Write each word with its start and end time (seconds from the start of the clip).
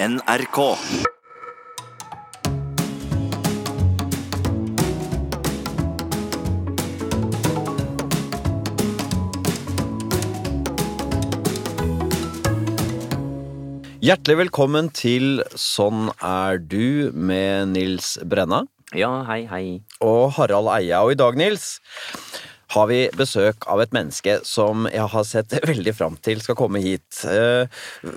NRK. 0.00 0.58
Hjertelig 13.98 14.36
velkommen 14.38 14.88
til 14.94 15.40
Sånn 15.58 16.08
er 16.24 16.60
du 16.62 17.10
med 17.12 17.72
Nils 17.74 18.14
Brenna 18.30 18.62
Ja, 18.96 19.10
hei, 19.28 19.42
hei. 19.50 19.64
og 20.00 20.36
Harald 20.38 20.70
Eia. 20.72 21.02
Og 21.04 21.12
i 21.12 21.18
dag, 21.18 21.36
Nils, 21.36 21.80
har 22.72 22.86
vi 22.88 23.00
besøk 23.16 23.66
av 23.68 23.82
et 23.84 23.92
menneske 23.96 24.38
som 24.48 24.86
jeg 24.88 25.08
har 25.12 25.26
sett 25.28 25.52
veldig 25.72 25.94
fram 25.98 26.16
til 26.24 26.40
skal 26.44 26.56
komme 26.58 26.80
hit. 26.84 27.24
Eh, 27.28 27.66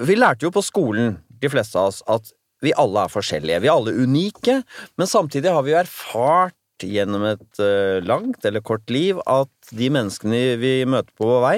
Vi 0.07 0.15
lærte 0.15 0.45
jo 0.47 0.53
på 0.55 0.63
skolen, 0.63 1.17
de 1.41 1.51
fleste 1.51 1.79
av 1.79 1.91
oss, 1.91 2.01
at 2.09 2.31
vi 2.61 2.73
alle 2.77 3.05
er 3.05 3.11
forskjellige. 3.11 3.61
Vi 3.63 3.69
er 3.69 3.75
alle 3.75 3.95
unike, 3.97 4.61
men 4.99 5.09
samtidig 5.09 5.53
har 5.53 5.65
vi 5.65 5.73
jo 5.73 5.81
erfart 5.81 6.57
gjennom 6.85 7.25
et 7.29 7.61
eh, 7.61 7.99
langt 8.05 8.45
eller 8.45 8.63
kort 8.65 8.89
liv 8.89 9.19
at 9.29 9.73
de 9.75 9.89
menneskene 9.93 10.41
vi 10.61 10.73
møter 10.89 11.13
på 11.17 11.29
vår 11.29 11.45
vei, 11.45 11.57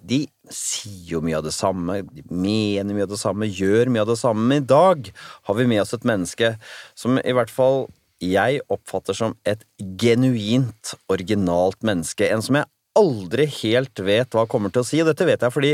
de 0.00 0.22
sier 0.52 1.12
jo 1.12 1.20
mye 1.24 1.36
av 1.36 1.44
det 1.44 1.52
samme, 1.52 2.00
de 2.08 2.24
mener 2.32 2.94
mye 2.94 3.04
av 3.04 3.12
det 3.12 3.20
samme, 3.20 3.48
gjør 3.48 3.90
mye 3.92 4.04
av 4.04 4.12
det 4.12 4.18
samme. 4.20 4.46
Men 4.48 4.62
i 4.62 4.68
dag 4.68 5.10
har 5.48 5.58
vi 5.58 5.68
med 5.68 5.82
oss 5.82 5.92
et 5.96 6.06
menneske 6.08 6.54
som 6.96 7.20
i 7.20 7.34
hvert 7.36 7.52
fall 7.52 7.86
jeg 8.24 8.62
oppfatter 8.72 9.14
som 9.14 9.36
et 9.46 9.60
genuint 10.00 10.94
originalt 11.12 11.84
menneske. 11.86 12.26
En 12.26 12.42
som 12.42 12.58
jeg 12.58 12.70
aldri 12.98 13.46
helt 13.60 14.02
vet 14.04 14.34
hva 14.34 14.46
kommer 14.50 14.72
til 14.74 14.82
å 14.82 14.88
si. 14.88 15.00
Og 15.02 15.08
dette 15.10 15.26
vet 15.28 15.44
jeg 15.44 15.54
fordi 15.54 15.72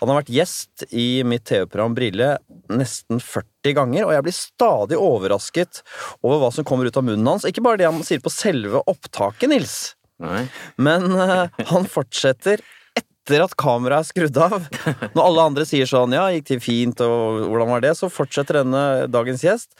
han 0.00 0.10
har 0.10 0.20
vært 0.20 0.34
gjest 0.34 0.86
i 0.90 1.22
mitt 1.28 1.44
TV-program 1.48 1.96
Brille 1.96 2.34
nesten 2.72 3.20
40 3.20 3.76
ganger, 3.78 4.06
og 4.06 4.14
jeg 4.16 4.26
blir 4.26 4.36
stadig 4.36 5.00
overrasket 5.00 5.82
over 6.22 6.40
hva 6.42 6.52
som 6.54 6.66
kommer 6.68 6.88
ut 6.88 6.98
av 6.98 7.06
munnen 7.06 7.34
hans. 7.34 7.48
Ikke 7.48 7.64
bare 7.64 7.82
det 7.82 7.90
han 7.90 8.06
sier 8.06 8.22
på 8.22 8.32
selve 8.32 8.82
opptaket, 8.90 9.50
Nils. 9.52 9.76
Nei. 10.22 10.46
Men 10.80 11.10
uh, 11.18 11.50
han 11.72 11.88
fortsetter 11.90 12.62
etter 12.98 13.44
at 13.44 13.54
kameraet 13.58 14.02
er 14.02 14.10
skrudd 14.10 14.40
av. 14.42 14.66
Når 15.14 15.22
alle 15.22 15.46
andre 15.52 15.66
sier 15.68 15.88
sånn 15.88 16.14
'ja, 16.14 16.26
gikk 16.34 16.48
det 16.50 16.60
fint', 16.64 17.04
og 17.04 17.46
'hvordan 17.46 17.70
var 17.70 17.84
det', 17.84 17.96
så 17.98 18.10
fortsetter 18.10 18.62
denne 18.62 19.06
dagens 19.10 19.44
gjest 19.46 19.70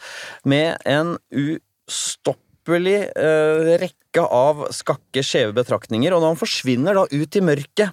med 0.45 0.79
en 0.85 1.17
ustoppelig 1.31 2.52
eh, 2.67 3.73
rekke 3.81 4.23
av 4.23 4.67
skakke, 4.71 5.23
skjeve 5.23 5.53
betraktninger. 5.57 6.13
Og 6.13 6.21
når 6.21 6.33
han 6.33 6.39
forsvinner 6.39 6.93
da 6.97 7.05
ut 7.11 7.35
i 7.35 7.43
mørket 7.43 7.91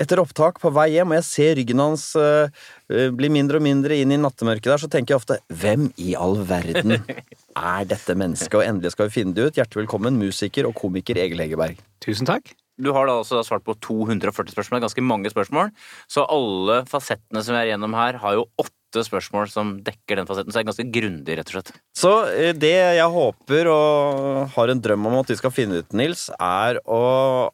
etter 0.00 0.20
opptak 0.22 0.60
på 0.62 0.70
vei 0.72 0.94
hjem, 0.94 1.12
og 1.12 1.18
jeg 1.18 1.26
ser 1.28 1.56
ryggen 1.58 1.82
hans 1.82 2.06
eh, 2.16 2.48
bli 2.88 3.28
mindre 3.32 3.60
og 3.60 3.66
mindre 3.66 3.98
inn 4.00 4.14
i 4.14 4.20
nattemørket 4.20 4.70
der, 4.72 4.80
så 4.80 4.88
tenker 4.88 5.14
jeg 5.14 5.20
ofte 5.20 5.38
'hvem 5.52 5.90
i 6.00 6.14
all 6.16 6.40
verden 6.48 6.96
er 7.74 7.84
dette 7.84 8.16
mennesket'? 8.16 8.56
Og 8.56 8.64
endelig 8.64 8.96
skal 8.96 9.10
vi 9.10 9.20
finne 9.20 9.36
det 9.36 9.50
ut. 9.50 9.60
Hjertelig 9.60 9.84
velkommen, 9.84 10.16
musiker 10.16 10.66
og 10.66 10.74
komiker 10.74 11.20
Egil 11.20 11.44
Hegerberg. 11.44 11.78
Tusen 12.00 12.26
takk. 12.26 12.54
Du 12.80 12.94
har 12.96 13.04
da 13.04 13.18
også 13.20 13.42
svart 13.44 13.64
på 13.66 13.76
240 13.76 14.54
spørsmål, 14.54 14.80
ganske 14.80 15.04
mange 15.04 15.28
spørsmål. 15.28 15.68
Så 16.08 16.24
alle 16.24 16.80
fasettene 16.88 17.42
som 17.44 17.52
vi 17.52 17.60
er 17.60 17.72
gjennom 17.74 17.92
her, 17.98 18.16
har 18.22 18.38
jo 18.38 18.48
åtte 18.56 18.79
spørsmål 19.06 19.50
som 19.52 19.76
dekker 19.86 20.18
den 20.18 20.28
fasetten. 20.28 20.50
Så 20.50 20.58
det 20.58 20.62
er 20.64 20.70
ganske 20.70 20.88
grundig, 20.96 21.36
rett 21.38 21.52
og 21.52 21.56
slett. 21.56 21.72
Så 21.96 22.12
eh, 22.32 22.50
det 22.56 22.74
jeg 22.74 23.12
håper 23.14 23.70
og 23.72 24.56
har 24.56 24.72
en 24.72 24.82
drøm 24.82 25.06
om 25.10 25.20
at 25.20 25.30
vi 25.30 25.38
skal 25.38 25.54
finne 25.54 25.80
ut, 25.80 25.94
Nils, 25.96 26.28
er 26.36 26.80
å, 26.84 27.02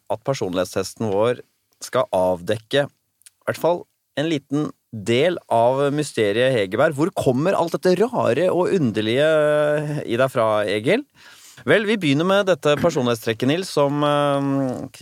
at 0.09 0.25
personlighetstesten 0.27 1.11
vår 1.13 1.43
skal 1.83 2.09
avdekke 2.15 2.87
i 2.87 3.47
hvert 3.47 3.61
fall 3.61 3.83
en 4.17 4.27
liten 4.31 4.71
del 4.91 5.37
av 5.53 5.79
mysteriet 5.93 6.55
Hegerberg. 6.55 6.95
Hvor 6.97 7.11
kommer 7.15 7.57
alt 7.57 7.75
dette 7.75 7.97
rare 8.01 8.47
og 8.49 8.73
underlige 8.75 9.27
i 10.07 10.17
deg 10.19 10.31
fra, 10.33 10.47
Egil? 10.67 11.05
Vel, 11.65 11.85
vi 11.89 11.97
begynner 11.97 12.27
med 12.27 12.45
dette 12.45 12.75
personlighetstrekket, 12.77 13.47
Nils, 13.49 13.69
som 13.73 14.03
eh, 14.05 14.99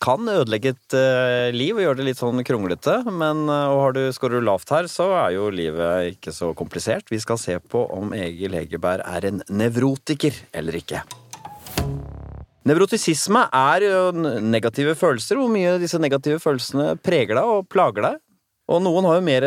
kan 0.00 0.30
ødelegge 0.32 0.72
et 0.72 0.96
eh, 0.96 1.50
liv 1.52 1.76
og 1.76 1.84
gjøre 1.84 2.00
det 2.00 2.06
litt 2.08 2.20
sånn 2.20 2.40
kronglete. 2.46 2.94
Men 3.12 3.44
eh, 3.44 3.66
og 3.68 3.82
har 3.84 3.96
du, 3.98 4.00
skårer 4.16 4.40
du 4.40 4.46
lavt 4.48 4.72
her, 4.72 4.88
så 4.88 5.10
er 5.26 5.34
jo 5.36 5.50
livet 5.52 6.14
ikke 6.14 6.32
så 6.32 6.54
komplisert. 6.56 7.12
Vi 7.12 7.20
skal 7.20 7.40
se 7.42 7.58
på 7.60 7.84
om 7.92 8.14
Egil 8.16 8.56
Hegerberg 8.56 9.04
er 9.04 9.28
en 9.28 9.42
nevrotiker 9.52 10.40
eller 10.56 10.80
ikke. 10.80 11.04
Nevrotisisme 12.70 13.44
er 13.56 13.84
jo 13.84 14.00
negative 14.40 14.96
følelser. 14.96 15.36
Hvor 15.40 15.52
mye 15.52 15.76
disse 15.82 16.00
negative 16.00 16.40
følelsene 16.40 16.94
preger 17.04 17.36
deg 17.36 17.54
og 17.58 17.68
plager 17.72 18.08
deg? 18.08 18.20
Og 18.70 18.78
noen 18.84 19.06
har 19.08 19.18
jo 19.18 19.26
mer 19.26 19.44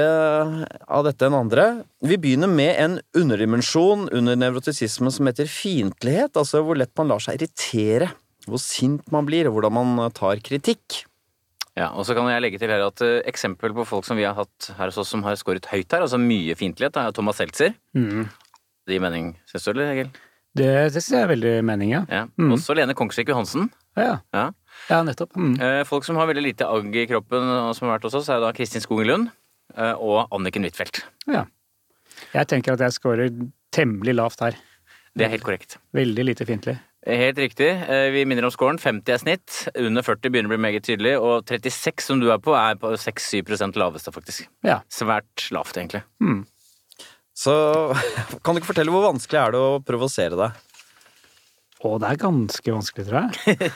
av 0.84 1.06
dette 1.08 1.28
enn 1.30 1.38
andre. 1.38 1.68
Vi 2.04 2.18
begynner 2.20 2.52
med 2.52 2.74
en 2.76 2.98
underdimensjon 3.16 4.10
under 4.12 4.36
nevrotisisme 4.36 5.12
som 5.16 5.30
heter 5.30 5.48
fiendtlighet. 5.48 6.36
Altså 6.36 6.60
hvor 6.66 6.76
lett 6.80 6.92
man 7.00 7.14
lar 7.14 7.24
seg 7.24 7.40
irritere. 7.40 8.12
Hvor 8.44 8.60
sint 8.60 9.08
man 9.16 9.24
blir, 9.24 9.48
og 9.48 9.56
hvordan 9.56 9.76
man 9.78 10.04
eh, 10.04 10.12
tar 10.12 10.42
kritikk. 10.44 11.06
Ja, 11.80 11.88
og 11.96 12.04
så 12.06 12.14
kan 12.18 12.28
jeg 12.30 12.44
legge 12.44 12.60
til 12.62 12.70
her 12.70 12.84
at 12.86 13.02
uh, 13.02 13.22
Eksempel 13.30 13.74
på 13.74 13.86
folk 13.90 14.06
som 14.06 14.20
vi 14.20 14.28
har 14.28 14.36
hatt 14.38 14.68
her 14.78 14.92
hos 14.92 15.00
oss 15.02 15.10
som 15.10 15.24
har 15.26 15.40
skåret 15.40 15.66
høyt 15.72 15.90
her, 15.96 16.04
altså 16.06 16.20
mye 16.22 16.54
fiendtlighet, 16.60 17.00
er 17.00 17.16
Thomas 17.16 17.40
Seltzer. 17.40 17.74
Mm. 17.98 18.28
Det 18.86 18.94
gir 18.94 19.02
mening, 19.02 19.32
syns 19.50 19.66
du, 19.66 19.72
eller, 19.72 19.94
Egil? 19.96 20.12
Det, 20.54 20.68
det 20.94 21.00
synes 21.00 21.16
jeg 21.16 21.26
er 21.26 21.32
veldig 21.32 21.54
mening, 21.66 21.96
ja. 21.96 22.04
Ja. 22.12 22.28
Mm. 22.38 22.52
Også 22.54 22.76
Lene 22.78 22.94
Kongsvik 22.98 23.32
Johansen. 23.34 23.72
Ja, 23.98 24.20
Ja. 24.36 24.52
Ja 24.90 25.00
nettopp. 25.06 25.36
Mm. 25.40 25.56
Eh, 25.62 25.82
folk 25.88 26.06
som 26.08 26.20
har 26.20 26.30
veldig 26.30 26.44
lite 26.46 26.68
agg 26.68 26.96
i 26.96 27.08
kroppen, 27.10 27.44
og 27.70 27.74
som 27.78 27.88
har 27.88 27.98
vært 27.98 28.08
hos 28.10 28.18
oss, 28.22 28.30
er 28.34 28.42
da 28.44 28.52
Kristin 28.56 28.84
Skogen 28.84 29.10
Lund 29.10 29.30
eh, 29.78 29.94
og 29.94 30.28
Anniken 30.36 30.66
Huitfeldt. 30.68 31.04
Ja. 31.32 31.46
Jeg 32.34 32.50
tenker 32.52 32.76
at 32.76 32.84
jeg 32.84 32.96
scorer 32.96 33.30
temmelig 33.74 34.16
lavt 34.18 34.44
her. 34.46 34.58
Det 35.14 35.28
er 35.28 35.34
helt 35.36 35.46
korrekt. 35.46 35.78
Veldig 35.94 36.26
lite 36.26 36.46
fiendtlig. 36.50 36.80
Helt 37.04 37.38
riktig. 37.38 37.68
Eh, 37.68 38.08
Vi 38.16 38.24
minner 38.26 38.48
om 38.48 38.54
scoren. 38.54 38.80
50 38.80 39.12
er 39.14 39.20
snitt. 39.22 39.58
Under 39.76 40.06
40 40.06 40.32
begynner 40.32 40.50
å 40.50 40.54
bli 40.56 40.62
meget 40.66 40.86
tydelig. 40.88 41.18
Og 41.20 41.44
36, 41.50 42.06
som 42.08 42.22
du 42.22 42.30
er 42.32 42.40
på, 42.42 42.56
er 42.56 42.80
på 42.80 42.94
6-7 42.98 43.76
laveste, 43.78 44.14
faktisk. 44.16 44.48
Ja. 44.66 44.80
Svært 44.90 45.50
lavt, 45.52 45.78
egentlig. 45.78 46.04
Mm. 46.24 46.46
Så 47.36 47.54
kan 48.44 48.56
du 48.56 48.62
ikke 48.62 48.72
fortelle 48.72 48.94
hvor 48.94 49.10
vanskelig 49.10 49.42
er 49.42 49.54
det 49.56 49.62
å 49.62 49.82
provosere 49.86 50.40
deg? 50.40 50.62
Å, 51.84 51.98
det 52.00 52.10
er 52.14 52.22
ganske 52.22 52.78
vanskelig, 52.78 53.10
tror 53.10 53.28
jeg. 53.28 53.70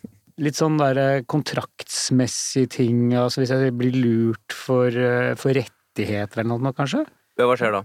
Litt 0.44 0.58
sånn 0.58 0.76
der 0.76 0.98
eh, 1.00 1.22
kontraktsmessige 1.24 2.68
ting, 2.76 2.98
altså 3.16 3.40
hvis 3.40 3.52
jeg 3.54 3.72
blir 3.78 3.94
lurt 3.96 4.52
for, 4.52 4.88
eh, 4.92 5.32
for 5.40 5.56
rettigheter 5.56 6.42
eller 6.42 6.58
noe, 6.60 6.74
kanskje. 6.76 7.06
Ja, 7.40 7.46
Hva 7.48 7.56
skjer 7.56 7.72
da? 7.78 7.84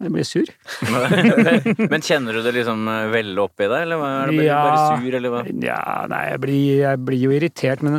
Jeg 0.00 0.12
blir 0.14 0.24
sur. 0.24 0.48
Men 1.92 2.00
kjenner 2.04 2.32
du 2.36 2.40
det 2.44 2.54
liksom 2.56 2.86
veldig 3.12 3.40
oppi 3.42 3.66
deg, 3.68 3.82
eller 3.84 4.04
er 4.06 4.30
det 4.32 4.46
Ja. 4.46 4.60
bare 4.64 5.00
sur, 5.02 5.16
eller 5.18 5.32
hva? 5.34 5.42
Ja, 5.64 5.80
nei, 6.08 6.22
jeg 6.30 6.40
blir, 6.44 6.68
jeg 6.86 7.02
blir 7.04 7.20
jo 7.26 7.32
irritert, 7.36 7.82
men 7.84 7.98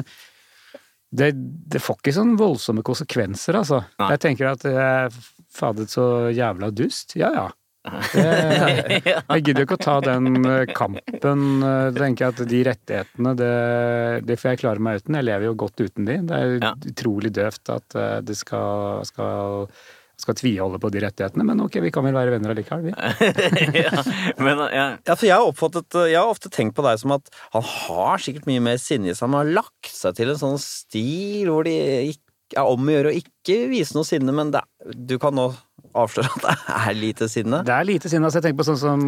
det, 1.14 1.32
det 1.36 1.82
får 1.84 2.00
ikke 2.00 2.14
sånn 2.16 2.34
voldsomme 2.40 2.82
konsekvenser, 2.88 3.58
altså. 3.60 3.84
Nei. 4.02 4.10
Jeg 4.16 4.24
tenker 4.26 4.50
at 4.54 4.66
jeg 4.66 5.12
fadet 5.54 5.90
så 5.94 6.06
jævla 6.34 6.72
dust. 6.74 7.14
Ja, 7.20 7.30
ja. 7.36 7.46
Det, 7.82 8.24
jeg 9.06 9.44
gidder 9.46 9.64
jo 9.64 9.68
ikke 9.68 9.78
å 9.80 9.82
ta 9.82 9.96
den 10.06 10.36
eh, 10.46 10.66
kampen. 10.78 11.46
eh, 11.66 11.88
tenker 11.98 12.28
jeg 12.28 12.36
at 12.36 12.44
De 12.52 12.60
rettighetene, 12.68 13.32
det, 13.40 13.54
det 14.28 14.38
får 14.42 14.52
jeg 14.54 14.62
klare 14.62 14.84
meg 14.86 15.02
uten. 15.02 15.18
Jeg 15.18 15.28
lever 15.32 15.50
jo 15.50 15.56
godt 15.64 15.82
uten 15.82 16.06
de. 16.10 16.20
Det 16.30 16.38
er 16.38 16.54
Ja. 16.62 16.76
utrolig 16.94 17.34
døvt 17.34 17.74
at 17.74 17.98
eh, 17.98 18.20
det 18.28 18.38
skal, 18.38 19.02
skal, 19.10 19.66
skal 20.22 20.38
tviholde 20.38 20.78
på 20.84 20.92
de 20.94 21.02
rettighetene, 21.08 21.46
men 21.50 21.64
ok, 21.66 21.80
vi 21.82 21.90
kan 21.96 22.06
vel 22.06 22.14
være 22.20 22.36
venner 22.36 22.54
allikevel, 22.54 22.92
vi. 22.92 22.94
ja, 23.82 24.04
men 24.38 24.62
ja, 24.70 24.88
Ja, 25.02 25.16
for 25.18 25.26
jeg 25.26 25.34
har, 25.40 25.50
oppfattet, 25.50 25.98
jeg 26.12 26.20
har 26.22 26.30
ofte 26.30 26.52
tenkt 26.54 26.78
på 26.78 26.86
deg 26.86 27.02
som 27.02 27.16
at 27.18 27.34
han 27.56 27.66
har 27.66 28.22
sikkert 28.22 28.46
mye 28.52 28.62
mer 28.72 28.78
sinne 28.82 29.10
i 29.10 29.16
seg. 29.18 29.26
Han 29.32 29.40
har 29.42 29.56
lagt 29.64 29.90
seg 29.90 30.20
til 30.22 30.30
en 30.36 30.42
sånn 30.44 30.62
stil 30.62 31.50
hvor 31.50 31.66
det 31.66 31.80
er 31.82 32.12
om 32.68 32.84
å 32.84 32.92
gjøre 32.92 33.14
å 33.14 33.16
ikke 33.16 33.56
vise 33.72 33.96
noe 33.96 34.04
sinne, 34.04 34.34
men 34.36 34.50
det, 34.52 34.60
du 35.08 35.14
kan 35.24 35.32
nå 35.38 35.46
avsløre 35.98 36.30
at 36.32 36.44
det 36.46 36.76
er 36.78 36.98
lite 36.98 37.28
sinne. 37.32 37.62
Det 37.68 37.74
er 37.76 37.88
lite 37.88 38.10
sinne. 38.12 38.28
Altså, 38.28 38.40
jeg 38.40 38.48
tenker 38.50 38.62
på 38.64 38.68
sånn 38.70 38.82
som 38.82 39.04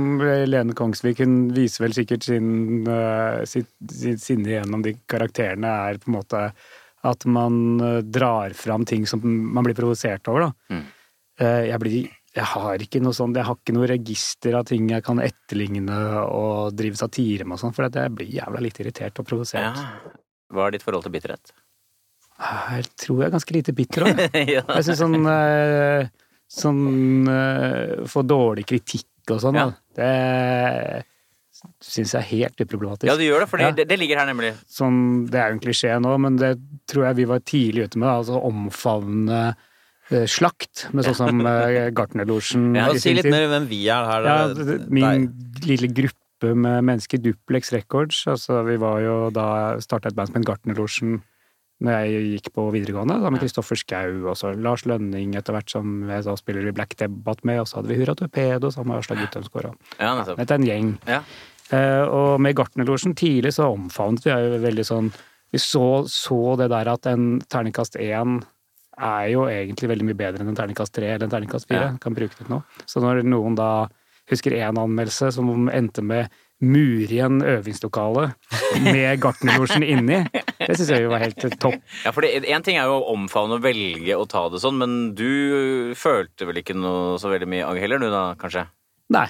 Lene 0.49 0.75
Kongsvik, 0.77 1.21
hun 1.23 1.35
viser 1.55 1.85
vel 1.85 1.95
sikkert 1.97 2.27
sin, 2.27 2.87
eh, 2.87 3.43
sitt, 3.49 3.69
sitt 3.91 4.23
sinne 4.23 4.55
gjennom 4.55 4.83
de 4.85 4.95
karakterene, 5.09 5.71
er 5.89 6.01
på 6.01 6.11
en 6.11 6.17
måte 6.19 6.43
at 7.03 7.25
man 7.27 7.61
eh, 7.83 8.01
drar 8.05 8.53
fram 8.57 8.85
ting 8.89 9.07
som 9.09 9.23
man 9.23 9.65
blir 9.67 9.75
provosert 9.77 10.27
over, 10.31 10.47
da. 10.49 10.75
Mm. 10.75 10.83
Eh, 11.39 11.63
Jeg 11.73 11.79
blir 11.83 12.11
jeg 12.33 12.47
har 12.49 12.81
ikke 12.81 12.97
noe 13.03 13.13
sånn, 13.13 13.35
jeg 13.37 13.45
har 13.45 13.53
ikke 13.59 13.75
noe 13.75 13.85
register 13.91 14.55
av 14.57 14.63
ting 14.65 14.87
jeg 14.89 15.03
kan 15.05 15.19
etterligne 15.21 15.97
og 16.25 16.71
drive 16.73 16.97
satire 16.97 17.45
med 17.45 17.59
og 17.59 17.61
sånn, 17.61 17.75
for 17.77 17.85
jeg 17.85 18.09
blir 18.15 18.31
jævla 18.39 18.63
litt 18.65 18.79
irritert 18.81 19.19
og 19.21 19.27
provosert. 19.29 19.61
ja. 19.61 20.15
Hva 20.53 20.65
er 20.67 20.71
ditt 20.75 20.83
forhold 20.85 21.05
til 21.05 21.13
bitterhet? 21.13 21.51
Jeg 22.43 22.87
tror 22.99 23.21
jeg 23.21 23.27
er 23.27 23.33
ganske 23.35 23.53
lite 23.55 23.73
bitter 23.77 24.05
òg. 24.07 24.19
ja. 24.55 24.63
Jeg 24.65 24.85
syns 24.87 24.99
sånn 25.03 25.19
eh, 25.29 26.09
Sånn 26.53 27.25
uh, 27.27 28.03
Få 28.09 28.21
dårlig 28.29 28.67
kritikk 28.69 29.31
og 29.33 29.39
sånn, 29.41 29.55
Ja. 29.57 29.71
Det 29.95 31.03
syns 31.85 32.11
jeg 32.11 32.19
er 32.19 32.27
helt 32.27 32.61
uproblematisk. 32.65 33.07
ja, 33.07 33.15
du 33.15 33.23
gjør 33.23 33.43
det, 33.43 33.49
for 33.49 33.61
Ja. 33.61 33.71
det, 33.71 33.85
det 33.87 33.97
ligger 33.99 34.19
her 34.19 34.27
nemlig. 34.27 34.49
Sånn, 34.67 35.27
det 35.31 35.39
er 35.39 35.51
jo 35.51 35.55
en 35.57 35.61
klisjé 35.63 35.93
nå, 36.01 36.15
men 36.19 36.35
det 36.41 36.57
tror 36.91 37.05
jeg 37.07 37.15
vi 37.21 37.25
var 37.29 37.39
tidlig 37.39 37.85
ute 37.87 37.97
med. 38.01 38.09
Altså 38.09 38.41
omfavne 38.43 39.55
eh, 40.11 40.25
slakt, 40.27 40.89
med 40.93 41.05
sånn 41.07 41.15
som 41.21 41.39
eh, 41.47 41.89
Gartnerlosjen 41.97 42.73
Ja, 42.75 42.89
Si 42.99 43.13
litt 43.15 43.23
tid. 43.29 43.31
mer 43.31 43.47
hvem 43.53 43.67
vi 43.69 43.87
er 43.87 44.09
her. 44.11 44.27
Ja, 44.27 44.47
Det- 44.53 44.65
det- 44.67 44.89
min 44.91 45.27
deg. 45.29 45.65
lille 45.69 45.87
gruppe 45.93 46.53
med 46.55 46.83
mennesker, 46.83 47.21
Duplex 47.23 47.71
Records. 47.71 48.25
Altså, 48.27 48.65
vi 48.67 48.75
var 48.75 48.99
jo 48.99 49.29
da 49.31 49.77
starta 49.79 50.07
et 50.11 50.15
band 50.15 50.27
som 50.33 50.41
het 50.41 50.45
Gartnerlosjen 50.49 51.21
når 51.83 52.05
jeg 52.05 52.27
gikk 52.35 52.51
på 52.55 52.67
videregående, 52.71 53.17
da 53.23 53.31
med 53.33 53.41
Kristoffer 53.41 53.79
Schou 53.79 54.27
og 54.29 54.37
så 54.39 54.53
Lars 54.55 54.85
Lønning 54.87 55.33
etter 55.35 55.55
hvert, 55.55 55.71
som 55.73 56.05
jeg 56.07 56.23
da 56.27 56.35
spiller 56.39 56.69
i 56.69 56.75
Black 56.75 56.95
Debatt 56.99 57.41
med, 57.47 57.63
og 57.63 57.67
så 57.67 57.79
hadde 57.79 57.91
vi 57.91 57.97
Hurra 57.99 58.15
Torpedo 58.15 58.69
sammen 58.71 58.93
med 58.93 59.01
Aslak 59.01 59.19
Guttormsgård. 59.23 59.71
og 59.71 59.99
Ja, 59.99 60.13
nettopp. 60.19 60.39
Dette 60.39 60.55
er 60.55 60.61
en 60.61 60.69
gjeng. 60.69 60.93
Ja. 61.09 61.19
Eh, 61.73 62.03
og 62.05 62.39
med 62.43 62.55
Gartnerlosjen 62.55 63.15
tidlig 63.17 63.55
så 63.57 63.71
omfavnet 63.73 64.25
vi 64.27 64.33
jo 64.33 64.59
veldig 64.61 64.83
sånn 64.85 65.13
Vi 65.53 65.59
så, 65.61 66.03
så 66.09 66.55
det 66.57 66.71
der 66.73 66.89
at 66.89 67.05
en 67.05 67.37
terningkast 67.45 67.95
én 68.01 68.39
er 68.97 69.27
jo 69.29 69.43
egentlig 69.45 69.89
veldig 69.91 70.07
mye 70.07 70.17
bedre 70.17 70.41
enn 70.41 70.49
en 70.49 70.57
terningkast 70.57 70.93
tre 70.93 71.11
eller 71.11 71.27
en 71.27 71.33
terningkast 71.33 71.67
fire. 71.69 71.91
Ja. 71.91 71.99
Kan 72.01 72.15
bruke 72.17 72.33
det 72.39 72.49
nå. 72.49 72.63
Så 72.89 73.01
når 73.03 73.21
noen 73.21 73.53
da 73.57 73.87
husker 74.31 74.55
én 74.57 74.79
anmeldelse 74.81 75.29
som 75.35 75.69
endte 75.69 76.01
med 76.01 76.33
mur 76.63 77.11
igjen 77.11 77.41
øvingslokale 77.43 78.29
med 78.85 79.19
Gartnerlosjen 79.23 79.83
inni, 79.85 80.21
det 80.31 80.77
syns 80.79 80.89
jeg 80.93 81.03
jo 81.05 81.11
var 81.11 81.23
helt 81.25 81.43
topp. 81.59 81.77
Ja, 82.05 82.13
for 82.15 82.23
Én 82.25 82.63
ting 82.65 82.79
er 82.79 82.87
jo 82.89 82.97
å 83.01 83.13
omfavne 83.13 83.57
og 83.59 83.65
velge 83.65 84.15
å 84.17 84.25
ta 84.31 84.45
det 84.53 84.61
sånn, 84.63 84.79
men 84.79 84.93
du 85.17 85.93
følte 85.99 86.47
vel 86.49 86.61
ikke 86.63 86.75
noe 86.77 87.17
så 87.21 87.31
veldig 87.33 87.49
mye 87.51 87.67
agg 87.67 87.81
heller, 87.83 87.99
du 88.03 88.09
da, 88.13 88.23
kanskje? 88.39 88.65
Nei. 89.13 89.27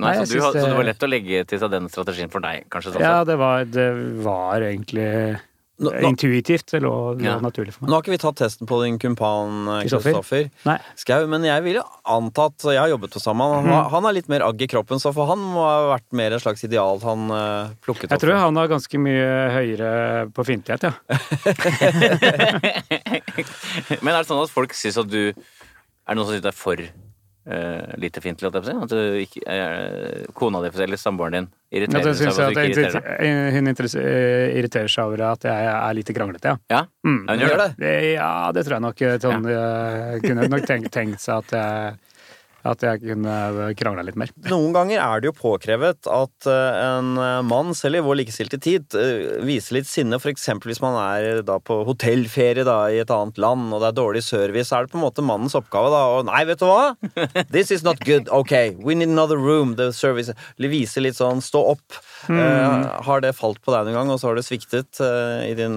Nei, 0.00 0.08
Nei, 0.16 0.24
så, 0.24 0.24
du, 0.24 0.38
synes 0.40 0.54
så 0.56 0.66
det- 0.70 0.76
var 0.78 0.86
lett 0.88 1.02
å 1.04 1.08
legge 1.12 1.42
til 1.50 1.60
seg 1.60 1.70
den 1.74 1.88
strategien 1.92 2.30
for 2.32 2.40
deg, 2.40 2.64
kanskje? 2.72 2.94
Sånn 2.94 3.02
Ja, 3.04 3.24
det 3.28 3.36
var, 3.38 3.66
det 3.68 3.88
var 4.24 4.64
egentlig 4.64 5.08
Nå, 5.82 5.90
nå, 5.90 6.08
intuitivt. 6.12 6.66
Det 6.70 6.80
lå, 6.84 6.92
Ja. 7.22 7.34
naturlig 7.42 7.72
for 7.74 7.80
meg. 7.84 7.88
nå 7.90 7.94
har 7.96 8.02
ikke 8.04 8.14
vi 8.14 8.18
tatt 8.22 8.38
testen 8.38 8.66
på 8.70 8.76
din 8.84 8.96
kumpan 9.02 9.48
eh, 9.68 9.80
Kristoffer? 9.88 10.44
Skau, 11.00 11.22
men 11.30 11.40
jeg 11.46 11.60
vil 11.66 11.74
jo 11.80 11.84
anta 12.06 12.42
at 12.50 12.58
Jeg 12.70 12.80
har 12.80 12.88
jobbet 12.92 13.10
med 13.18 13.22
sammen. 13.24 13.46
Han, 13.56 13.64
mm. 13.66 13.90
han 13.92 14.02
er 14.08 14.12
litt 14.18 14.30
mer 14.32 14.42
agg 14.46 14.58
i 14.62 14.66
kroppen, 14.70 14.96
så 15.02 15.08
for 15.14 15.24
han 15.32 15.40
må 15.42 15.62
ha 15.66 15.78
vært 15.96 16.08
mer 16.16 16.30
et 16.36 16.42
slags 16.44 16.62
ideal 16.64 16.96
han 17.02 17.20
uh, 17.30 17.70
plukket 17.84 18.08
Jeg 18.10 18.16
opp. 18.18 18.22
tror 18.24 18.36
han 18.38 18.56
har 18.60 18.66
ganske 18.70 18.96
mye 19.02 19.28
høyere 19.58 19.90
på 20.32 20.40
fiendtlighet, 20.46 20.82
ja. 20.88 20.92
Men 24.02 24.14
er 24.14 24.22
det 24.22 24.28
sånn 24.28 24.42
at 24.42 24.52
folk 24.52 24.74
syns 24.76 24.98
at 25.02 25.08
du 25.10 25.22
Er 25.32 25.34
det 25.34 26.16
noen 26.18 26.26
som 26.28 26.34
syns 26.36 26.44
du 26.46 26.50
er 26.52 26.56
for 26.56 26.76
eh, 27.46 27.94
lite 28.00 28.22
fint, 28.22 28.40
holdt 28.42 28.58
jeg 28.58 28.64
på 28.64 28.68
å 28.68 28.72
si? 28.72 28.84
At 28.86 28.92
du 28.92 29.18
ikke, 29.22 29.42
uh, 29.46 30.32
kona 30.36 30.62
di 30.64 30.70
eller 30.84 31.00
samboeren 31.00 31.36
din 31.38 31.48
irriterer 31.72 32.10
det 32.10 32.14
seg 32.18 32.30
over 32.32 32.44
at 32.44 32.52
du 32.52 32.60
ikke 32.60 32.82
irriterer 32.82 33.54
hun 33.56 33.72
eh, 33.72 34.58
irriterer 34.60 34.92
seg 34.92 35.08
over 35.08 35.24
at 35.30 35.46
jeg 35.48 35.68
er 35.72 35.98
lite 35.98 36.16
kranglete, 36.16 36.52
ja. 36.52 36.60
Ja? 36.72 36.82
Mm. 37.06 37.20
Ja, 37.24 37.34
hun 37.34 37.44
gjør 37.46 37.62
det. 37.62 37.68
det. 37.80 37.92
Ja, 38.12 38.32
det 38.52 38.66
tror 38.66 38.76
jeg 38.76 38.86
nok. 38.86 39.04
Sånn, 39.24 39.50
jeg 39.52 40.24
kunne 40.26 40.48
nok 40.52 40.66
tenkt, 40.68 40.92
tenkt 40.94 41.24
seg 41.24 41.40
at 41.40 41.56
jeg, 41.56 42.00
at 42.68 42.82
jeg 42.86 43.02
kunne 43.02 43.72
krangla 43.78 44.04
litt 44.06 44.18
mer. 44.18 44.30
Noen 44.52 44.74
ganger 44.74 45.02
er 45.02 45.22
det 45.22 45.30
jo 45.30 45.36
påkrevet 45.38 46.08
at 46.10 46.48
eh, 46.50 46.80
en 46.82 47.16
eh, 47.18 47.40
mann, 47.46 47.72
selv 47.76 47.98
i 47.98 48.04
vår 48.04 48.20
likestilte 48.22 48.60
tid, 48.62 48.86
eh, 48.98 49.42
viser 49.46 49.78
litt 49.78 49.90
sinne. 49.90 50.20
Eksempel 50.32 50.72
hvis 50.72 50.82
man 50.82 50.96
er 51.00 51.42
da 51.46 51.58
på 51.60 51.80
hotellferie 51.88 52.64
da, 52.66 52.78
i 52.88 53.00
et 53.02 53.12
annet 53.12 53.40
land, 53.42 53.68
og 53.72 53.82
det 53.82 53.90
er 53.90 53.98
dårlig 53.98 54.24
service, 54.26 54.68
så 54.70 54.78
er 54.78 54.86
det 54.86 54.94
på 54.94 55.00
en 55.00 55.06
måte 55.06 55.26
mannens 55.26 55.58
oppgave 55.58 55.92
da 55.92 56.02
å 56.16 56.20
Nei, 56.22 56.44
vet 56.48 56.62
du 56.62 56.68
hva? 56.68 56.94
This 57.50 57.72
is 57.74 57.82
not 57.84 58.00
good. 58.06 58.30
Ok, 58.32 58.54
we 58.80 58.94
need 58.94 59.10
another 59.10 59.36
room. 59.36 59.74
The 59.76 59.90
service 59.92 60.32
Vise 60.72 61.02
litt 61.02 61.18
sånn 61.18 61.42
stå 61.44 61.60
opp. 61.74 61.98
Eh, 62.32 62.86
har 63.04 63.20
det 63.20 63.34
falt 63.36 63.60
på 63.60 63.74
deg 63.74 63.90
noen 63.90 63.98
gang, 63.98 64.12
og 64.14 64.20
så 64.22 64.30
har 64.30 64.38
det 64.38 64.46
sviktet 64.46 65.02
uh, 65.04 65.42
i 65.44 65.52
din 65.58 65.76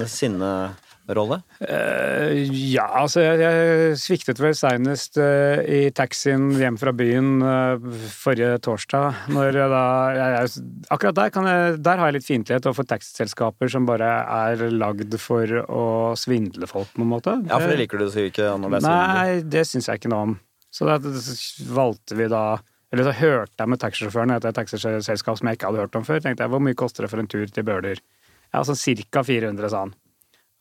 sinnerolle? 1.05 1.41
Uh, 1.61 2.33
ja, 2.51 2.85
altså 3.01 3.21
jeg, 3.21 3.39
jeg 3.41 3.97
sviktet 4.01 4.39
vel 4.41 4.55
seinest 4.57 5.17
uh, 5.21 5.61
i 5.61 5.91
taxien 5.95 6.51
hjem 6.57 6.77
fra 6.81 6.93
byen 6.95 7.41
uh, 7.43 7.77
forrige 8.11 8.57
torsdag. 8.65 9.25
Når 9.33 9.59
jeg 9.59 9.69
da 9.71 9.83
jeg, 10.15 10.35
jeg, 10.35 10.65
Akkurat 10.89 11.15
der, 11.15 11.29
kan 11.33 11.49
jeg, 11.49 11.77
der 11.85 12.01
har 12.01 12.09
jeg 12.09 12.17
litt 12.19 12.27
fiendtlighet 12.27 12.65
overfor 12.65 12.87
taxiselskaper 12.89 13.71
som 13.71 13.85
bare 13.85 14.09
er 14.49 14.65
lagd 14.71 15.15
for 15.21 15.61
å 15.65 15.85
svindle 16.17 16.67
folk, 16.69 16.91
på 16.95 17.03
en 17.03 17.11
måte. 17.11 17.37
Ja, 17.49 17.59
for 17.59 17.71
det 17.71 17.79
liker 17.85 18.01
du 18.01 18.09
så 18.09 18.27
ikke 18.27 18.55
når 18.59 18.77
det 18.77 18.81
er. 18.81 18.87
Nei, 18.89 19.41
det 19.55 19.65
syns 19.69 19.89
jeg 19.89 20.01
ikke 20.01 20.13
noe 20.13 20.31
om. 20.31 20.37
Så 20.75 20.87
da 20.89 20.97
valgte 21.71 22.17
vi 22.19 22.25
da 22.27 22.57
Eller 22.91 23.07
så 23.07 23.13
hørte 23.15 23.61
jeg 23.61 23.71
med 23.71 23.79
taxisjåføren 23.79 24.33
etter 24.35 24.51
et 24.51 24.57
taxiselskap 24.59 25.39
som 25.39 25.47
jeg 25.47 25.57
ikke 25.57 25.69
hadde 25.69 25.85
hørt 25.85 25.95
om 25.95 26.03
før. 26.07 26.19
tenkte 26.23 26.43
jeg, 26.43 26.51
Hvor 26.51 26.63
mye 26.63 26.77
koster 26.77 27.05
det 27.05 27.11
for 27.13 27.21
en 27.21 27.29
tur 27.31 27.47
til 27.47 27.65
Bøler? 27.67 28.01
Ja, 28.53 28.63
sånn 28.63 28.77
cirka 28.79 29.23
400, 29.25 29.71
sa 29.71 29.85
han. 29.85 29.95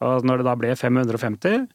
Og 0.02 0.24
når 0.26 0.42
det 0.42 0.46
da 0.48 0.54
ble 0.58 0.74
550, 0.76 1.66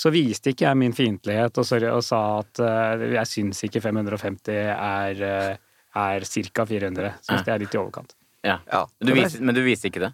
så 0.00 0.10
viste 0.14 0.52
ikke 0.52 0.66
jeg 0.68 0.78
min 0.78 0.94
fiendtlighet 0.94 1.58
og, 1.60 1.72
og 1.90 2.02
sa 2.06 2.20
at 2.40 2.60
uh, 2.62 3.04
jeg 3.14 3.26
syns 3.28 3.62
ikke 3.66 3.82
550 3.82 4.54
er, 4.74 5.20
uh, 5.26 6.00
er 6.00 6.26
ca. 6.26 6.66
400. 6.66 7.12
Syns 7.26 7.44
det 7.46 7.54
er 7.54 7.62
litt 7.62 7.74
i 7.74 7.80
overkant. 7.80 8.14
Ja. 8.46 8.60
Ja. 8.70 8.86
Du 9.02 9.12
viste, 9.12 9.42
men 9.44 9.54
du 9.54 9.62
viste 9.66 9.90
ikke 9.90 10.04
det? 10.06 10.12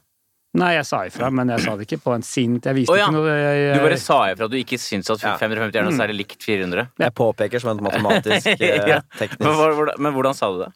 Nei, 0.56 0.70
jeg 0.78 0.86
sa 0.88 1.02
ifra, 1.04 1.28
men 1.34 1.50
jeg 1.52 1.60
sa 1.66 1.74
det 1.76 1.84
ikke 1.84 1.98
på 2.00 2.14
en 2.14 2.22
sint 2.24 2.64
Jeg 2.64 2.76
viste 2.78 2.94
oh, 2.94 2.96
ja. 2.96 3.10
ikke 3.10 3.16
noe 3.18 3.32
jeg, 3.34 3.74
Du 3.76 3.82
bare 3.84 3.98
sa 4.00 4.16
ifra 4.32 4.46
at 4.48 4.54
du 4.54 4.56
ikke 4.56 4.78
syns 4.80 5.10
at 5.12 5.20
550 5.20 5.76
er 5.76 5.84
noe 5.84 5.92
særlig 5.98 6.16
likt 6.22 6.46
400? 6.46 6.86
Jeg 7.02 7.14
påpeker 7.18 7.60
som 7.60 7.74
en 7.74 7.82
matematisk, 7.84 8.48
eh, 8.64 9.02
teknisk 9.18 9.42
Men, 9.44 9.58
hvordan- 9.58 10.00
men 10.06 10.16
hvordan 10.16 10.38
sa 10.38 10.48
du 10.54 10.62
det? 10.64 10.70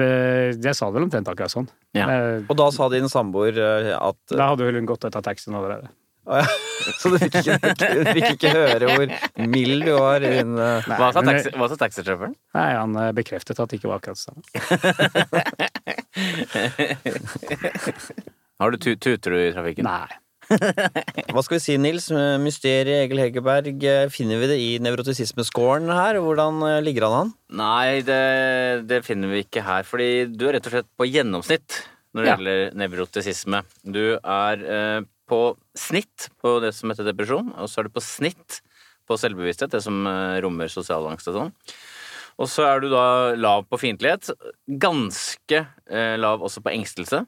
Eh, 0.00 0.48
Jeg 0.56 0.72
sa 0.78 0.84
det 0.88 0.94
vel 0.96 1.04
omtrent 1.08 1.28
akkurat 1.28 1.52
sånn. 1.52 1.68
Ja. 1.92 2.06
Eh, 2.08 2.38
Og 2.48 2.56
da 2.56 2.70
sa 2.72 2.88
din 2.92 3.08
samboer 3.12 3.52
eh, 3.60 3.92
at 3.98 4.16
Da 4.32 4.46
hadde 4.54 4.70
hun 4.72 4.88
gått 4.88 5.04
ut 5.04 5.16
av 5.18 5.22
taxien 5.26 5.54
allerede. 5.58 5.88
Å 6.22 6.38
ja. 6.38 6.46
Så 7.02 7.10
du 7.12 7.16
fikk 7.18 7.34
ikke, 7.40 7.56
du 7.74 8.04
fikk 8.14 8.28
ikke 8.36 8.50
høre 8.54 8.86
hvor 8.90 9.06
mild 9.50 9.82
du 9.86 9.92
var 9.98 10.22
i 10.22 10.30
din 10.38 10.52
Hva 10.54 11.10
sa, 11.12 11.18
men 11.20 11.28
taxi, 11.34 11.50
det- 11.54 11.78
taxisjåføren? 11.82 12.34
Nei, 12.54 12.70
han 12.78 12.92
bekreftet 13.14 13.58
at 13.62 13.68
det 13.70 13.76
ikke 13.80 13.90
var 13.90 13.98
akkurat 14.00 14.18
sånn. 14.22 14.38
Har 18.62 18.70
du 18.70 18.76
Tuter 18.78 19.30
du 19.34 19.38
i 19.42 19.52
trafikken? 19.54 19.84
Nei. 19.86 20.06
Hva 21.32 21.42
skal 21.44 21.56
vi 21.56 21.62
si, 21.62 21.76
Nils? 21.80 22.08
Mysteriet 22.42 23.06
Egil 23.06 23.20
Hegerberg. 23.22 23.82
eh, 23.88 24.08
Finner 24.12 24.40
vi 24.42 24.48
det 24.50 24.58
i 24.60 24.68
nevrotisismescoren 24.84 25.88
her? 25.92 26.18
Hvordan 26.22 26.60
eh, 26.68 26.80
ligger 26.84 27.06
han 27.08 27.16
an? 27.20 27.32
Nei, 27.62 28.00
det, 28.06 28.20
det 28.90 29.02
finner 29.06 29.32
vi 29.32 29.42
ikke 29.46 29.64
her. 29.66 29.86
Fordi 29.88 30.10
du 30.32 30.46
er 30.48 30.56
rett 30.58 30.68
og 30.68 30.76
slett 30.76 30.90
på 30.98 31.08
gjennomsnitt 31.08 31.80
når 32.12 32.22
det 32.22 32.28
Ja. 32.28 32.36
gjelder 32.36 32.76
nevrotisisme. 32.82 33.62
Du 33.84 34.02
er 34.20 34.66
eh, 34.76 35.00
på 35.32 35.40
snitt 35.78 36.28
på 36.42 36.58
det 36.64 36.74
som 36.76 36.92
heter 36.92 37.08
depresjon, 37.08 37.52
og 37.56 37.70
så 37.72 37.80
er 37.80 37.88
du 37.88 37.94
på 37.96 38.02
snitt 38.04 38.60
på 39.08 39.16
selvbevissthet, 39.18 39.72
det 39.72 39.80
som 39.84 40.02
eh, 40.06 40.36
rommer 40.44 40.68
sosial 40.70 41.08
angst 41.10 41.30
og 41.32 41.38
sånn. 41.38 41.54
Og 42.40 42.48
så 42.48 42.64
er 42.68 42.80
du 42.80 42.86
da 42.92 43.32
lav 43.36 43.64
på 43.68 43.78
fiendtlighet. 43.80 44.30
Ganske 44.80 45.58
eh, 45.88 46.14
lav 46.20 46.40
også 46.44 46.62
på 46.64 46.72
engstelse. 46.72 47.22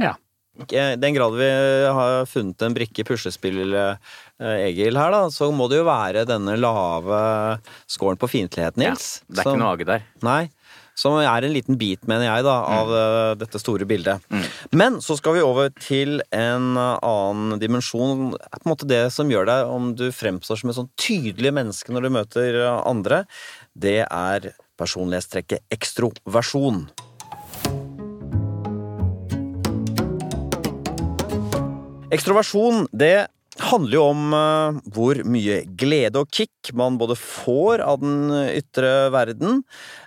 Ja. 0.00 0.14
Den 0.56 1.14
grad 1.14 1.36
vi 1.36 1.48
har 1.98 2.26
funnet 2.30 2.62
en 2.64 2.76
brikke 2.76 3.02
i 3.02 3.06
puslespillet, 3.06 3.98
eh, 4.40 4.58
Egil, 4.70 4.96
her, 4.96 5.12
da, 5.12 5.26
så 5.32 5.50
må 5.52 5.68
det 5.70 5.82
jo 5.82 5.88
være 5.88 6.26
denne 6.28 6.56
lave 6.60 7.18
scoren 7.90 8.20
på 8.20 8.30
fiendtlighet, 8.30 8.78
Nils. 8.80 9.20
Det 9.28 9.40
er 9.40 9.42
som- 9.42 9.52
ikke 9.54 9.64
noe 9.64 9.74
age 9.74 9.86
der. 9.86 10.06
Nei. 10.22 10.50
Som 10.96 11.18
er 11.20 11.44
en 11.44 11.52
liten 11.52 11.76
bit, 11.76 12.06
mener 12.08 12.24
jeg, 12.24 12.44
da, 12.46 12.54
av 12.64 12.88
mm. 12.88 13.38
dette 13.38 13.60
store 13.60 13.84
bildet. 13.84 14.22
Men 14.72 14.96
så 15.04 15.18
skal 15.18 15.34
vi 15.36 15.42
over 15.44 15.68
til 15.76 16.22
en 16.32 16.76
eh, 16.80 16.98
annen 17.04 17.60
dimensjon. 17.60 18.30
På 18.32 18.62
en 18.64 18.70
måte 18.72 18.88
det 18.88 19.12
som 19.12 19.28
gjør 19.28 19.44
deg 19.44 19.66
om 19.68 19.94
du 19.94 20.08
fremstår 20.10 20.56
som 20.56 20.72
et 20.72 20.78
sånn 20.78 20.88
tydelig 20.96 21.52
menneske 21.52 21.92
når 21.92 22.08
du 22.08 22.14
møter 22.16 22.60
eh, 22.62 22.80
andre. 22.88 23.26
Det 23.76 24.06
er 24.08 24.54
personlighetstrekket 24.80 25.68
ekstroversjon. 25.76 26.86
Ekstroversjon, 32.16 32.86
det 32.96 33.28
handler 33.56 33.96
jo 33.96 34.04
om 34.10 34.34
eh, 34.36 34.78
hvor 34.92 35.20
mye 35.28 35.60
glede 35.80 36.20
og 36.20 36.32
kick 36.34 36.72
man 36.76 36.98
både 37.00 37.16
får 37.18 37.84
av 37.84 38.02
den 38.02 38.32
ytre 38.52 39.10
verden, 39.14 39.62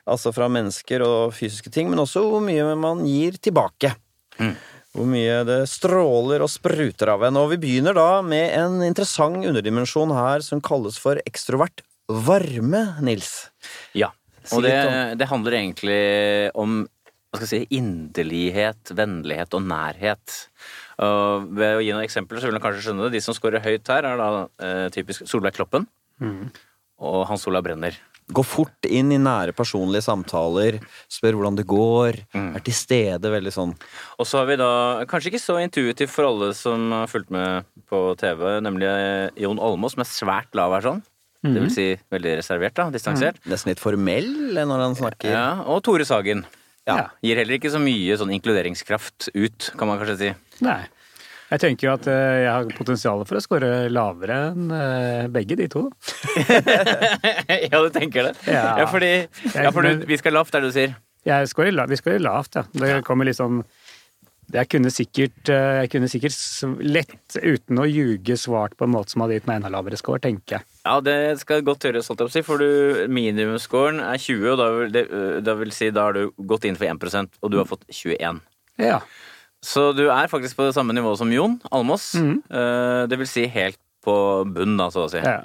altså 0.09 0.33
fra 0.35 0.49
mennesker 0.51 1.03
og 1.05 1.33
fysiske 1.37 1.73
ting, 1.73 1.89
men 1.89 2.01
også 2.03 2.25
hvor 2.27 2.43
mye 2.45 2.75
man 2.79 3.05
gir 3.07 3.39
tilbake. 3.41 3.93
Mm. 4.39 4.53
Hvor 4.95 5.09
mye 5.09 5.41
det 5.45 5.59
stråler 5.69 6.41
og 6.41 6.49
spruter 6.49 7.11
av 7.13 7.27
en. 7.27 7.37
Og 7.37 7.51
vi 7.51 7.59
begynner 7.61 7.93
da 7.93 8.23
med 8.25 8.55
en 8.57 8.79
interessant 8.85 9.37
underdimensjon 9.45 10.13
her 10.17 10.41
som 10.45 10.63
kalles 10.65 10.97
for 11.01 11.21
ekstrovert 11.29 11.83
varme, 12.09 12.81
Nils. 13.05 13.51
Ja. 13.93 14.09
Og 14.55 14.65
det, 14.65 14.73
det 15.19 15.27
handler 15.29 15.59
egentlig 15.59 15.99
om 16.57 16.81
hva 17.29 17.37
skal 17.37 17.45
jeg 17.45 17.67
si, 17.67 17.77
inderlighet, 17.77 18.93
vennlighet 18.97 19.53
og 19.53 19.67
nærhet. 19.69 20.37
Og 20.99 21.47
ved 21.55 21.77
å 21.77 21.83
gi 21.83 21.93
noen 21.95 22.03
eksempler, 22.03 22.41
så 22.41 22.49
vil 22.49 22.57
man 22.57 22.63
kanskje 22.65 22.83
skjønne 22.89 23.05
det. 23.07 23.13
De 23.15 23.21
som 23.23 23.35
scorer 23.37 23.63
høyt 23.63 23.87
her, 23.87 24.03
er 24.09 24.19
da 24.19 24.29
eh, 24.59 24.87
typisk 24.91 25.23
Solveig 25.29 25.55
Kloppen 25.55 25.87
og 26.99 27.21
Hans 27.29 27.45
Olav 27.47 27.63
Brenner. 27.63 27.95
Gå 28.29 28.43
fort 28.45 28.85
inn 28.85 29.09
i 29.15 29.17
nære 29.17 29.55
personlige 29.57 30.03
samtaler, 30.05 30.75
spør 31.09 31.37
hvordan 31.39 31.55
det 31.57 31.65
går, 31.65 32.19
Mm. 32.35 32.51
er 32.55 32.59
til 32.61 32.73
stede, 32.77 33.31
veldig 33.31 33.53
sånn. 33.55 33.71
Og 34.19 34.27
så 34.27 34.37
har 34.37 34.45
vi 34.45 34.55
da, 34.59 35.05
kanskje 35.09 35.31
ikke 35.31 35.41
så 35.41 35.55
intuitivt 35.63 36.11
for 36.13 36.27
alle 36.27 36.53
som 36.53 36.91
har 36.91 37.07
fulgt 37.07 37.31
med 37.31 37.65
på 37.89 38.15
TV, 38.21 38.59
nemlig 38.61 38.85
Jon 39.39 39.57
Almaas, 39.57 39.95
som 39.95 40.01
er 40.03 40.11
svært 40.11 40.53
lav 40.53 40.75
her 40.77 40.81
sånn. 40.91 41.01
Det 41.41 41.55
vil 41.63 41.71
si 41.71 41.87
veldig 42.11 42.35
reservert, 42.37 42.73
da. 42.75 42.89
Distansert. 42.91 43.37
Nesten 43.47 43.71
litt 43.71 43.79
formell 43.79 44.27
når 44.59 44.79
han 44.83 44.95
snakker. 44.99 45.31
Ja, 45.31 45.63
og 45.63 45.81
Tore 45.87 46.03
Sagen. 46.05 46.45
Ja. 46.97 47.09
Gir 47.25 47.41
heller 47.41 47.59
ikke 47.59 47.71
så 47.73 47.81
mye 47.83 48.15
sånn 48.17 48.31
inkluderingskraft 48.37 49.29
ut, 49.35 49.69
kan 49.77 49.89
man 49.91 49.99
kanskje 50.01 50.17
si. 50.23 50.31
Nei. 50.65 50.81
Jeg 51.49 51.61
tenker 51.63 51.87
jo 51.87 51.93
at 51.95 52.07
eh, 52.09 52.35
jeg 52.43 52.49
har 52.53 52.67
potensial 52.77 53.23
for 53.25 53.39
å 53.39 53.41
score 53.41 53.69
lavere 53.89 54.35
enn 54.51 54.67
eh, 54.75 55.27
begge 55.33 55.57
de 55.57 55.65
to. 55.71 55.87
ja, 57.71 57.79
du 57.81 57.89
tenker 57.93 58.29
det? 58.29 58.33
Ja. 58.45 58.65
Ja, 58.83 58.85
fordi 58.89 59.09
ja, 59.55 59.71
for 59.73 59.85
du, 59.85 60.05
vi 60.09 60.19
skal 60.21 60.37
lavt, 60.37 60.53
er 60.53 60.61
det 60.65 60.69
du 60.69 60.75
sier? 60.77 60.93
La- 61.25 61.87
vi 61.89 61.97
scorer 61.97 62.21
lavt, 62.21 62.59
ja. 62.59 62.63
Det 62.73 62.99
kommer 63.07 63.27
sånn 63.35 63.63
Jeg 64.53 64.69
kunne 64.69 64.89
sikkert, 64.93 65.41
eh, 65.49 65.81
jeg 65.83 65.91
kunne 65.95 66.09
sikkert 66.09 66.37
lett, 66.85 67.17
uten 67.41 67.81
å 67.81 67.89
ljuge, 67.89 68.37
svart 68.37 68.77
på 68.77 68.85
en 68.85 68.93
måte 68.93 69.13
som 69.13 69.25
hadde 69.25 69.39
gitt 69.39 69.49
meg 69.49 69.59
enda 69.59 69.73
lavere 69.73 69.97
score, 69.99 70.21
tenker 70.21 70.59
jeg. 70.59 70.68
Ja, 70.85 70.99
det 71.03 71.15
skal 71.41 71.63
godt 71.67 71.83
gjøres, 71.83 72.07
holdt 72.07 72.21
jeg 72.23 72.29
på 72.29 72.31
å 72.31 72.35
si, 72.37 72.43
for 72.47 72.61
du, 72.61 73.07
minimumsscoren 73.11 73.99
er 73.99 74.17
20, 74.21 74.45
og 74.53 74.57
da 74.61 74.67
vil, 74.77 74.93
det, 74.95 75.03
da 75.43 75.55
vil 75.59 75.73
si 75.75 75.89
da 75.91 76.05
har 76.07 76.15
du 76.15 76.29
gått 76.47 76.63
inn 76.69 76.77
for 76.79 76.87
1% 76.87 77.35
og 77.43 77.51
du 77.51 77.57
har 77.59 77.67
fått 77.67 77.83
21. 77.91 78.39
Ja. 78.79 79.01
Så 79.59 79.89
du 79.91 80.05
er 80.07 80.31
faktisk 80.31 80.55
på 80.55 80.63
det 80.69 80.73
samme 80.77 80.95
nivå 80.95 81.11
som 81.19 81.31
Jon 81.35 81.57
Almås. 81.75 82.13
Eh, 82.15 83.07
Det 83.11 83.17
vil 83.19 83.27
si 83.27 83.43
helt 83.51 83.77
på 84.09 84.15
bunn, 84.57 84.75
da, 84.79 84.89
så 84.93 85.05
å 85.05 85.11
si. 85.11 85.21
ja. 85.21 85.39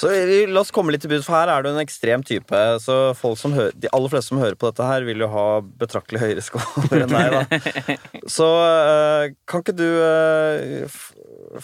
Så 0.00 0.12
La 0.50 0.62
oss 0.64 0.72
komme 0.74 0.92
litt 0.94 1.04
til 1.04 1.12
bunns, 1.12 1.26
for 1.28 1.38
her 1.38 1.52
er 1.54 1.64
du 1.64 1.70
en 1.70 1.80
ekstrem 1.82 2.24
type. 2.26 2.62
Så 2.82 2.98
folk 3.18 3.38
som 3.40 3.54
hører, 3.56 3.74
De 3.78 3.90
aller 3.94 4.12
fleste 4.12 4.34
som 4.34 4.42
hører 4.42 4.58
på 4.58 4.70
dette 4.70 4.90
her, 4.90 5.06
vil 5.06 5.22
jo 5.22 5.30
ha 5.32 5.46
betraktelig 5.80 6.22
høyere 6.24 6.44
score 6.44 7.02
enn 7.04 7.14
deg. 7.14 7.38
da. 7.38 7.98
Så 8.38 8.48
eh, 8.66 9.34
kan 9.48 9.62
ikke 9.64 9.76
du 9.78 9.86
eh, 9.86 10.98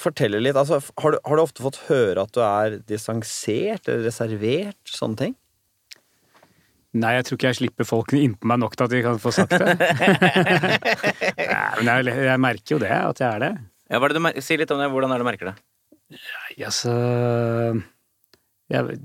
fortelle 0.01 0.41
litt 0.43 0.57
altså, 0.59 0.81
har, 1.03 1.17
du, 1.17 1.21
har 1.27 1.37
du 1.37 1.43
ofte 1.45 1.65
fått 1.65 1.83
høre 1.89 2.25
at 2.25 2.35
du 2.35 2.43
er 2.45 2.79
distansert 2.89 3.89
eller 3.91 4.07
reservert? 4.09 4.81
Sånne 4.89 5.21
ting? 5.21 5.35
Nei, 6.95 7.17
jeg 7.17 7.27
tror 7.27 7.39
ikke 7.39 7.51
jeg 7.51 7.59
slipper 7.59 7.87
folk 7.89 8.13
innpå 8.15 8.47
meg 8.47 8.61
nok 8.63 8.77
til 8.79 8.87
at 8.87 8.93
de 8.93 9.01
kan 9.03 9.17
få 9.19 9.33
sagt 9.35 9.57
det. 9.59 9.73
Nei, 11.43 11.71
men 11.81 11.91
jeg, 11.91 12.19
jeg 12.31 12.43
merker 12.43 12.77
jo 12.77 12.83
det, 12.85 12.93
at 12.95 13.23
jeg 13.23 13.27
er 13.33 13.43
det. 13.43 13.55
Ja, 13.91 13.99
hva 13.99 14.07
er 14.09 14.15
det 14.15 14.23
du 14.23 14.45
si 14.47 14.59
litt 14.61 14.71
om 14.71 14.79
det. 14.81 14.87
Hvordan 14.93 15.11
er 15.11 15.19
det 15.19 15.27
du 15.27 15.29
merker 15.33 15.51
det? 15.51 15.57
Nei, 16.14 16.54
altså 16.68 16.92
jeg, 18.73 18.99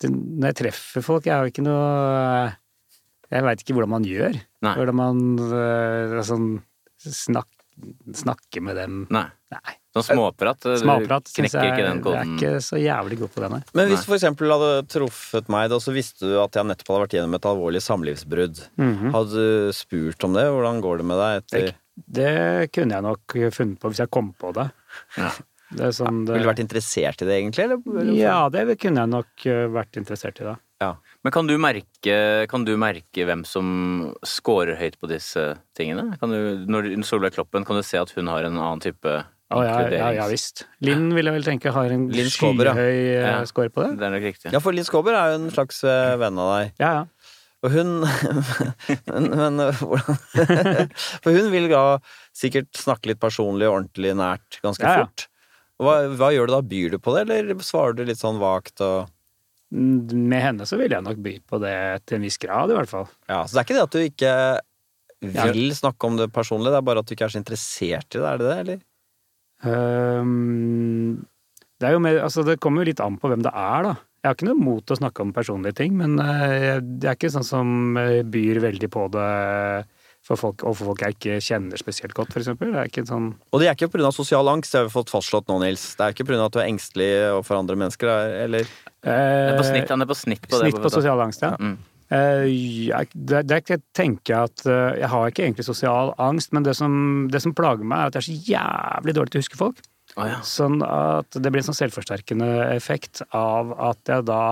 det, 0.00 0.10
Når 0.12 0.50
jeg 0.52 0.58
treffer 0.62 1.04
folk, 1.04 1.26
jeg 1.28 1.34
har 1.36 1.46
jo 1.46 1.52
ikke 1.52 1.66
noe 1.66 2.54
Jeg 3.32 3.44
veit 3.44 3.62
ikke 3.64 3.76
hvordan 3.76 3.92
man 3.98 4.06
gjør. 4.08 4.38
Nei. 4.64 4.74
Hvordan 4.78 4.96
man 4.98 5.18
øh, 5.44 6.14
sånn, 6.24 6.46
snak, 7.04 7.48
snakker 8.16 8.64
med 8.64 8.78
dem. 8.80 9.02
Nei. 9.12 9.26
Nei. 9.52 9.74
Sånn 9.96 10.06
småprat? 10.06 10.60
Du 10.64 10.72
Småprat 10.80 11.28
knekker 11.36 11.58
jeg 11.62 11.72
ikke 11.74 11.84
den 11.88 12.00
koden? 12.04 12.32
jeg 12.40 12.48
er 12.48 12.56
ikke 12.56 12.64
så 12.64 12.78
jævlig 12.80 13.18
god 13.20 13.30
på 13.34 13.42
det, 13.44 13.50
nei. 13.54 13.60
Men 13.78 13.88
hvis 13.90 14.02
du 14.04 14.08
for 14.10 14.16
eksempel 14.18 14.52
hadde 14.54 14.70
truffet 14.92 15.48
meg, 15.52 15.68
da, 15.72 15.78
så 15.82 15.94
visste 15.96 16.28
du 16.28 16.34
at 16.42 16.56
jeg 16.58 16.68
nettopp 16.68 16.90
hadde 16.92 17.04
vært 17.06 17.16
gjennom 17.18 17.36
et 17.38 17.48
alvorlig 17.52 17.82
samlivsbrudd, 17.84 18.60
Mhm. 18.80 19.12
hadde 19.14 19.44
du 19.44 19.72
spurt 19.76 20.24
om 20.28 20.36
det? 20.36 20.44
Hvordan 20.52 20.80
går 20.84 21.00
det 21.02 21.06
med 21.12 21.22
deg 21.22 21.42
etter 21.42 21.70
Det, 22.06 22.70
kunne 22.74 22.98
jeg 22.98 23.06
nok 23.06 23.36
funnet 23.54 23.80
på 23.80 23.90
hvis 23.92 24.02
jeg 24.04 24.12
kom 24.14 24.32
på 24.38 24.52
det. 24.56 24.68
Ja. 25.18 25.32
det, 25.78 25.92
sånn, 25.96 26.24
det 26.26 26.36
Ville 26.36 26.46
du 26.46 26.52
vært 26.52 26.64
interessert 26.64 27.24
i 27.24 27.28
det, 27.28 27.36
egentlig? 27.42 27.68
Eller? 27.68 28.12
ja, 28.16 28.38
det 28.52 28.78
kunne 28.80 29.04
jeg 29.04 29.12
nok 29.14 29.46
øh, 29.50 29.64
vært 29.74 30.00
interessert 30.00 30.42
i, 30.42 30.48
da. 30.48 30.56
Ja. 30.78 30.92
Men 31.26 31.34
kan 31.34 31.48
du, 31.50 31.56
merke, 31.58 32.18
kan 32.50 32.62
du 32.64 32.76
merke 32.78 33.24
hvem 33.26 33.42
som 33.48 34.12
scorer 34.26 34.78
høyt 34.78 34.94
på 35.00 35.10
disse 35.10 35.56
tingene? 35.76 36.12
Kan 36.20 36.30
du, 36.30 36.68
når 36.70 36.92
Solveig 37.06 37.34
Kloppen, 37.34 37.66
kan 37.66 37.80
du 37.80 37.82
se 37.82 37.98
at 37.98 38.14
hun 38.14 38.30
har 38.30 38.46
en 38.46 38.60
annen 38.60 38.84
type 38.84 39.18
Oh, 39.48 39.62
ja, 39.64 39.78
ja, 39.88 40.08
ja 40.12 40.24
visst. 40.28 40.66
Linn 40.84 41.06
vil 41.16 41.24
jeg 41.24 41.32
vel 41.38 41.46
tenke 41.46 41.70
har 41.72 41.92
en 41.94 42.02
skyhøy 42.12 42.66
øh, 42.68 43.22
Ja. 43.22 43.38
score 43.48 43.72
på 43.72 43.80
det. 43.80 43.94
Det 43.96 44.04
er 44.04 44.12
nok 44.12 44.26
riktig. 44.26 44.50
Ja, 44.52 44.60
for 44.60 44.76
Linn 44.76 44.84
Skåber 44.84 45.16
er 45.16 45.32
jo 45.32 45.38
en 45.38 45.48
slags 45.54 45.80
eh, 45.88 46.16
venn 46.20 46.36
av 46.36 46.50
deg. 46.52 46.74
Ja, 46.82 46.90
ja. 46.98 47.06
Og 47.66 47.72
hun 47.74 47.88
Men, 49.10 49.24
men 49.34 49.62
hvordan 49.80 50.18
For 51.24 51.34
hun 51.34 51.50
vil 51.50 51.66
da 51.72 51.82
sikkert 52.36 52.70
snakke 52.78 53.10
litt 53.12 53.20
personlig 53.22 53.66
og 53.66 53.80
ordentlig 53.80 54.14
nært 54.18 54.60
ganske 54.62 54.84
Ja, 54.86 55.00
ja. 55.00 55.06
fort. 55.08 55.26
Hva, 55.78 55.94
hva 56.18 56.32
gjør 56.34 56.50
du 56.50 56.54
da? 56.56 56.62
Byr 56.70 56.94
du 56.94 56.98
på 57.02 57.14
det, 57.14 57.26
eller 57.26 57.62
svarer 57.66 57.94
du 57.98 58.04
litt 58.08 58.20
sånn 58.22 58.40
vagt 58.42 58.82
og 58.84 59.10
Mm, 59.68 60.08
Med 60.32 60.40
henne 60.40 60.64
så 60.64 60.78
vil 60.80 60.94
jeg 60.94 61.04
nok 61.04 61.18
by 61.20 61.34
på 61.44 61.58
det 61.60 61.74
til 62.08 62.16
en 62.16 62.22
viss 62.24 62.38
grad, 62.40 62.70
i 62.72 62.76
hvert 62.78 62.88
fall. 62.88 63.04
Ja, 63.28 63.42
Så 63.44 63.52
det 63.52 63.60
er 63.60 63.66
ikke 63.66 63.74
det 63.76 63.82
at 63.82 63.92
du 63.92 63.98
ikke 64.00 65.42
vil 65.44 65.74
snakke 65.76 66.08
om 66.08 66.16
det 66.16 66.30
personlig, 66.32 66.70
det 66.72 66.78
er 66.78 66.86
bare 66.88 67.02
at 67.02 67.10
du 67.10 67.12
ikke 67.12 67.26
er 67.26 67.34
så 67.34 67.40
interessert 67.42 68.16
i 68.16 68.22
det, 68.22 68.24
er 68.30 68.40
det 68.40 68.46
det, 68.48 68.54
eller? 68.62 68.78
Um, 69.68 71.26
det 71.78 71.88
er 71.90 71.96
jo 71.96 72.02
mer, 72.02 72.20
altså 72.24 72.44
det 72.46 72.58
kommer 72.62 72.82
jo 72.82 72.88
litt 72.90 73.02
an 73.04 73.18
på 73.20 73.28
hvem 73.30 73.44
det 73.44 73.52
er, 73.52 73.90
da. 73.90 73.94
Jeg 74.18 74.28
har 74.32 74.34
ikke 74.34 74.48
noe 74.48 74.58
mot 74.58 74.90
å 74.90 74.96
snakke 74.98 75.22
om 75.22 75.30
personlige 75.32 75.76
ting, 75.78 75.94
men 75.96 76.18
eh, 76.18 76.54
jeg 76.58 76.82
jeg 77.04 77.10
er 77.12 77.16
ikke 77.18 77.30
sånn 77.30 77.46
som 77.46 77.96
eh, 78.00 78.22
byr 78.26 78.58
veldig 78.64 78.90
på 78.90 79.06
det 79.14 79.28
for 80.28 80.36
folk, 80.36 80.64
overfor 80.66 80.90
folk 80.90 81.02
jeg 81.06 81.14
ikke 81.16 81.36
kjenner 81.40 81.80
spesielt 81.80 82.12
godt, 82.16 82.32
for 82.34 82.42
eksempel. 82.42 82.72
Det 82.74 82.82
ikke 82.90 83.04
sånn 83.08 83.28
Og 83.54 83.62
det 83.62 83.68
er 83.70 83.76
ikke 83.78 83.88
pga. 83.94 84.10
sosial 84.12 84.50
angst, 84.50 84.74
det 84.74 84.80
har 84.82 84.88
vi 84.88 84.92
fått 84.92 85.12
fastslått 85.14 85.46
nå, 85.48 85.60
Nils. 85.62 85.84
Det 85.96 86.04
er 86.04 86.16
ikke 86.16 86.26
pga. 86.28 86.40
at 86.44 86.56
du 86.56 86.58
er 86.60 86.66
engstelig 86.68 87.10
for 87.46 87.56
andre 87.56 87.78
mennesker, 87.80 88.10
eller? 88.44 88.66
Det 89.00 89.14
er 89.14 89.54
på 89.56 89.62
eh, 89.64 89.70
snitt, 89.70 89.88
han 89.94 90.02
er 90.04 90.10
på 90.10 90.18
snitt 90.18 90.42
på 90.44 90.58
det. 90.58 90.66
Snitt 90.66 90.82
på 90.82 90.92
sosial 90.92 91.22
angst, 91.24 91.46
ja. 91.46 91.54
Mm. 91.56 91.78
Eh, 92.10 92.44
jeg, 92.88 93.08
det, 93.14 93.44
det 93.46 93.54
er 93.54 93.62
ikke- 93.62 93.76
jeg 93.76 93.82
tenker 93.94 94.44
at 94.48 94.62
eh, 94.66 94.96
Jeg 95.04 95.08
har 95.12 95.28
ikke 95.28 95.44
egentlig 95.44 95.64
sosial 95.64 96.12
angst, 96.18 96.52
men 96.52 96.64
det 96.66 96.74
som, 96.76 97.28
det 97.30 97.40
som 97.44 97.54
plager 97.54 97.84
meg, 97.84 97.98
er 97.98 98.06
at 98.10 98.18
jeg 98.18 98.24
er 98.24 98.28
så 98.28 98.36
jævlig 98.52 99.14
dårlig 99.14 99.30
til 99.32 99.40
å 99.40 99.44
huske 99.46 99.60
folk. 99.60 99.80
Å, 100.18 100.26
ja. 100.26 100.38
Sånn 100.46 100.82
at 100.82 101.30
det 101.36 101.52
blir 101.52 101.62
en 101.62 101.68
sånn 101.70 101.78
selvforsterkende 101.78 102.48
effekt 102.74 103.22
av 103.30 103.70
at 103.90 104.10
jeg 104.10 104.26
da 104.26 104.42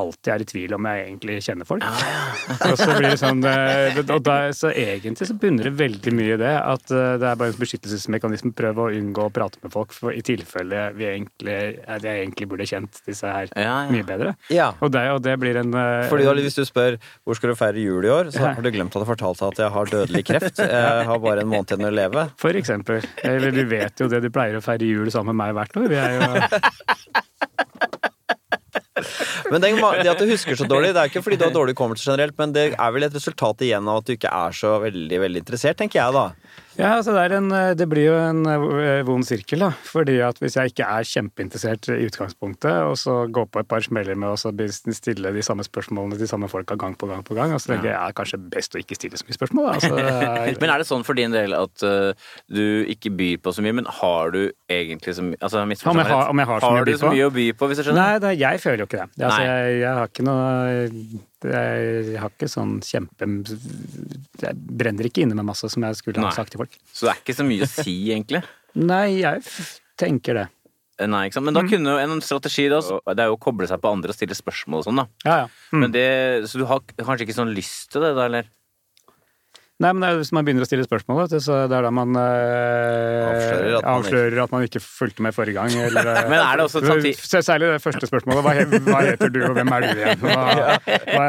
alltid 0.00 0.32
er 0.34 0.44
i 0.44 0.48
tvil 0.48 0.74
om 0.76 0.88
jeg 0.90 1.04
egentlig 1.06 1.36
kjenner 1.46 1.68
folk. 1.68 1.84
og 2.70 2.76
så 2.80 2.88
blir 2.96 3.08
det 3.12 3.20
sånn 3.20 3.44
eh, 3.46 4.00
og 4.00 4.22
da, 4.26 4.36
Så 4.56 4.72
egentlig 4.72 5.28
så 5.28 5.36
bunner 5.40 5.68
det 5.68 5.74
veldig 5.78 6.14
mye 6.16 6.34
i 6.34 6.40
det 6.40 6.54
at 6.58 6.92
eh, 6.94 7.14
det 7.20 7.28
er 7.30 7.38
bare 7.40 7.54
en 7.54 7.60
beskyttelsesmekanisme. 7.60 8.52
Prøve 8.56 8.86
å 8.86 8.94
unngå 8.96 9.28
å 9.28 9.32
prate 9.34 9.60
med 9.64 9.74
folk 9.74 9.94
for 9.96 10.16
i 10.16 10.22
tilfelle 10.26 10.88
vi 10.96 11.06
egentlig, 11.10 11.56
at 11.86 12.04
jeg 12.06 12.24
egentlig 12.24 12.48
burde 12.50 12.66
kjent 12.68 13.00
disse 13.06 13.28
her 13.30 13.50
Ja, 13.54 13.62
ja. 13.84 13.90
mye 13.92 14.06
bedre. 14.06 14.34
Ja. 14.52 14.70
Og 14.82 14.92
det, 14.94 15.04
og 15.14 15.22
det 15.24 15.36
blir 15.42 15.60
en 15.60 15.74
eh, 15.76 16.08
Fordi 16.10 16.26
da, 16.28 16.34
Hvis 16.40 16.58
du 16.58 16.64
spør 16.68 16.98
hvor 17.24 17.38
skal 17.38 17.52
du 17.52 17.58
feire 17.58 17.82
jul 17.82 18.06
i 18.06 18.12
år, 18.12 18.32
så 18.34 18.50
har 18.50 18.62
du 18.64 18.70
glemt 18.72 18.94
at 18.96 19.02
jeg 19.04 19.10
fortalte 19.10 19.50
at 19.52 19.62
jeg 19.64 19.74
har 19.76 19.94
dødelig 19.94 20.24
kreft. 20.26 20.60
Jeg 20.70 21.06
har 21.06 21.18
bare 21.22 21.42
en 21.44 21.50
måned 21.50 21.72
igjen 21.72 21.86
å 21.86 21.90
leve. 21.92 22.22
For 22.40 22.56
eksempel. 22.56 23.04
Eller 23.26 23.52
du 23.54 23.62
vet 23.68 24.00
jo 24.00 24.08
det, 24.10 24.22
du 24.24 24.30
pleier 24.32 24.56
å 24.58 24.62
feire 24.64 24.86
jul 24.86 25.10
sammen 25.12 25.36
med 25.36 25.50
meg 25.50 25.56
hvert 25.58 25.76
år. 25.80 25.88
Vi 25.90 25.98
er 26.00 26.16
jo 26.16 26.30
Men 29.50 29.62
det, 29.62 29.72
det 30.00 30.12
at 30.12 30.22
du 30.22 30.30
husker 30.30 30.58
så 30.58 30.68
dårlig, 30.68 30.92
det 30.96 31.02
er 31.02 31.12
ikke 31.12 31.22
fordi 31.24 31.40
du 31.40 31.46
har 31.46 31.54
dårlig 31.54 31.76
hukommelse 31.76 32.08
generelt, 32.08 32.36
men 32.40 32.54
det 32.56 32.66
er 32.72 32.94
vel 32.94 33.06
et 33.06 33.16
resultat 33.16 33.64
igjen 33.66 33.88
av 33.90 34.02
at 34.02 34.08
du 34.08 34.16
ikke 34.16 34.32
er 34.32 34.56
så 34.56 34.76
veldig 34.84 35.22
veldig 35.26 35.44
interessert, 35.44 35.78
tenker 35.80 36.02
jeg 36.02 36.16
da. 36.16 36.26
Ja, 36.80 36.94
altså 36.96 37.12
det, 37.12 37.22
er 37.26 37.34
en, 37.36 37.50
det 37.76 37.86
blir 37.90 38.06
jo 38.06 38.14
en 38.16 38.40
eh, 38.48 39.02
vond 39.06 39.26
sirkel, 39.26 39.60
da. 39.66 39.70
Fordi 39.84 40.16
at 40.24 40.38
hvis 40.40 40.56
jeg 40.56 40.72
ikke 40.72 40.86
er 40.88 41.06
kjempeinteressert 41.06 41.90
i 41.92 42.06
utgangspunktet, 42.08 42.72
og 42.88 42.96
så 43.00 43.16
går 43.28 43.50
på 43.52 43.62
et 43.62 43.68
par 43.70 43.84
smeller 43.84 44.16
med 44.18 44.32
å 44.32 44.38
stille 44.96 45.32
de 45.36 45.44
samme 45.44 45.66
spørsmålene 45.66 46.16
til 46.16 46.24
de 46.24 46.30
samme 46.30 46.48
folka 46.50 46.78
gang 46.80 46.96
på 46.98 47.10
gang 47.10 47.24
på 47.26 47.36
gang, 47.36 47.52
og 47.54 47.60
så 47.62 47.74
tenker 47.74 47.90
jeg 47.90 47.96
ja, 47.98 48.10
kanskje 48.16 48.40
best 48.52 48.76
å 48.76 48.82
ikke 48.82 48.98
stille 48.98 49.20
så 49.20 49.28
mye 49.28 49.38
spørsmål. 49.38 49.70
Altså, 49.76 49.92
er... 50.00 50.54
Men 50.62 50.74
er 50.74 50.82
det 50.82 50.88
sånn 50.88 51.06
for 51.06 51.18
din 51.18 51.36
del 51.36 51.54
at 51.56 51.86
uh, 51.86 52.32
du 52.50 52.64
ikke 52.90 53.12
byr 53.16 53.40
på 53.44 53.54
så 53.54 53.64
mye, 53.64 53.76
men 53.76 53.88
har 54.00 54.32
du 54.34 54.42
egentlig 54.70 55.14
så 55.16 55.24
mye 55.24 55.38
altså, 55.40 55.62
Om 55.62 55.72
jeg 56.00 56.08
har- 56.10 56.28
om 56.30 56.40
jeg 56.40 56.48
har 56.48 56.60
så 56.60 56.70
mye 56.70 56.78
har 56.80 56.88
du 56.88 56.96
så 56.98 57.10
mye 57.12 57.28
å 57.28 57.32
by 57.34 57.46
på, 57.56 57.68
hvis 57.70 57.80
du 57.80 57.84
skjønner? 57.86 58.00
Nei, 58.00 58.20
det, 58.22 58.32
jeg 58.40 58.62
føler 58.62 58.82
jo 58.84 58.88
ikke 58.88 59.02
det 59.02 59.26
altså, 59.26 59.42
jeg, 59.44 59.80
jeg 59.80 59.98
har 59.98 60.10
ikke 60.10 60.26
noe 60.26 61.28
jeg 61.48 62.20
har 62.20 62.32
ikke 62.32 62.48
sånn 62.50 62.78
kjempe 62.84 63.28
Jeg 64.42 64.54
brenner 64.54 65.08
ikke 65.08 65.24
inne 65.24 65.36
med 65.38 65.48
masse 65.48 65.70
som 65.72 65.84
jeg 65.86 65.98
skulle 65.98 66.24
ha 66.24 66.32
sagt 66.36 66.52
til 66.54 66.60
folk. 66.62 66.76
Så 66.92 67.06
det 67.06 67.14
er 67.14 67.22
ikke 67.22 67.36
så 67.38 67.46
mye 67.48 67.66
å 67.66 67.70
si, 67.70 67.96
egentlig? 68.12 68.42
Nei, 68.92 69.20
jeg 69.22 69.44
tenker 70.00 70.42
det. 70.42 70.46
Eh, 71.00 71.08
Nei, 71.08 71.26
ikke 71.28 71.38
sant? 71.38 71.46
Mm. 71.46 71.50
Men 71.50 71.58
da 71.58 71.64
kunne 71.72 71.96
jo 71.96 72.04
en 72.04 72.24
strategi 72.24 72.68
da, 72.72 72.80
det 73.16 73.24
er 73.24 73.32
jo 73.32 73.38
å 73.38 73.42
koble 73.42 73.68
seg 73.70 73.80
på 73.82 73.92
andre 73.94 74.12
og 74.12 74.18
stille 74.18 74.36
spørsmål 74.36 74.82
og 74.82 74.88
sånn, 74.88 75.02
da. 75.02 75.06
Ja, 75.24 75.36
ja. 75.44 75.50
Mm. 75.72 75.84
Men 75.84 75.94
det, 75.96 76.06
så 76.50 76.60
du 76.60 76.66
har 76.68 76.84
kanskje 77.00 77.26
ikke 77.28 77.38
sånn 77.40 77.54
lyst 77.56 77.90
til 77.94 78.04
det, 78.04 78.12
da, 78.18 78.28
eller? 78.28 78.50
Nei, 79.80 79.90
men 79.96 80.02
det 80.04 80.08
er, 80.10 80.16
hvis 80.20 80.28
man 80.36 80.44
begynner 80.44 80.60
å 80.60 80.68
stille 80.68 80.84
spørsmål, 80.84 81.22
vet 81.22 81.32
du, 81.32 81.40
så 81.40 81.54
det 81.70 81.76
er 81.78 81.86
da 81.86 81.90
man 81.96 82.12
eh, 82.20 83.28
Avslører 83.30 83.76
at 83.78 83.84
man 83.86 83.94
avslører 83.94 84.40
at 84.42 84.50
man 84.52 84.66
ikke 84.66 84.82
fulgte 84.84 85.24
med 85.24 85.32
forrige 85.32 85.56
gang. 85.56 85.72
Eller, 85.86 86.10
eh, 86.20 86.26
Men 86.28 86.36
er 86.44 86.60
det 86.60 86.66
også 86.66 86.82
samtidig- 86.84 87.16
Særlig 87.40 87.70
det 87.72 87.78
første 87.80 88.06
spørsmålet. 88.10 88.42
Hva, 88.44 88.52
he- 88.58 88.82
hva 88.90 89.00
heter 89.06 89.32
du, 89.32 89.38
og 89.48 89.54
hvem 89.56 89.72
er 89.72 89.80
du 89.80 89.88
igjen? 89.94 90.20
Hva, 90.26 90.36
hva, 91.16 91.26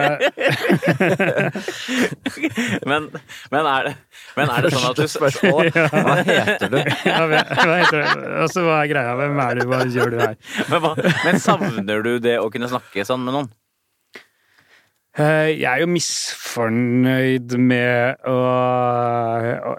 Men, 2.92 3.08
men, 3.54 3.66
er, 3.72 3.88
det, 3.88 3.94
men 4.36 4.52
er 4.52 4.66
det 4.68 4.72
sånn 4.76 4.88
at 4.92 5.00
du 5.00 5.08
spørsmål, 5.12 5.72
Hva 5.72 6.16
heter 6.28 6.68
du? 6.76 6.78
ja, 6.82 7.22
hva 7.24 7.42
hva 7.48 7.80
heter 7.82 7.98
du? 8.02 8.28
Altså, 8.44 8.64
hva 8.68 8.82
er 8.84 8.92
greia? 8.92 9.16
Hvem 9.20 9.42
er 9.46 9.60
du? 9.60 9.66
Hva 9.72 9.80
gjør 9.88 10.12
du 10.14 10.20
her? 10.22 10.36
men, 10.68 10.84
hva, 10.84 10.92
men 11.24 11.40
savner 11.44 12.04
du 12.06 12.14
det 12.24 12.36
å 12.44 12.50
kunne 12.54 12.68
snakke 12.72 13.06
sånn 13.08 13.24
med 13.26 13.36
noen? 13.40 13.50
Eh, 15.20 15.60
Jeg 15.60 15.68
er 15.68 15.82
jo 15.82 15.90
misfornøyd 15.92 17.56
med 17.60 18.22
å, 18.32 18.36
å, 19.68 19.74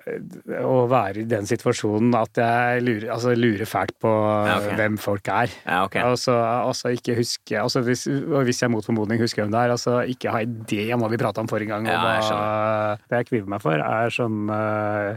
å 0.69 0.75
være 0.93 1.23
i 1.23 1.29
den 1.31 1.49
situasjonen 1.49 2.13
at 2.19 2.37
jeg 2.37 2.83
lurer, 2.85 3.07
altså 3.15 3.33
lurer 3.33 3.65
fælt 3.69 3.95
på 4.03 4.13
Ja, 4.13 4.59
okay. 4.59 4.77
hvem 4.77 4.99
folk 5.01 5.31
er. 5.33 5.55
Ja, 5.65 5.79
okay. 5.87 6.05
Altså, 6.05 6.37
altså 6.37 6.93
ikke 6.93 7.17
huske 7.17 7.57
altså 7.63 7.81
hvis, 7.87 8.05
Og 8.13 8.45
hvis 8.45 8.61
jeg 8.61 8.73
mot 8.75 8.85
formodning 8.85 9.23
husker 9.25 9.47
hvem 9.47 9.55
det 9.57 9.63
er, 9.65 9.73
altså 9.73 10.03
ikke 10.05 10.37
ha 10.37 10.45
idé 10.45 10.91
om 10.93 11.01
hva 11.01 11.09
vi 11.15 11.21
prata 11.25 11.41
om 11.41 11.49
forrige 11.49 11.73
gang. 11.73 11.89
Ja, 11.89 12.03
jeg 12.21 13.01
det 13.09 13.23
jeg 13.23 13.31
kvier 13.33 13.49
meg 13.49 13.65
for, 13.65 13.81
er 13.81 14.13
sånn 14.13 14.53
eh, 14.53 15.17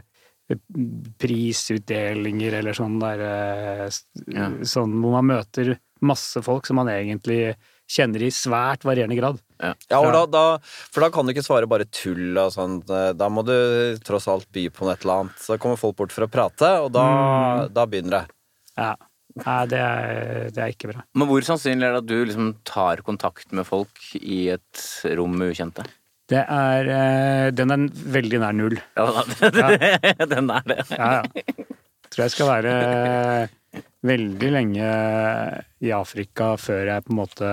prisutdelinger 1.19 2.59
eller 2.61 2.77
sånn 2.77 2.99
der 3.03 3.23
Ja. 4.31 4.47
Sånn 4.63 4.95
hvor 5.01 5.17
man 5.19 5.27
møter 5.33 5.75
masse 6.05 6.39
folk 6.45 6.67
som 6.67 6.79
man 6.79 6.91
egentlig 6.91 7.55
kjenner 7.89 8.25
i 8.25 8.31
svært 8.33 8.85
varierende 8.87 9.17
grad. 9.19 9.41
Ja, 9.61 9.73
og 10.01 10.11
da, 10.11 10.23
da, 10.27 10.43
For 10.91 11.05
da 11.05 11.09
kan 11.13 11.25
du 11.25 11.31
ikke 11.31 11.45
svare 11.45 11.69
bare 11.69 11.87
tull 11.87 12.35
og 12.41 12.53
sånn. 12.55 12.79
Da 12.85 13.29
må 13.31 13.45
du 13.47 13.55
tross 14.05 14.27
alt 14.31 14.47
by 14.55 14.67
på 14.73 14.85
noe 14.85 14.95
et 14.95 15.05
eller 15.05 15.25
annet. 15.25 15.41
Så 15.41 15.59
kommer 15.61 15.79
folk 15.79 15.97
bort 16.01 16.15
for 16.15 16.27
å 16.27 16.31
prate, 16.31 16.71
og 16.83 16.89
da, 16.95 17.05
da 17.71 17.85
begynner 17.89 18.17
det. 18.19 18.39
Ja. 18.75 18.95
Nei, 19.35 19.61
det 19.67 19.79
er, 19.83 20.45
det 20.55 20.61
er 20.63 20.71
ikke 20.71 20.93
bra. 20.93 21.01
Men 21.19 21.27
hvor 21.27 21.43
sannsynlig 21.43 21.83
er 21.83 21.97
det 21.97 22.03
at 22.05 22.07
du 22.07 22.17
liksom 22.23 22.53
tar 22.67 23.01
kontakt 23.03 23.51
med 23.55 23.67
folk 23.67 23.99
i 24.15 24.45
et 24.53 24.83
rom 25.19 25.35
med 25.35 25.51
ukjente? 25.51 25.83
Det 26.31 26.41
er 26.41 26.87
eh, 26.89 27.47
Den 27.53 27.73
er 27.75 27.83
veldig 28.15 28.39
nær 28.41 28.55
null. 28.55 28.77
Ja, 28.97 29.25
den 30.31 30.49
er 30.55 30.69
det. 30.71 30.79
Ja, 30.95 31.09
ja. 31.19 31.65
Tror 32.15 32.23
jeg 32.23 32.33
skal 32.33 32.49
være 32.49 32.73
veldig 34.05 34.49
lenge 34.53 34.89
i 35.81 35.91
Afrika 35.95 36.53
før 36.61 36.91
jeg 36.93 37.05
på 37.07 37.13
en 37.15 37.19
måte 37.23 37.49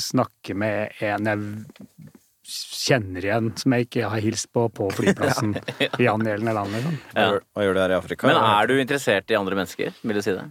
snakker 0.00 0.58
med 0.58 0.98
en 1.04 1.30
jeg 1.30 2.10
kjenner 2.44 3.24
igjen, 3.24 3.46
som 3.56 3.72
jeg 3.72 3.86
ikke 3.86 4.08
har 4.12 4.20
hilst 4.20 4.50
på 4.52 4.66
på 4.76 4.90
flyplassen 4.92 5.54
i 6.02 6.08
angjeldende 6.10 6.52
land. 6.52 6.74
Liksom. 6.76 6.98
Ja. 7.16 7.30
hva 7.56 7.64
gjør 7.64 7.78
du 7.78 7.80
her 7.80 7.94
i 7.94 7.96
Afrika? 7.96 8.28
Men 8.28 8.36
er 8.42 8.68
du 8.68 8.74
interessert 8.82 9.32
i 9.32 9.38
andre 9.38 9.56
mennesker? 9.62 9.94
Vil 10.04 10.20
du 10.20 10.22
si 10.26 10.34
det? 10.36 10.44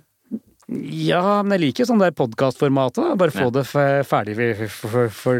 Ja, 0.73 1.43
men 1.43 1.53
jeg 1.59 1.61
liker 1.67 1.85
sånn 1.85 2.01
der 2.01 2.13
podkastformatet. 2.17 3.11
Bare 3.19 3.33
få 3.35 3.49
Ja. 3.49 3.53
det 3.59 3.65
ferdig 4.09 4.35
fordøyd. 4.73 5.11
For. 5.13 5.37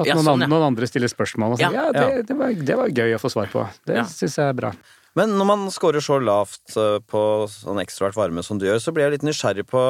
At 0.00 0.06
Ja, 0.08 0.14
noen, 0.14 0.24
sånn, 0.24 0.24
ja. 0.24 0.32
andre, 0.38 0.48
noen 0.54 0.66
andre 0.70 0.88
stiller 0.88 1.10
spørsmål 1.12 1.56
og 1.56 1.60
sier 1.60 1.74
Ja, 1.74 1.90
ja, 1.90 1.92
det, 1.92 2.26
det, 2.30 2.36
var, 2.38 2.54
det 2.54 2.76
var 2.78 2.88
gøy 3.02 3.16
å 3.16 3.20
få 3.20 3.32
svar 3.34 3.50
på. 3.52 3.66
Det 3.84 3.96
Ja. 4.00 4.04
syns 4.08 4.38
jeg 4.38 4.46
er 4.48 4.56
bra. 4.56 4.72
Men 5.18 5.32
når 5.38 5.46
man 5.48 5.62
scorer 5.74 6.02
så 6.04 6.20
lavt 6.22 6.76
eh, 6.78 6.98
på 7.10 7.22
sånn 7.50 7.80
ekstrovert 7.82 8.18
varme 8.18 8.44
som 8.46 8.60
du 8.60 8.66
gjør, 8.68 8.78
så 8.82 8.94
blir 8.94 9.08
jeg 9.08 9.16
litt 9.16 9.26
nysgjerrig 9.26 9.66
på 9.70 9.82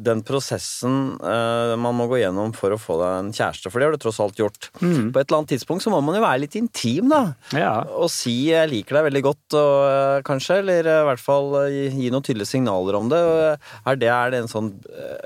den 0.00 0.22
prosessen 0.24 1.16
uh, 1.20 1.74
man 1.80 1.96
må 1.98 2.06
gå 2.08 2.20
gjennom 2.20 2.54
for 2.56 2.72
å 2.72 2.78
få 2.80 2.94
deg 3.00 3.16
en 3.18 3.32
kjæreste, 3.36 3.68
for 3.68 3.80
det 3.80 3.88
har 3.88 3.96
du 3.96 4.00
tross 4.00 4.20
alt 4.22 4.38
gjort. 4.38 4.70
På 4.78 4.86
et 4.86 5.26
eller 5.26 5.40
annet 5.40 5.52
tidspunkt 5.52 5.84
så 5.84 5.92
må 5.92 5.98
man 6.04 6.16
jo 6.16 6.22
være 6.24 6.42
litt 6.44 6.56
intim, 6.56 7.10
da. 7.12 7.34
Ja. 7.56 7.72
Og 7.98 8.08
si 8.12 8.48
'jeg 8.48 8.70
liker 8.70 8.96
deg 8.96 9.08
veldig 9.10 9.24
godt', 9.26 9.58
og, 9.58 9.76
uh, 9.90 10.22
kanskje, 10.24 10.60
eller 10.62 10.88
uh, 10.88 11.02
i 11.02 11.08
hvert 11.10 11.24
fall 11.24 11.50
gi, 11.74 11.84
gi 11.96 12.12
noen 12.14 12.24
tydelige 12.24 12.52
signaler 12.54 12.96
om 13.00 13.10
det. 13.12 13.20
Er 13.84 14.00
det, 14.00 14.08
er 14.08 14.32
det 14.32 14.42
en 14.44 14.52
sånn 14.52 14.72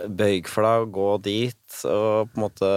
bøyg 0.08 0.50
for 0.50 0.66
deg 0.66 0.86
å 0.86 0.92
gå 0.98 1.10
dit 1.22 1.80
og 1.84 2.30
på 2.32 2.38
en 2.38 2.46
måte 2.46 2.70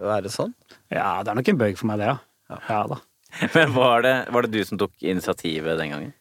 være 0.00 0.32
sånn? 0.32 0.54
ja, 0.92 1.20
det 1.22 1.30
er 1.30 1.36
nok 1.36 1.52
en 1.52 1.60
bøyg 1.60 1.78
for 1.78 1.90
meg, 1.90 2.00
det, 2.00 2.12
ja. 2.12 2.60
Ja 2.68 2.82
da. 2.88 3.00
Men 3.54 3.74
var 3.74 4.02
det, 4.06 4.14
var 4.34 4.46
det 4.46 4.52
du 4.58 4.64
som 4.66 4.78
tok 4.80 4.94
initiativet 5.02 5.78
den 5.78 5.92
gangen? 5.94 6.12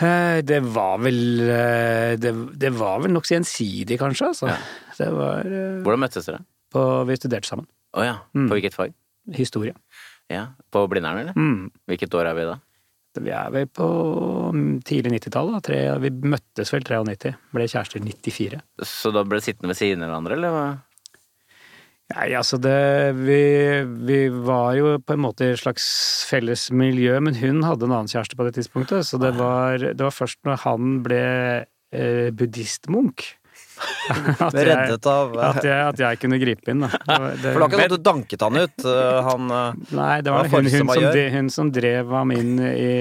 Eh, 0.00 0.38
Det 0.46 0.60
var 0.72 0.98
vel 1.04 1.40
eh, 1.44 2.14
Det, 2.20 2.32
det 2.56 2.70
var 2.78 3.02
vel 3.04 3.12
nokså 3.12 3.36
gjensidig, 3.36 3.98
kanskje. 4.00 4.30
Altså. 4.32 4.48
Ja. 4.48 4.56
Det 4.98 5.10
var 5.12 5.46
eh, 5.48 5.78
Hvordan 5.84 6.04
møttes 6.06 6.28
dere? 6.28 6.42
på, 6.72 6.82
Vi 7.04 7.16
studerte 7.20 7.48
sammen. 7.50 7.66
Å 7.92 8.04
ja. 8.06 8.14
Mm. 8.32 8.46
På 8.48 8.56
hvilket 8.56 8.76
fag? 8.76 8.94
Historie. 9.36 9.74
Ja. 10.32 10.46
På 10.72 10.86
Blindern, 10.88 11.18
eller? 11.20 11.36
Mm. 11.36 11.66
Hvilket 11.90 12.14
år 12.16 12.30
er 12.30 12.38
vi 12.38 12.46
da? 12.48 12.54
Vi 13.20 13.28
er 13.36 13.50
vel 13.52 13.66
på 13.68 13.86
mm, 14.56 14.78
tidlig 14.88 15.18
90-tall. 15.18 15.50
Vi 16.00 16.10
møttes 16.32 16.72
vel 16.72 16.86
93. 16.88 17.34
Ble 17.52 17.66
kjærester 17.68 18.00
i 18.00 18.06
94. 18.08 18.62
Så 18.88 19.12
da 19.12 19.20
ble 19.28 19.36
det 19.36 19.44
sittende 19.44 19.74
ved 19.74 19.80
siden 19.82 20.06
av 20.06 20.08
hverandre, 20.08 20.38
eller? 20.38 20.78
Nei, 22.12 22.28
altså 22.36 22.58
det 22.60 22.76
vi, 23.18 23.40
vi 24.08 24.18
var 24.44 24.74
jo 24.76 24.96
på 25.00 25.14
en 25.16 25.22
måte 25.24 25.46
i 25.48 25.52
et 25.54 25.60
slags 25.62 25.84
felles 26.28 26.66
miljø, 26.76 27.18
men 27.24 27.36
hun 27.40 27.62
hadde 27.64 27.86
en 27.88 27.94
annen 27.96 28.10
kjæreste 28.12 28.36
på 28.38 28.46
det 28.48 28.56
tidspunktet, 28.58 29.06
så 29.08 29.20
det 29.22 29.34
var, 29.38 29.78
det 29.80 30.00
var 30.04 30.12
først 30.14 30.40
når 30.48 30.60
han 30.66 30.98
ble 31.06 31.22
eh, 31.62 32.28
buddhistmunk 32.36 33.24
at, 34.12 34.54
jeg- 34.54 34.66
Reddet 34.68 35.06
av 35.10 35.32
eh, 35.34 35.42
at, 35.48 35.64
jeg, 35.66 35.78
at 35.88 36.00
jeg 36.04 36.18
kunne 36.22 36.38
gripe 36.38 36.70
inn. 36.70 36.84
Da. 36.84 36.90
Det, 36.92 37.16
det, 37.42 37.54
For 37.54 37.62
det 37.62 37.62
var 37.62 37.66
ikke 37.66 37.80
sånn 37.80 37.86
at 37.88 37.94
du 37.96 38.04
danket 38.06 38.44
han 38.44 38.58
ut? 38.60 38.84
eh, 38.92 39.18
Han 39.30 39.54
eh, 39.56 39.80
Nei, 39.98 40.12
det 40.22 40.34
var 40.34 40.46
hun, 40.52 40.54
hun, 40.68 40.70
som, 40.76 40.90
major? 40.92 41.18
hun 41.34 41.50
som 41.56 41.72
drev 41.74 42.12
ham 42.14 42.34
inn 42.36 42.52
i, 42.68 42.92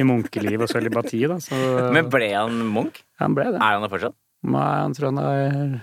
i 0.00 0.06
munkeliv 0.06 0.64
og 0.64 0.70
sølibati, 0.72 1.20
da. 1.28 1.36
Så 1.42 1.58
Men 1.92 2.08
ble 2.12 2.30
han 2.36 2.56
munk? 2.78 3.02
han 3.20 3.36
ble 3.36 3.50
det. 3.52 3.60
Er 3.60 3.76
han 3.76 3.84
det 3.84 3.90
fortsatt? 3.92 4.16
Nei, 4.48 4.68
han 4.86 4.94
tror 4.96 5.10
han 5.10 5.20
har 5.20 5.80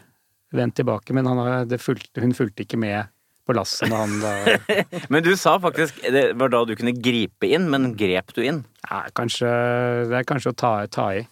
vendt 0.56 0.78
tilbake, 0.80 1.16
men 1.16 1.28
han 1.28 1.40
har, 1.42 1.68
det 1.68 1.82
fulgte, 1.84 2.24
hun 2.24 2.36
fulgte 2.38 2.64
ikke 2.64 2.80
med 2.80 3.12
på 3.48 3.56
lasset 3.56 3.88
når 3.88 4.02
han 4.04 4.16
da 4.20 4.76
Men 5.14 5.24
du 5.24 5.32
sa 5.40 5.56
faktisk 5.64 6.02
det 6.12 6.24
var 6.40 6.52
da 6.52 6.64
du 6.68 6.74
kunne 6.80 6.96
gripe 6.96 7.48
inn, 7.48 7.70
men 7.72 7.94
grep 8.00 8.34
du 8.36 8.44
inn? 8.44 8.64
Nei, 8.88 9.04
kanskje, 9.16 9.52
Det 10.12 10.20
er 10.20 10.28
kanskje 10.28 10.52
å 10.54 10.58
ta, 10.58 10.74
ta 10.92 11.08
i. 11.16 11.24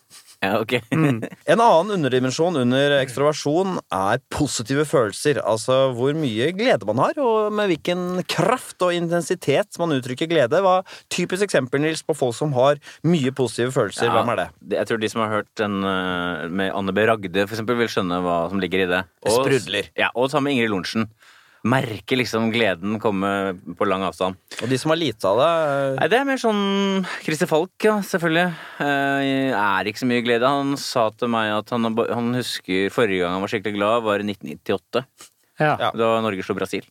Ja, 0.45 0.59
ok. 0.61 0.77
Mm. 0.93 1.23
En 1.51 1.61
annen 1.61 1.95
underdimensjon 1.97 2.57
under 2.59 2.95
ekstroversjon 2.99 3.79
er 3.93 4.21
positive 4.33 4.85
følelser. 4.87 5.39
Altså 5.41 5.91
hvor 5.97 6.15
mye 6.17 6.51
glede 6.57 6.87
man 6.89 7.01
har, 7.01 7.19
og 7.21 7.53
med 7.55 7.71
hvilken 7.71 8.23
kraft 8.31 8.81
og 8.85 8.95
intensitet 8.95 9.79
man 9.81 9.95
uttrykker 9.97 10.29
glede. 10.31 10.61
Hva 10.65 10.79
Typisk 11.13 11.45
eksempel 11.47 11.83
Nils, 11.83 12.03
på 12.05 12.15
folk 12.17 12.35
som 12.37 12.53
har 12.57 12.79
mye 13.07 13.33
positive 13.35 13.73
følelser. 13.75 14.09
Ja, 14.09 14.17
Hvem 14.19 14.33
er 14.33 14.41
det? 14.43 14.47
Jeg 14.75 14.89
tror 14.89 15.01
de 15.01 15.11
som 15.11 15.23
har 15.25 15.33
hørt 15.39 15.51
den 15.59 15.79
eh, 15.85 16.47
med 16.49 16.73
Anne 16.75 16.95
B. 16.95 17.05
Ragde, 17.07 17.45
for 17.45 17.55
eksempel, 17.55 17.79
vil 17.79 17.91
skjønne 17.91 18.21
hva 18.25 18.41
som 18.51 18.61
ligger 18.61 18.85
i 18.85 18.89
det. 18.91 19.05
Og, 19.25 19.39
sprudler. 19.41 19.91
Ja, 19.97 20.11
og 20.13 20.31
sammen 20.31 20.49
med 20.49 20.57
Ingrid 20.57 20.73
Lorentzen. 20.73 21.09
Merker 21.65 22.19
liksom 22.19 22.51
gleden 22.53 22.99
komme 23.01 23.29
på 23.77 23.87
lang 23.89 24.03
avstand. 24.05 24.37
Og 24.61 24.69
de 24.69 24.77
som 24.77 24.93
har 24.93 24.99
lite 25.01 25.25
av 25.25 25.39
det 25.41 25.51
eh, 25.65 25.95
Nei, 25.97 26.09
det 26.13 26.19
er 26.19 26.27
mer 26.29 26.41
sånn 26.41 26.61
Christer 27.25 27.49
Falk, 27.49 27.73
ja, 27.81 27.95
selvfølgelig. 28.05 28.47
Eh, 28.85 29.53
er 29.57 29.89
ikke 29.89 30.03
så 30.03 30.09
mye 30.09 30.25
glede. 30.25 30.51
Han 30.51 30.75
sa 30.81 31.07
til 31.17 31.31
meg 31.33 31.53
at 31.55 31.73
han, 31.73 31.89
han 31.89 32.37
husker 32.37 32.93
forrige 32.93 33.23
gang 33.25 33.37
han 33.37 33.45
var 33.45 33.53
skikkelig 33.53 33.79
glad, 33.79 34.05
var 34.05 34.21
i 34.21 34.27
1998. 34.29 35.05
Ja. 35.59 35.73
Ja. 35.79 35.89
Da 35.95 36.11
Norge 36.21 36.45
slo 36.45 36.57
Brasil. 36.57 36.85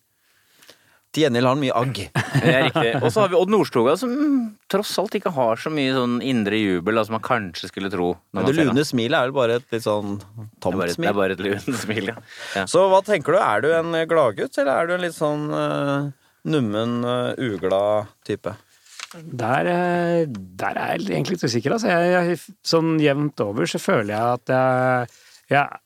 Til 1.15 1.29
gjengjeld 1.29 1.47
har 1.47 1.55
han 1.55 1.63
mye 1.63 1.75
agg. 1.79 1.99
Det 2.45 2.51
er 2.51 2.65
riktig. 2.67 2.91
Og 2.99 3.13
så 3.15 3.23
har 3.23 3.31
vi 3.31 3.39
Odd 3.39 3.53
Nordstoga, 3.55 3.95
som 4.01 4.15
tross 4.71 4.91
alt 4.99 5.15
ikke 5.15 5.31
har 5.37 5.61
så 5.63 5.71
mye 5.71 5.93
sånn 5.95 6.17
indre 6.27 6.59
jubel 6.59 6.99
da, 6.99 7.05
som 7.07 7.15
man 7.15 7.23
kanskje 7.25 7.71
skulle 7.71 7.91
tro. 7.93 8.09
Når 8.17 8.35
Men 8.35 8.41
man 8.41 8.51
det 8.51 8.57
ser 8.57 8.71
lune 8.71 8.87
smilet 8.89 9.19
er 9.19 9.29
vel 9.29 9.37
bare 9.37 9.61
et 9.61 9.77
litt 9.77 9.87
sånn 9.87 10.17
Det 10.19 10.43
er 10.43 10.51
tomt 10.65 10.81
bare, 10.81 10.97
det 10.99 11.11
er 11.13 11.19
bare 11.21 11.37
et 11.37 11.45
lunt 11.47 11.81
smil, 11.85 12.11
ja. 12.11 12.17
ja. 12.59 12.67
Så 12.71 12.83
hva 12.91 13.01
tenker 13.07 13.37
du? 13.37 13.41
Er 13.41 13.63
du 13.63 13.71
en 13.77 13.99
gladgutt, 14.11 14.59
eller 14.59 14.75
er 14.75 14.91
du 14.91 14.97
en 14.97 15.05
litt 15.07 15.17
sånn 15.17 15.47
uh, 15.55 16.11
nummen, 16.51 16.99
uh, 17.07 17.31
uglad 17.39 18.11
type? 18.27 18.57
Der, 19.15 19.69
eh, 19.71 20.25
der 20.27 20.75
er 20.75 20.99
jeg 20.99 21.13
egentlig 21.13 21.37
litt 21.37 21.47
usikker. 21.47 21.77
Altså. 21.77 21.93
Jeg, 21.93 22.11
jeg, 22.11 22.55
sånn 22.67 22.97
jevnt 22.99 23.39
over 23.45 23.71
så 23.71 23.79
føler 23.79 24.11
jeg 24.11 24.41
at 24.41 24.51
jeg, 24.51 25.13
jeg, 25.55 25.81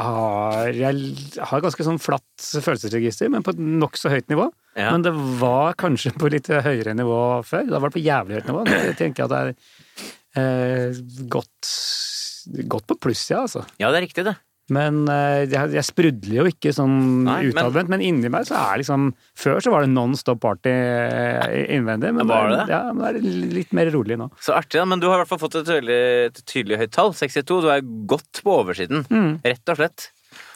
har, 0.00 0.72
jeg 0.72 1.42
har 1.50 1.64
ganske 1.66 1.84
sånn 1.84 2.00
flatt 2.00 2.46
følelsesregister, 2.64 3.28
men 3.32 3.44
på 3.44 3.52
et 3.52 3.60
nokså 3.60 4.12
høyt 4.12 4.32
nivå. 4.32 4.48
Ja. 4.76 4.90
Men 4.94 5.02
det 5.04 5.12
var 5.40 5.74
kanskje 5.80 6.14
på 6.16 6.30
litt 6.32 6.48
høyere 6.48 6.94
nivå 6.96 7.18
før. 7.44 7.66
Da 7.68 7.78
var 7.82 7.90
det 7.92 7.98
på 7.98 8.04
jævlig 8.06 8.38
høyt 8.40 8.48
nivå. 8.48 8.62
Jeg 8.72 8.96
tenker 9.00 9.26
at 9.26 9.34
det 9.34 9.42
er 9.42 9.52
eh, 10.40 11.02
godt, 11.28 11.74
godt 12.72 12.94
på 12.96 13.12
ja, 13.12 13.42
altså. 13.44 13.66
ja, 13.78 13.90
det 13.92 14.00
er 14.00 14.06
riktig, 14.08 14.24
det. 14.30 14.36
Men 14.72 15.02
eh, 15.10 15.42
jeg, 15.50 15.72
jeg 15.74 15.84
sprudler 15.84 16.36
jo 16.38 16.44
ikke 16.48 16.70
sånn 16.72 17.26
utadvendt. 17.26 17.90
men- 17.90 17.98
men 17.98 18.04
inni 18.06 18.30
meg 18.32 18.46
så 18.48 18.54
er 18.56 18.78
liksom 18.80 19.10
Før 19.36 19.58
så 19.60 19.72
var 19.74 19.82
det 19.84 19.90
non 19.90 20.14
stop 20.16 20.40
party 20.40 20.70
eh, 20.70 21.66
innvendig, 21.76 22.14
men 22.14 22.26
Var 22.30 22.48
det 22.48 22.56
nå 22.56 22.62
er- 22.62 22.66
det? 22.66 22.72
Ja, 22.72 23.08
er 23.10 23.18
litt 23.58 23.72
mer 23.76 23.90
rolig 23.92 24.16
nå. 24.16 24.30
Så 24.40 24.54
artig, 24.56 24.78
da. 24.78 24.84
Men 24.86 25.00
du 25.02 25.08
har 25.10 25.18
i 25.18 25.24
hvert 25.24 25.28
fall 25.34 25.42
fått 25.42 25.58
et 25.60 25.68
et 25.68 26.42
tydelig 26.46 26.78
høyt 26.78 26.92
tall. 26.94 27.12
62. 27.12 27.60
Du 27.60 27.68
er 27.68 27.82
godt 28.06 28.40
på 28.46 28.54
oversiden. 28.62 29.04
Mm. 29.10 29.42
Rett 29.44 29.68
og 29.68 29.76
slett. 29.82 30.08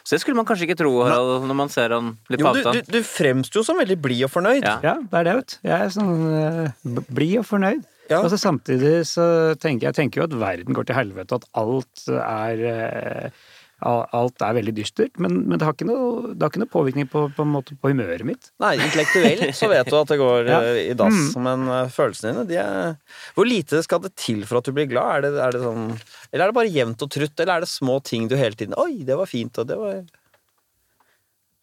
Så 0.07 0.15
det 0.15 0.23
skulle 0.23 0.39
man 0.39 0.47
kanskje 0.47 0.69
ikke 0.69 0.79
tro, 0.79 0.93
Harald, 1.03 1.49
når 1.51 1.57
man 1.59 1.73
ser 1.73 1.91
han 1.97 2.13
litt 2.31 2.39
Jo, 2.39 2.53
på 2.53 2.61
du, 2.63 2.79
du, 2.79 2.93
du 2.95 3.01
fremsto 3.03 3.65
som 3.67 3.81
veldig 3.81 3.97
blid 3.99 4.23
og 4.29 4.31
fornøyd. 4.31 4.63
Ja. 4.63 4.77
Ja, 4.85 4.95
det 5.03 5.19
er 5.19 5.27
det, 5.27 5.35
vet 5.41 5.55
du. 5.57 5.57
Jeg 5.67 5.77
er 5.77 5.93
sånn 5.97 6.13
uh, 6.31 7.01
blid 7.11 7.41
og 7.43 7.49
fornøyd. 7.49 7.83
Ja. 8.07 8.21
Og 8.21 8.31
så 8.31 8.39
samtidig 8.39 9.01
så 9.11 9.27
tenker 9.59 9.89
jeg 9.89 9.97
tenker 9.97 10.23
jo 10.23 10.29
at 10.29 10.37
verden 10.39 10.77
går 10.79 10.87
til 10.87 10.95
helvete, 10.95 11.35
og 11.35 11.43
at 11.43 11.49
alt 11.59 12.05
er 12.15 12.63
eh, 12.71 13.41
Alt 13.85 14.41
er 14.41 14.55
veldig 14.57 14.73
dystert, 14.73 15.19
men, 15.21 15.43
men 15.47 15.59
det, 15.61 15.67
har 15.69 15.75
ikke 15.77 15.85
noe, 15.85 16.31
det 16.33 16.41
har 16.41 16.49
ikke 16.49 16.63
noe 16.63 16.71
påvirkning 16.73 17.09
på, 17.13 17.27
på, 17.37 17.45
en 17.45 17.51
måte 17.53 17.75
på 17.77 17.91
humøret 17.93 18.25
mitt. 18.25 18.49
Nei, 18.59 18.71
intellektuelt 18.81 19.51
så 19.55 19.69
vet 19.69 19.91
du 19.93 19.97
at 19.99 20.09
det 20.09 20.17
går 20.23 20.49
Ja. 20.55 20.61
eh, 20.65 20.79
i 20.91 20.95
dass, 20.97 21.13
Mm. 21.37 21.43
men 21.45 21.67
eh, 21.69 21.91
følelsene 21.93 22.33
dine, 22.33 22.47
de 22.49 22.57
er 22.63 22.97
Hvor 23.37 23.45
lite 23.47 23.83
skal 23.85 24.01
det 24.01 24.15
til 24.17 24.47
for 24.49 24.59
at 24.63 24.65
du 24.65 24.73
blir 24.73 24.89
glad? 24.89 25.19
Er 25.19 25.27
det, 25.27 25.33
er 25.45 25.51
det 25.59 25.61
sånn 25.61 25.91
Eller 26.33 26.47
er 26.47 26.49
det 26.49 26.57
bare 26.57 26.73
jevnt 26.73 27.05
og 27.05 27.11
trutt, 27.13 27.37
eller 27.45 27.53
er 27.61 27.67
det 27.67 27.69
små 27.69 27.99
ting 28.03 28.29
du 28.33 28.37
hele 28.41 28.57
tiden 28.57 28.73
Oi, 28.81 29.03
det 29.05 29.19
var 29.21 29.29
fint, 29.29 29.61
og 29.61 29.69
det 29.69 29.77
var 29.77 30.01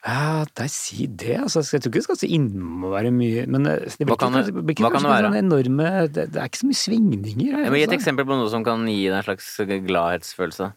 Ja, 0.03 0.43
nei, 0.59 0.67
si 0.67 1.05
det, 1.07 1.37
altså. 1.45 1.61
Jeg 1.63 1.79
tror 1.81 1.93
ikke 1.93 2.01
det 2.01 2.05
skal 2.09 2.17
så 2.19 2.27
innmari 2.35 3.09
mye, 3.15 3.45
men 3.47 3.65
eh, 3.71 3.85
det 3.87 4.03
blir 4.03 4.13
Hva 4.13 4.19
kan 4.19 4.33
ikke, 4.35 4.45
det- 4.49 4.53
det 4.57 4.63
blir 4.67 4.75
ikke 4.75 4.83
hva 4.85 4.91
kan 4.91 5.05
det 5.07 5.11
sånne 5.23 5.39
enorme 5.39 5.89
det, 6.11 6.25
det 6.35 6.41
er 6.41 6.49
ikke 6.51 6.59
så 6.61 6.67
mye 6.67 6.81
svingninger 6.81 7.51
her. 7.55 7.63
Ja, 7.63 7.69
men 7.71 7.79
Gi 7.79 7.85
et 7.85 7.89
altså. 7.89 7.99
eksempel 8.01 8.27
på 8.27 8.35
noe 8.37 8.49
som 8.51 8.65
kan 8.67 8.83
gi 8.85 8.97
deg 9.07 9.15
en 9.15 9.23
slags 9.29 9.47
gladhetsfølelse. 9.87 10.73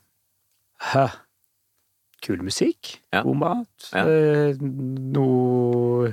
Hæ? 0.92 1.06
Kul 2.26 2.40
musikk, 2.42 2.96
Ja. 3.14 3.22
god 3.22 3.36
mat, 3.38 3.90
Ja. 3.94 4.02
eh, 4.02 4.56
noe 4.60 6.12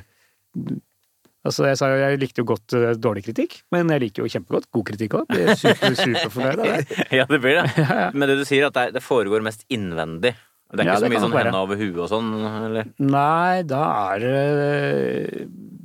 Altså, 1.43 1.65
jeg 1.67 1.75
sa 1.79 1.89
jo 1.91 1.97
jeg 1.99 2.19
likte 2.21 2.39
jo 2.39 2.45
godt 2.53 2.71
uh, 2.77 2.93
dårlig 2.95 3.25
kritikk, 3.25 3.57
men 3.75 3.89
jeg 3.91 3.99
liker 4.05 4.23
jo 4.23 4.29
kjempegodt 4.31 4.69
god 4.71 4.85
kritikk 4.87 5.17
òg. 5.19 5.25
Blir 5.27 5.49
super, 5.59 5.91
superfornøyd 6.05 6.61
av 6.63 6.69
det. 6.71 6.99
Ja, 7.19 7.25
det 7.27 7.39
blir 7.43 7.57
det. 7.59 7.87
Men 8.15 8.29
det 8.31 8.37
du 8.39 8.45
sier, 8.47 8.69
at 8.69 8.77
det, 8.77 8.83
er, 8.87 8.93
det 8.95 9.03
foregår 9.03 9.43
mest 9.43 9.65
innvendig. 9.67 10.31
Det 10.71 10.79
er 10.79 10.85
ikke 10.87 10.93
Ja, 10.93 11.01
så 11.03 11.09
mye 11.11 11.19
sånn 11.25 11.35
henda 11.35 11.59
over 11.65 11.75
huet 11.81 11.99
og 11.99 12.07
sånn, 12.13 12.29
eller? 12.69 12.87
Nei, 13.03 13.59
da 13.67 13.81
er 14.15 14.23
det 14.23 15.43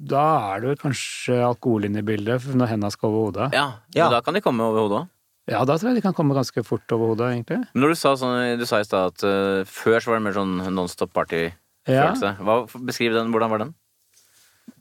Da 0.08 0.22
er 0.54 0.62
det 0.62 0.76
kanskje 0.80 1.40
alkohol 1.44 1.84
inne 1.90 2.00
i 2.00 2.06
bildet 2.06 2.46
når 2.54 2.70
henda 2.76 2.88
skal 2.94 3.10
over 3.10 3.26
hodet. 3.26 3.50
Ja, 3.58 3.66
Ja. 3.98 4.06
men 4.06 4.14
da 4.14 4.20
kan 4.24 4.38
de 4.38 4.40
komme 4.46 4.62
over 4.64 4.84
hodet 4.86 5.00
òg. 5.02 5.10
Ja, 5.48 5.62
da 5.64 5.78
tror 5.80 5.90
jeg 5.92 5.98
de 5.98 6.04
kan 6.04 6.14
komme 6.16 6.34
ganske 6.36 6.60
fort 6.66 6.92
over 6.92 7.14
hodet, 7.14 7.30
egentlig. 7.34 7.58
Men 7.72 7.82
når 7.84 7.94
du 7.94 7.98
sa 8.00 8.12
sånn, 8.20 8.58
du 8.60 8.66
sa 8.68 8.80
i 8.82 8.86
stad 8.88 9.14
at 9.14 9.24
uh, 9.24 9.62
før 9.68 9.98
så 10.04 10.12
var 10.12 10.18
det 10.20 10.26
mer 10.28 10.36
sånn 10.36 10.56
nonstop 10.76 11.12
party-følelse. 11.16 12.34
Ja. 12.34 12.44
Hva- 12.44 12.84
Beskriv 12.88 13.16
den. 13.16 13.32
Hvordan 13.32 13.54
var 13.54 13.62
den? 13.64 13.74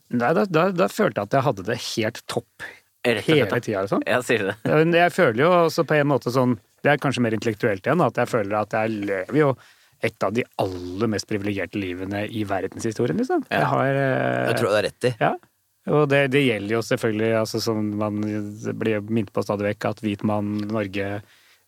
Nei, 0.08 0.30
da, 0.36 0.44
da, 0.48 0.66
da 0.72 0.86
følte 0.88 1.20
jeg 1.20 1.28
at 1.28 1.34
jeg 1.38 1.44
hadde 1.48 1.64
det 1.68 1.78
helt 1.94 2.22
topp 2.32 2.68
hele 3.04 3.60
tida. 3.64 3.82
Liksom. 3.86 4.02
Ja, 4.08 4.20
sier 4.24 4.46
det? 4.50 4.54
Men 4.68 4.92
jeg 4.96 5.12
føler 5.16 5.42
jo 5.44 5.50
også 5.66 5.84
på 5.88 5.96
en 5.96 6.08
måte 6.10 6.32
sånn 6.34 6.56
Det 6.84 6.90
er 6.92 7.00
kanskje 7.02 7.22
mer 7.24 7.34
intellektuelt 7.36 7.84
igjen, 7.86 8.00
at 8.04 8.16
jeg 8.20 8.28
føler 8.30 8.56
at 8.60 8.74
jeg 8.76 8.92
lever 9.08 9.38
jo 9.40 9.50
et 10.06 10.22
av 10.22 10.30
de 10.36 10.44
aller 10.62 11.08
mest 11.10 11.26
privilegerte 11.26 11.80
livene 11.80 12.20
i 12.30 12.44
verdenshistorien, 12.46 13.18
liksom. 13.18 13.40
Ja. 13.50 13.64
Jeg 13.64 13.68
har 13.72 13.88
eh, 13.98 14.44
Jeg 14.52 14.58
tror 14.60 14.68
du 14.70 14.76
har 14.76 14.84
rett 14.86 15.06
i. 15.08 15.14
Ja. 15.18 15.32
Og 15.88 16.08
det, 16.10 16.22
det 16.34 16.44
gjelder 16.44 16.76
jo 16.76 16.84
selvfølgelig, 16.84 17.34
altså 17.40 17.60
som 17.62 17.82
man 18.00 18.20
blir 18.80 19.04
minnet 19.08 19.32
på 19.34 19.44
stadig 19.44 19.70
vekk, 19.72 19.90
at 19.90 20.02
hvit 20.04 20.24
mann, 20.26 20.56
Norge, 20.70 21.10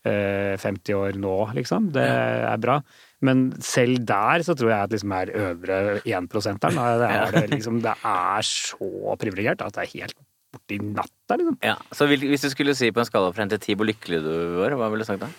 eh, 0.07 0.57
50 0.61 0.97
år 0.97 1.19
nå, 1.21 1.37
liksom. 1.57 1.91
Det 1.95 2.07
er 2.07 2.61
bra. 2.63 2.81
Men 3.27 3.51
selv 3.65 4.01
der 4.09 4.45
så 4.47 4.57
tror 4.57 4.73
jeg 4.73 4.89
at 4.89 4.95
liksom 4.95 5.15
er 5.17 5.33
øvre 5.37 5.79
1 6.05 6.31
prosenteren. 6.33 6.79
da. 6.81 6.97
Det 7.01 7.35
det 7.37 7.55
liksom, 7.57 7.83
det 7.85 7.95
er 7.97 8.49
så 8.49 9.17
privilegert 9.21 9.65
at 9.65 9.77
det 9.77 9.85
er 9.87 9.95
helt 9.99 10.17
borti 10.51 10.81
natta, 10.83 11.37
liksom. 11.37 11.59
Ja. 11.65 11.77
Så 11.93 12.09
hvis 12.11 12.45
du 12.45 12.51
skulle 12.53 12.75
si 12.79 12.91
på 12.91 13.03
en 13.03 13.09
skala 13.09 13.33
fra 13.33 13.47
1 13.47 13.55
til 13.55 13.77
10 13.77 13.79
hvor 13.81 13.91
lykkelig 13.91 14.23
du 14.25 14.33
var, 14.61 14.77
hva 14.81 14.91
ville 14.93 15.05
du 15.05 15.11
sagt 15.11 15.23
da? 15.25 15.31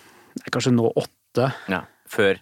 Kanskje 0.52 0.72
nå 0.74 0.88
8. 0.96 1.50
Ja. 1.72 1.84
Før. 2.12 2.40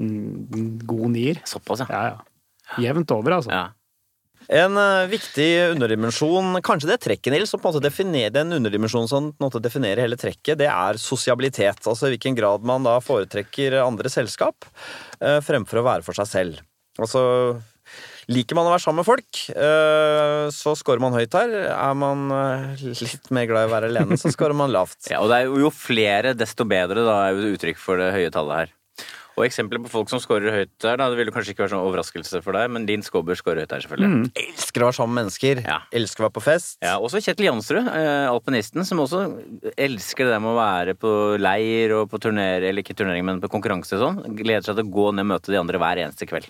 mm, 0.00 0.80
God 0.88 1.10
nier. 1.14 1.40
Såpass, 1.48 1.84
ja. 1.84 1.88
Ja, 1.90 2.04
ja. 2.14 2.82
Jevnt 2.82 3.10
over, 3.14 3.38
altså. 3.38 3.52
ja. 3.52 3.68
En 4.52 4.76
eh, 4.76 5.06
viktig 5.08 5.48
underdimensjon, 5.72 6.58
kanskje 6.64 6.90
det 6.90 6.98
trekket, 7.04 7.32
Nils, 7.32 7.52
som 7.52 7.60
på 7.62 7.68
en 7.68 7.74
måte 7.74 7.84
definerer 7.86 8.34
den 8.34 8.52
underdimensjonen 8.58 9.08
som 9.10 9.30
på 9.32 9.40
en 9.40 9.46
måte 9.48 9.62
definerer 9.64 10.04
hele 10.04 10.18
trekket, 10.20 10.58
det 10.60 10.68
er 10.68 11.00
sosialitet. 11.00 11.80
Altså 11.88 12.08
i 12.08 12.14
hvilken 12.14 12.36
grad 12.36 12.66
man 12.66 12.84
da 12.84 12.98
foretrekker 13.04 13.80
andre 13.82 14.12
selskap 14.12 14.68
eh, 15.20 15.40
fremfor 15.44 15.80
å 15.80 15.86
være 15.88 16.06
for 16.06 16.20
seg 16.20 16.30
selv. 16.30 16.60
Altså 17.00 17.22
Liker 18.32 18.56
man 18.56 18.64
å 18.64 18.70
være 18.72 18.80
sammen 18.80 19.02
med 19.02 19.04
folk, 19.04 19.40
eh, 19.52 20.46
så 20.54 20.72
scorer 20.80 21.02
man 21.04 21.12
høyt 21.12 21.34
her. 21.36 21.50
Er 21.74 21.98
man 21.98 22.30
litt 22.80 23.28
mer 23.36 23.50
glad 23.50 23.66
i 23.66 23.68
å 23.68 23.74
være 23.74 23.90
alene, 23.92 24.16
så 24.16 24.32
scorer 24.32 24.56
man 24.56 24.72
lavt. 24.72 25.02
ja. 25.12 25.20
Og 25.20 25.60
jo 25.60 25.68
flere, 25.68 26.32
desto 26.32 26.64
bedre, 26.68 27.04
da, 27.04 27.18
er 27.26 27.36
jo 27.36 27.52
uttrykk 27.52 27.82
for 27.82 28.00
det 28.00 28.14
høye 28.16 28.32
tallet 28.32 28.62
her. 28.62 28.72
Og 29.34 29.42
eksempler 29.48 29.80
på 29.82 29.90
folk 29.90 30.10
som 30.12 30.20
scorer 30.22 30.52
høyt 30.54 30.70
der, 30.84 30.96
da, 31.00 31.08
det 31.10 31.16
ville 31.18 31.32
kanskje 31.34 31.50
ikke 31.54 31.64
være 31.64 31.72
sånn 31.72 31.82
overraskelse 31.88 32.38
for 32.44 32.54
deg, 32.54 32.68
men 32.70 32.84
din 32.86 33.02
Skåber 33.02 33.34
scorer 33.34 33.64
høyt 33.64 33.72
der, 33.72 33.82
selvfølgelig. 33.82 34.28
Elsker 34.44 34.84
å 34.84 34.88
være 34.90 34.96
sammen 35.00 35.14
med 35.16 35.24
mennesker. 35.24 35.62
Ja. 35.66 35.78
Elsker 35.90 36.22
å 36.22 36.26
være 36.28 36.36
på 36.36 36.42
fest. 36.44 36.76
Ja, 36.86 36.92
også 37.02 37.18
Kjetil 37.24 37.48
Jansrud, 37.48 37.88
eh, 37.90 38.28
alpinisten, 38.30 38.84
som 38.86 39.00
også 39.02 39.24
elsker 39.74 40.28
det 40.28 40.36
der 40.36 40.42
med 40.44 40.52
å 40.54 40.58
være 40.60 40.94
på 40.94 41.14
leir 41.42 41.96
og 41.98 42.10
på 42.12 42.20
turnering, 42.22 42.68
eller 42.70 42.84
ikke 42.86 42.94
turnering, 42.94 43.24
men 43.26 43.40
på 43.42 43.50
konkurranse 43.50 43.96
og 43.98 44.04
sånn. 44.04 44.20
Gleder 44.38 44.62
seg 44.68 44.78
til 44.78 44.86
å 44.86 44.92
gå 44.94 45.08
ned 45.16 45.26
og 45.26 45.32
møte 45.32 45.50
de 45.50 45.58
andre 45.58 45.80
hver 45.82 46.02
eneste 46.04 46.28
kveld. 46.30 46.46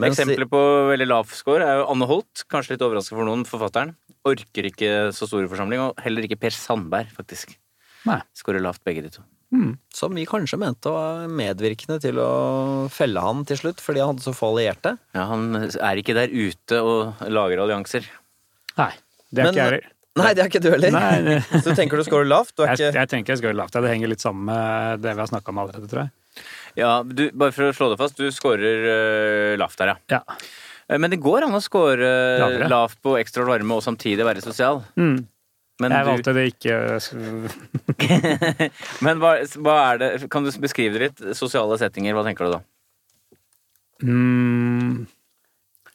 Mens- 0.00 0.16
Eksempler 0.16 0.48
på 0.48 0.60
veldig 0.94 1.08
lav 1.10 1.28
score 1.36 1.66
er 1.66 1.82
jo 1.82 1.88
Anne 1.92 2.06
Holt, 2.08 2.44
kanskje 2.48 2.76
litt 2.78 2.86
overraskende 2.86 3.18
for 3.20 3.28
noen, 3.28 3.44
forfatteren. 3.44 3.92
Orker 4.24 4.70
ikke 4.70 5.12
så 5.12 5.28
store 5.28 5.48
forsamling, 5.52 5.80
og 5.90 6.00
heller 6.00 6.24
ikke 6.24 6.40
Per 6.40 6.54
Sandberg, 6.56 7.12
faktisk. 7.12 7.56
Nei. 8.08 8.22
Skårer 8.32 8.62
lavt, 8.64 8.80
begge 8.86 9.02
de 9.04 9.10
to. 9.18 9.26
Som 9.92 10.14
vi 10.14 10.24
kanskje 10.30 10.58
mente 10.62 10.90
var 10.94 11.24
medvirkende 11.26 11.96
til 12.00 12.18
å 12.22 12.88
felle 12.94 13.20
han 13.24 13.40
til 13.48 13.58
slutt, 13.58 13.80
fordi 13.82 13.98
han 14.02 14.12
hadde 14.12 14.22
så 14.22 14.34
få 14.36 14.52
allierte. 14.54 14.92
Ja, 15.16 15.24
Han 15.26 15.56
er 15.58 15.98
ikke 15.98 16.14
der 16.14 16.30
ute 16.30 16.78
og 16.86 17.24
lager 17.26 17.58
allianser. 17.64 18.06
Nei, 18.78 18.92
det 19.32 19.42
er 19.42 19.44
Men- 19.44 19.54
ikke 19.54 19.58
jeg 19.64 19.70
heller. 19.72 19.88
Nei, 20.20 20.34
det 20.34 20.42
er 20.42 20.48
ikke 20.50 20.60
du 20.62 20.70
heller. 20.70 20.90
Nei, 20.94 21.20
det- 21.22 21.42
Så 21.64 21.70
du 21.70 21.74
tenker 21.78 21.96
du 21.98 22.04
scorer 22.06 22.26
lavt? 22.30 22.54
Du 22.56 22.62
er 22.62 22.74
Jeg, 22.76 22.78
ikke 22.92 22.98
jeg 23.00 23.08
tenker 23.08 23.32
jeg 23.34 23.38
scorer 23.42 23.58
lavt. 23.58 23.72
Det 23.72 23.90
henger 23.90 24.08
litt 24.08 24.20
sammen 24.22 24.44
med 24.46 25.02
det 25.02 25.14
vi 25.14 25.20
har 25.22 25.30
snakka 25.30 25.48
om 25.50 25.58
allerede, 25.64 25.88
tror 25.90 26.02
jeg. 26.04 26.10
Ja, 26.78 27.02
du, 27.02 27.30
Bare 27.34 27.50
for 27.52 27.70
å 27.70 27.74
slå 27.74 27.90
det 27.90 27.98
fast, 27.98 28.16
du 28.16 28.30
scorer 28.30 28.86
uh, 28.86 29.56
lavt 29.58 29.78
der, 29.82 29.94
ja. 29.94 29.96
Ja. 30.18 30.36
Eh, 30.88 30.98
Men 30.98 31.10
det 31.10 31.18
går 31.22 31.42
an 31.46 31.54
å 31.58 31.62
score 31.62 31.98
uh, 32.06 32.68
lavt 32.70 32.98
på 33.02 33.16
ekstra 33.18 33.44
varme 33.46 33.74
og 33.74 33.82
samtidig 33.82 34.22
være 34.26 34.42
sosial. 34.42 34.82
Mm. 34.96 35.26
Men, 35.80 35.92
Jeg 35.96 36.06
valgte 36.10 36.34
det 36.36 36.44
ikke 36.52 36.74
men 39.06 39.20
hva, 39.22 39.30
hva 39.64 39.76
er 39.92 40.00
det 40.02 40.10
Kan 40.32 40.44
du 40.44 40.50
beskrive 40.60 40.92
det 40.98 41.06
litt? 41.08 41.22
Sosiale 41.38 41.78
settinger, 41.80 42.12
hva 42.16 42.24
tenker 42.26 42.46
du 42.50 42.58
da? 42.58 42.60
mm, 44.04 45.06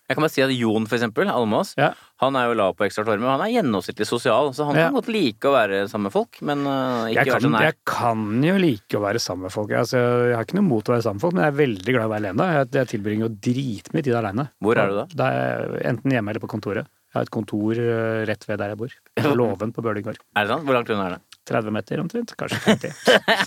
Jeg 0.05 0.13
kan 0.17 0.21
bare 0.21 0.33
si 0.33 0.43
at 0.45 0.51
Jon, 0.53 0.83
for 0.85 0.97
eksempel, 0.99 1.29
Almås, 1.33 1.71
Ja. 1.81 1.87
han 2.21 2.35
er 2.37 2.45
jo 2.51 2.57
lav 2.59 2.75
på 2.77 2.85
ekstra 2.85 3.01
varme. 3.07 3.25
Han 3.25 3.41
er 3.41 3.49
gjennomsnittlig 3.55 4.05
sosial, 4.05 4.51
så 4.53 4.67
han 4.67 4.75
Ja. 4.77 4.83
kan 4.91 4.93
godt 4.99 5.07
like 5.09 5.41
å 5.49 5.53
være 5.55 5.79
sammen 5.89 6.03
med 6.09 6.13
folk, 6.13 6.37
men 6.45 6.59
øh, 6.61 7.09
ikke 7.09 7.25
være 7.31 7.41
så 7.41 7.49
nær. 7.49 7.61
jeg 7.65 7.75
kan 7.89 8.43
jo 8.45 8.57
like 8.61 8.93
å 8.99 9.01
være 9.01 9.19
sammen 9.19 9.43
med 9.49 9.51
folk. 9.55 9.71
Altså, 9.71 9.97
jeg 10.29 10.35
har 10.37 10.45
ikke 10.45 10.59
noe 10.61 10.69
mot 10.69 10.85
å 10.85 10.93
være 10.93 11.01
sammen 11.07 11.17
med 11.17 11.25
folk, 11.25 11.33
men 11.33 11.43
jeg 11.45 11.53
er 11.53 11.57
veldig 11.65 11.91
glad 11.95 12.03
i 12.03 12.05
å 12.05 12.13
være 12.13 12.21
alene. 12.21 12.49
Jeg, 12.53 12.71
jeg 12.77 12.87
tilbringer 12.93 13.25
jo 13.25 13.33
dritmye 13.49 14.03
tid 14.05 14.13
alene. 14.21 14.47
Hvor 14.61 14.77
er 14.77 14.87
du 14.87 14.95
da? 15.01 15.05
da 15.15 15.31
er 15.33 15.79
enten 15.89 16.11
hjemme 16.13 16.29
eller 16.29 16.39
på 16.45 16.53
kontoret. 16.53 16.85
Jeg 17.15 17.21
har 17.21 17.27
et 17.29 17.31
kontor 17.31 17.77
eh, 17.79 18.25
rett 18.27 18.41
ved 18.49 18.57
der 18.59 18.73
jeg 18.73 18.77
bor. 18.81 18.91
På 19.23 19.29
Låven 19.39 19.71
på 19.71 19.79
Bøler 19.85 20.03
gård. 20.03 20.17
Er 20.35 20.43
det 20.43 20.51
sant? 20.51 20.65
Hvor 20.67 20.75
langt 20.75 20.89
unna 20.91 21.05
er 21.07 21.13
det? 21.15 21.21
30 21.47 21.71
meter 21.71 21.99
omtrent, 22.01 22.31
kanskje 22.35 22.57
50. 22.65 22.89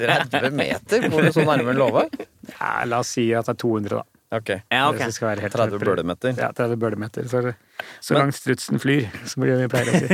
30 0.00 0.54
meter? 0.62 1.09
Bor 1.12 1.26
du 1.26 1.33
så 1.35 1.44
nærme 1.44 1.74
Låve? 1.76 2.07
Ja, 2.54 2.70
la 2.88 3.02
oss 3.02 3.11
si 3.18 3.26
at 3.37 3.44
det 3.50 3.57
er 3.59 3.61
200, 3.61 3.98
da. 3.98 4.04
Ok. 4.38 4.50
Ja, 4.72 4.83
okay. 4.90 5.09
Det 5.09 5.14
skal 5.16 5.28
være 5.31 5.44
helt 5.46 5.54
30 5.57 5.81
bølemeter. 5.83 6.35
Ja, 6.37 6.48
30 6.57 6.76
bølemeter. 6.81 7.28
Så, 7.28 7.42
så 8.00 8.14
Men- 8.14 8.22
langt 8.22 8.37
strutsen 8.38 8.81
flyr, 8.81 9.07
som 9.31 9.44
vi 9.44 9.68
pleier 9.72 9.92
å 9.92 9.92
si. 10.00 10.09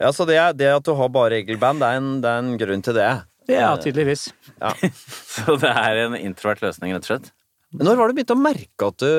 Ja, 0.00 0.12
så 0.12 0.26
det, 0.28 0.38
det 0.60 0.68
at 0.72 0.84
du 0.88 0.92
har 0.98 1.08
bare 1.12 1.34
regelband, 1.38 1.80
det 1.84 1.88
er 1.92 2.00
en, 2.02 2.10
det 2.24 2.30
er 2.32 2.42
en 2.44 2.56
grunn 2.60 2.84
til 2.84 2.96
det. 2.98 3.10
Ja, 3.50 3.74
tydeligvis. 3.76 4.28
Ja. 4.60 4.72
Så 4.96 5.56
det 5.60 5.68
er 5.76 6.04
en 6.06 6.14
introvert 6.16 6.62
løsning, 6.64 6.94
rett 6.96 7.04
og 7.04 7.10
slett? 7.12 7.32
Når 7.74 7.96
var 7.98 8.06
det 8.06 8.14
du 8.14 8.18
begynte 8.20 8.36
å 8.38 8.44
merke 8.44 8.88
at 8.92 9.02
du 9.02 9.10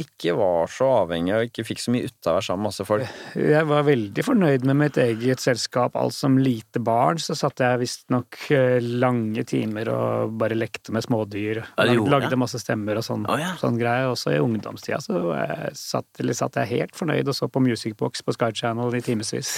ikke 0.00 0.32
var 0.38 0.68
så 0.72 0.88
avhengig 1.04 1.34
og 1.36 1.44
ikke 1.48 1.64
fikk 1.68 1.80
så 1.82 1.92
mye 1.94 2.08
ut 2.08 2.26
av 2.26 2.32
å 2.32 2.36
være 2.38 2.46
sammen 2.48 2.62
med 2.64 2.68
masse 2.70 2.86
folk? 2.88 3.14
Jeg 3.38 3.68
var 3.70 3.84
veldig 3.86 4.24
fornøyd 4.26 4.66
med 4.68 4.78
mitt 4.80 4.98
eget 5.02 5.42
selskap. 5.42 5.96
Alt 6.00 6.16
som 6.16 6.38
lite 6.40 6.80
barn 6.84 7.20
så 7.22 7.36
satt 7.38 7.62
jeg 7.62 7.80
visstnok 7.82 8.38
eh, 8.54 8.78
lange 8.82 9.44
timer 9.48 9.90
og 9.94 10.34
bare 10.40 10.56
lekte 10.58 10.94
med 10.94 11.04
smådyr. 11.06 11.62
Ja, 11.62 11.68
du 11.76 11.92
Lag- 11.92 11.94
gjorde 12.00 12.14
Lagde 12.18 12.38
masse 12.40 12.60
stemmer 12.62 12.98
og 13.00 13.06
sånn, 13.06 13.26
oh, 13.30 13.38
ja. 13.40 13.52
sånn 13.60 13.78
greie. 13.80 14.08
Også 14.10 14.34
i 14.34 14.40
ungdomstida 14.42 15.00
så 15.04 15.20
jeg 15.34 15.70
satt, 15.78 16.08
eller 16.22 16.38
satt 16.38 16.58
jeg 16.62 16.72
helt 16.74 16.96
fornøyd 16.98 17.30
og 17.30 17.38
så 17.38 17.48
på 17.50 17.62
Musicbox 17.64 18.24
på 18.26 18.34
Sky 18.36 18.50
Channel 18.54 18.94
i 18.98 19.02
timevis. 19.04 19.54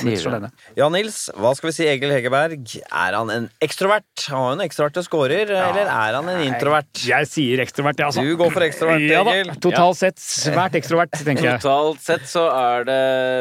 Ja, 0.77 0.91
Nils, 0.93 1.27
hva 1.37 1.55
skal 1.57 1.71
vi 1.71 1.77
si 1.79 1.89
Egil 1.89 2.13
Hegerberg? 2.15 2.77
Er 2.91 3.17
han 3.19 3.33
en 3.33 3.49
ekstrovert? 3.65 4.27
Har 4.29 4.51
han 4.51 4.61
en 4.61 4.67
ekstroverte 4.67 5.03
scorer, 5.07 5.51
eller 5.51 5.87
er 5.89 6.17
han 6.19 6.29
en 6.33 6.43
introvert? 6.47 6.91
Jeg 7.07 7.29
sier 7.31 7.63
ekstrovert, 7.65 7.99
jeg, 8.01 8.11
altså. 8.13 8.25
Du 8.27 8.37
går 8.41 8.53
for 8.55 8.67
ekstrovert, 8.67 9.05
Ja 9.07 9.23
da. 9.27 9.35
Egil. 9.37 9.53
Totalt 9.65 10.01
sett 10.01 10.21
svært 10.27 10.77
ekstrovert, 10.79 11.13
tenker 11.27 11.47
jeg. 11.47 11.61
Totalt 11.63 12.03
sett 12.03 12.27
så 12.29 12.47
er 12.51 12.87
det 12.89 12.99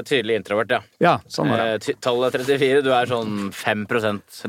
tydelig 0.09 0.37
introvert, 0.39 0.71
ja. 0.75 0.79
Ja, 1.01 1.13
sånn 1.31 1.49
var 1.51 1.63
det. 1.63 1.89
Eh, 1.95 1.97
Tallet 2.03 2.37
er 2.37 2.45
34. 2.45 2.83
Du 2.85 2.91
er 2.95 3.09
sånn 3.09 3.49
5 3.55 3.85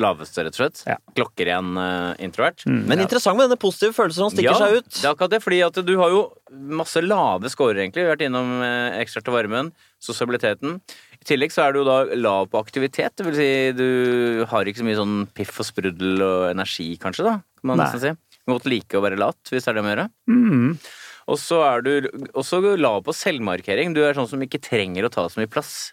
laveste, 0.02 0.44
rett 0.44 0.56
og 0.56 0.60
slett. 0.60 0.82
Ja. 0.88 0.98
Klokker 1.16 1.48
igjen 1.48 1.80
eh, 1.80 2.24
introvert. 2.26 2.66
Men 2.68 3.02
interessant 3.02 3.38
med 3.38 3.48
denne 3.48 3.60
positive 3.60 3.96
følelsen 3.96 4.26
som 4.26 4.34
stikker 4.34 4.52
ja, 4.52 4.58
seg 4.60 4.80
ut. 4.82 4.90
Det 4.92 5.04
er 5.04 5.12
akkurat 5.14 5.36
det, 5.36 5.42
fordi 5.44 5.62
at 5.66 5.80
du 5.86 5.94
har 6.00 6.12
jo 6.12 6.22
masse 6.82 7.02
lave 7.02 7.50
scorer, 7.52 7.80
egentlig. 7.82 8.04
Vi 8.04 8.10
har 8.10 8.16
vært 8.16 8.26
innom 8.28 8.52
eh, 8.66 9.00
ekstra 9.00 9.24
til 9.24 9.36
varmen, 9.36 9.72
sosialiteten. 10.02 10.78
I 11.16 11.30
tillegg 11.32 11.54
så 11.54 11.64
er 11.66 11.74
du 11.74 11.82
da 11.88 12.02
lav 12.14 12.52
på 12.52 12.60
aktivitet. 12.60 13.16
Det 13.16 13.26
vil 13.26 13.38
si, 13.38 13.50
du 13.78 14.44
har 14.52 14.68
ikke 14.68 14.84
så 14.84 14.86
mye 14.86 15.00
sånn 15.00 15.16
piff 15.34 15.56
og 15.62 15.70
sprudel 15.70 16.22
og 16.22 16.50
energi, 16.52 16.92
kanskje, 17.02 17.26
da. 17.26 17.38
Kan 17.58 17.72
man 17.72 17.82
Nei. 17.82 17.88
nesten 17.88 18.04
si. 18.04 18.14
Du 18.36 18.44
kan 18.44 18.58
godt 18.60 18.70
like 18.70 18.98
å 18.98 19.02
være 19.02 19.18
lat, 19.18 19.40
hvis 19.50 19.64
det 19.64 19.72
er 19.72 19.80
det 19.80 19.86
med 19.86 19.92
å 19.92 19.96
gjøre. 19.96 20.08
Mm. 20.30 20.78
Og 21.26 21.38
så 21.42 21.60
er 21.66 21.82
du 21.82 21.92
også 22.38 22.62
lav 22.78 23.02
på 23.06 23.14
selvmarkering. 23.16 23.94
Du 23.96 24.02
er 24.06 24.16
sånn 24.16 24.28
som 24.30 24.42
ikke 24.42 24.62
trenger 24.62 25.06
å 25.06 25.12
ta 25.12 25.26
så 25.30 25.40
mye 25.40 25.50
plass. 25.50 25.92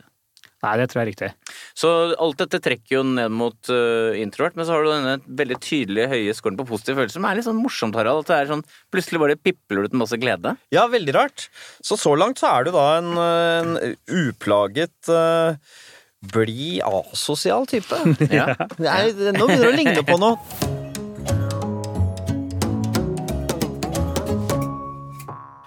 Nei, 0.64 0.78
det 0.80 0.86
tror 0.90 1.02
jeg 1.02 1.04
er 1.04 1.10
riktig. 1.10 1.30
Så 1.76 1.90
alt 2.24 2.40
dette 2.40 2.62
trekker 2.64 2.96
jo 2.96 3.02
ned 3.04 3.34
mot 3.36 3.72
uh, 3.74 4.16
introvert, 4.16 4.56
men 4.56 4.68
så 4.68 4.78
har 4.78 4.86
du 4.86 4.92
denne 4.94 5.16
veldig 5.42 5.58
tydelige 5.60 6.12
høye 6.14 6.36
scoren 6.38 6.60
på 6.60 6.66
positive 6.70 7.02
følelser, 7.02 7.18
som 7.18 7.28
er 7.28 7.36
litt 7.36 7.48
sånn 7.50 7.60
morsomt, 7.60 7.98
Harald. 8.00 8.24
At 8.24 8.32
det 8.32 8.38
er 8.38 8.52
sånn, 8.54 8.64
plutselig 8.94 9.20
bare 9.26 9.40
pipler 9.40 9.84
ut 9.84 9.96
med 9.96 10.06
masse 10.06 10.20
glede. 10.22 10.56
Ja, 10.72 10.86
veldig 10.92 11.18
rart. 11.18 11.50
Så 11.84 12.00
så 12.00 12.16
langt 12.16 12.40
så 12.40 12.54
er 12.54 12.70
du 12.70 12.72
da 12.78 12.86
en, 13.02 13.12
en 13.20 13.98
uplaget 14.08 15.12
uh, 15.12 15.60
blid, 16.32 16.80
asosial 16.88 17.68
type. 17.68 18.00
Ja. 18.32 18.54
Nå 18.56 19.50
begynner 19.50 19.68
det 19.68 19.74
å 19.74 19.76
ligne 19.76 20.08
på 20.08 20.22
noe. 20.22 20.83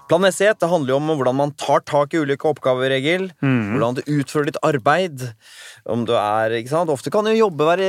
Planmessighet 0.07 0.61
det 0.63 0.69
handler 0.71 0.93
jo 0.93 0.99
om 1.01 1.09
hvordan 1.19 1.35
man 1.35 1.53
tar 1.59 1.83
tak 1.83 2.15
i 2.15 2.21
ulike 2.23 2.47
oppgaver, 2.47 2.93
Egil. 2.95 3.29
Hvordan 3.75 3.97
du 3.99 4.03
utfører 4.07 4.51
ditt 4.51 4.61
arbeid. 4.63 5.25
Om 5.87 6.05
du 6.07 6.13
er, 6.15 6.55
ikke 6.61 6.71
sant? 6.71 6.93
Ofte 6.95 7.11
kan 7.15 7.27
jo 7.27 7.35
jobbe 7.35 7.67
være 7.67 7.89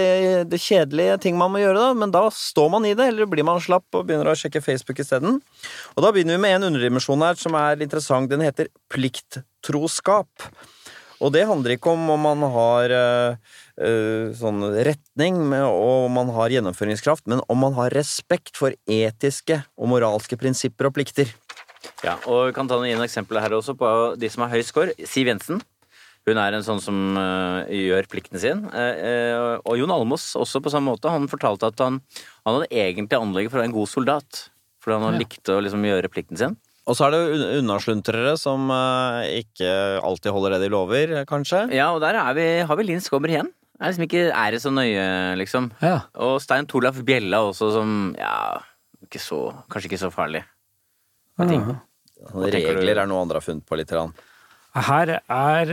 det 0.50 0.60
kjedelige 0.62 1.20
ting 1.22 1.38
man 1.38 1.54
må 1.54 1.62
gjøre, 1.62 1.78
da, 1.78 1.92
men 1.98 2.14
da 2.14 2.24
står 2.34 2.72
man 2.74 2.88
i 2.90 2.96
det, 2.98 3.12
eller 3.12 3.30
blir 3.30 3.46
man 3.46 3.62
slapp 3.62 3.86
og 3.94 4.08
begynner 4.10 4.32
å 4.32 4.38
sjekke 4.38 4.64
Facebook 4.66 5.02
isteden. 5.04 5.40
Og 5.96 6.06
da 6.06 6.14
begynner 6.14 6.40
vi 6.40 6.46
med 6.48 6.58
en 6.58 6.72
underdimensjon 6.72 7.26
her 7.26 7.38
som 7.38 7.58
er 7.60 7.86
interessant. 7.86 8.30
Den 8.34 8.46
heter 8.46 8.72
plikttroskap. 8.94 10.50
Og 11.18 11.34
det 11.34 11.48
handler 11.50 11.74
ikke 11.74 11.94
om 11.94 12.12
om 12.14 12.28
man 12.28 12.44
har 12.54 12.94
øh, 12.94 14.34
sånn 14.38 14.62
retning 14.86 15.40
med, 15.50 15.66
og 15.66 16.06
om 16.06 16.18
man 16.20 16.30
har 16.36 16.54
gjennomføringskraft, 16.54 17.26
men 17.30 17.42
om 17.50 17.62
man 17.66 17.74
har 17.78 17.94
respekt 17.98 18.58
for 18.60 18.74
etiske 18.86 19.64
og 19.78 19.94
moralske 19.94 20.38
prinsipper 20.38 20.90
og 20.90 20.98
plikter. 20.98 21.34
Ja, 22.06 22.18
og 22.30 22.50
vi 22.50 22.54
kan 22.54 22.68
ta 22.70 22.78
noen 22.78 23.02
eksempler 23.02 23.42
her 23.42 23.56
også 23.58 23.74
på 23.78 23.90
de 24.20 24.30
som 24.30 24.44
har 24.46 24.54
høy 24.54 24.62
score. 24.66 24.94
Siv 25.10 25.28
Jensen. 25.32 25.62
Hun 26.28 26.38
er 26.42 26.58
en 26.58 26.66
sånn 26.66 26.82
som 26.84 27.16
uh, 27.16 27.64
gjør 27.72 28.06
plikten 28.12 28.38
sin. 28.42 28.66
Uh, 28.68 28.98
uh, 29.00 29.54
og 29.64 29.78
Jon 29.80 29.94
Almås 29.96 30.26
også 30.36 30.60
på 30.62 30.74
samme 30.74 30.92
måte. 30.92 31.10
Han 31.10 31.30
fortalte 31.32 31.70
at 31.72 31.80
han, 31.80 32.02
han 32.46 32.58
hadde 32.58 32.68
egentlig 32.76 33.16
anlegget 33.18 33.54
for 33.54 33.58
å 33.58 33.64
være 33.64 33.72
en 33.72 33.78
god 33.78 33.92
soldat. 33.94 34.42
Fordi 34.84 35.00
han 35.06 35.16
Ja. 35.16 35.22
likte 35.24 35.56
å 35.56 35.62
liksom 35.64 35.86
gjøre 35.88 36.12
plikten 36.12 36.38
sin. 36.38 36.58
Og 36.88 36.96
så 36.96 37.08
er 37.08 37.12
det 37.16 37.22
un- 37.36 37.48
unnasluntrere 37.64 38.38
som 38.40 38.70
ikke 38.72 39.72
alltid 40.04 40.32
holder 40.32 40.54
det 40.56 40.62
de 40.68 40.70
lover, 40.72 41.16
kanskje. 41.28 41.66
Ja, 41.76 41.90
og 41.96 42.00
der 42.04 42.16
er 42.16 42.34
vi, 42.38 42.46
har 42.64 42.76
vi 42.80 42.86
Linn 42.88 43.02
Skåber 43.04 43.28
igjen. 43.34 43.50
Er 43.80 43.92
liksom 43.92 44.06
ikke 44.08 44.22
er 44.32 44.52
det 44.56 44.62
så 44.64 44.72
nøye, 44.72 45.08
liksom. 45.38 45.72
Ja. 45.84 45.98
Og 46.16 46.40
Stein 46.42 46.66
Torlaf 46.66 46.96
Bjella 47.06 47.44
også, 47.50 47.72
som 47.76 48.16
ja, 48.18 48.60
ikke 49.04 49.20
så, 49.22 49.42
kanskje 49.70 49.92
ikke 49.92 50.00
så 50.06 50.12
farlig. 50.14 50.44
Sånne 51.38 52.50
regler 52.52 52.98
er 53.04 53.08
noe 53.10 53.22
andre 53.22 53.38
har 53.40 53.46
funnet 53.46 53.66
på 53.70 53.78
litt. 53.78 53.92
Her 54.88 55.10
er, 55.22 55.72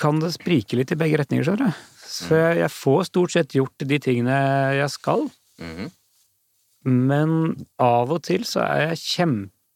kan 0.00 0.20
det 0.20 0.32
sprike 0.36 0.76
litt 0.78 0.92
i 0.92 0.98
begge 1.00 1.18
retninger, 1.20 1.44
skjønner 1.44 1.72
du. 1.72 1.82
Så 2.14 2.36
jeg, 2.38 2.58
jeg 2.62 2.70
får 2.70 3.04
stort 3.08 3.32
sett 3.34 3.56
gjort 3.56 3.84
de 3.90 3.98
tingene 3.98 4.36
jeg 4.78 4.90
skal, 4.92 5.26
Mhm. 5.60 5.90
men 6.84 7.30
av 7.80 8.10
og 8.12 8.22
til 8.26 8.42
så 8.44 8.60
er 8.66 8.88
jeg 8.90 8.98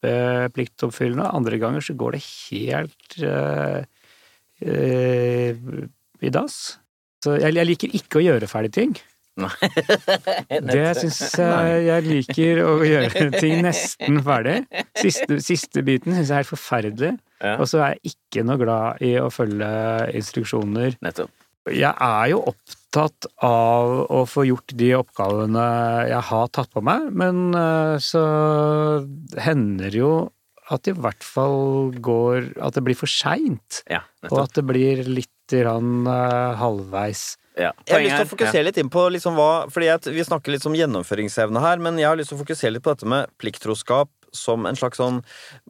kjempepliktoppfyllende, 0.03 1.29
andre 1.35 1.59
ganger 1.59 1.81
så 1.85 1.94
går 1.97 2.11
det 2.16 2.23
helt 2.51 3.18
øh, 3.23 3.85
øh, 4.62 5.88
i 6.21 6.31
dass. 6.35 6.79
Så 7.25 7.38
jeg, 7.40 7.55
jeg 7.55 7.66
liker 7.66 7.88
ikke 7.94 8.18
å 8.21 8.25
gjøre 8.27 8.47
ferdig 8.51 8.73
ting. 8.75 8.97
Nei. 9.38 9.53
Det 10.72 10.85
syns 10.98 11.20
jeg 11.38 11.83
jeg 11.87 12.07
liker 12.09 12.62
å 12.64 12.72
gjøre 12.92 13.29
ting 13.38 13.62
nesten 13.66 14.20
ferdig. 14.27 14.57
Siste, 14.98 15.38
siste 15.44 15.85
biten 15.87 16.16
syns 16.16 16.29
jeg 16.33 16.35
er 16.37 16.42
helt 16.42 16.53
forferdelig. 16.53 17.12
Ja, 17.38 17.55
Og 17.62 17.68
så 17.70 17.83
er 17.85 17.94
jeg 17.96 18.14
ikke 18.16 18.42
noe 18.48 18.59
glad 18.61 19.03
i 19.07 19.12
å 19.22 19.29
følge 19.31 19.68
instruksjoner. 20.18 20.98
nettopp. 21.05 21.31
Jeg 21.68 21.92
er 21.92 22.31
jo 22.33 22.38
opptatt 22.48 23.27
av 23.44 23.90
å 24.09 24.22
få 24.24 24.46
gjort 24.48 24.72
de 24.81 24.87
oppgavene 24.96 25.64
jeg 26.09 26.22
har 26.31 26.46
tatt 26.57 26.70
på 26.72 26.81
meg, 26.81 27.11
men 27.12 27.51
eh, 27.53 27.98
så 28.01 28.22
hender 29.37 29.92
jo 29.98 30.12
at 30.72 30.85
det 30.85 30.94
i 30.96 31.01
hvert 31.01 31.24
fall 31.24 31.94
går 32.05 32.51
At 32.61 32.77
det 32.77 32.83
blir 32.85 32.96
for 32.98 33.09
seint. 33.09 33.83
Ja, 33.88 34.03
Og 34.29 34.42
at 34.42 34.57
det 34.59 34.64
blir 34.68 35.01
litt 35.09 35.31
grann 35.53 36.05
eh, 36.09 36.57
halvveis. 36.61 37.37
Ja. 37.59 37.73
Jeg 37.88 37.94
har 37.97 38.01
lyst 38.05 38.14
til 38.14 38.23
å 38.23 38.27
er- 38.29 38.33
fokusere 38.37 38.64
litt 38.68 38.77
inn 38.79 38.88
på 38.94 39.03
liksom 39.11 39.35
hva 39.35 39.66
Fordi 39.71 39.87
jeg, 39.88 40.12
vi 40.14 40.23
snakker 40.23 40.53
litt 40.55 40.66
om 40.66 40.77
gjennomføringsevne 40.79 41.61
her, 41.61 41.79
men 41.83 41.99
jeg 41.99 42.07
har 42.07 42.16
lyst 42.16 42.31
til 42.31 42.38
å 42.38 42.44
fokusere 42.44 42.73
litt 42.77 42.85
på 42.87 42.94
dette 42.94 43.07
med 43.11 43.27
plikttroskap 43.42 44.09
som 44.33 44.66
en 44.68 44.77
slags 44.77 44.99
sånn 45.01 45.23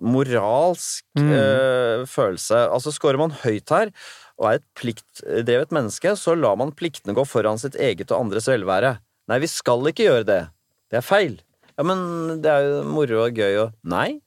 moralsk 0.03 1.05
Mm. 1.17 1.33
øh, 1.33 2.07
følelse. 2.07 2.59
Altså 2.71 2.93
Scorer 2.93 3.19
man 3.19 3.31
høyt 3.43 3.69
her 3.71 3.91
og 4.39 4.47
er 4.51 4.55
et 4.61 4.65
pliktdrevet 4.79 5.71
menneske, 5.75 6.13
så 6.17 6.37
lar 6.39 6.57
man 6.57 6.73
pliktene 6.73 7.15
gå 7.15 7.25
foran 7.27 7.59
sitt 7.59 7.75
eget 7.75 8.11
og 8.13 8.27
andres 8.27 8.47
velvære. 8.47 8.99
Nei, 9.29 9.39
vi 9.41 9.47
skal 9.51 9.81
ikke 9.91 10.07
gjøre 10.07 10.27
det. 10.27 10.41
Det 10.91 10.99
er 10.99 11.07
feil. 11.07 11.41
Ja, 11.77 11.85
men 11.85 12.41
det 12.43 12.47
er 12.51 12.63
jo 12.69 12.83
moro 12.85 13.25
og 13.27 13.35
gøy 13.35 13.59
og 13.65 13.73
Nei. 13.85 14.21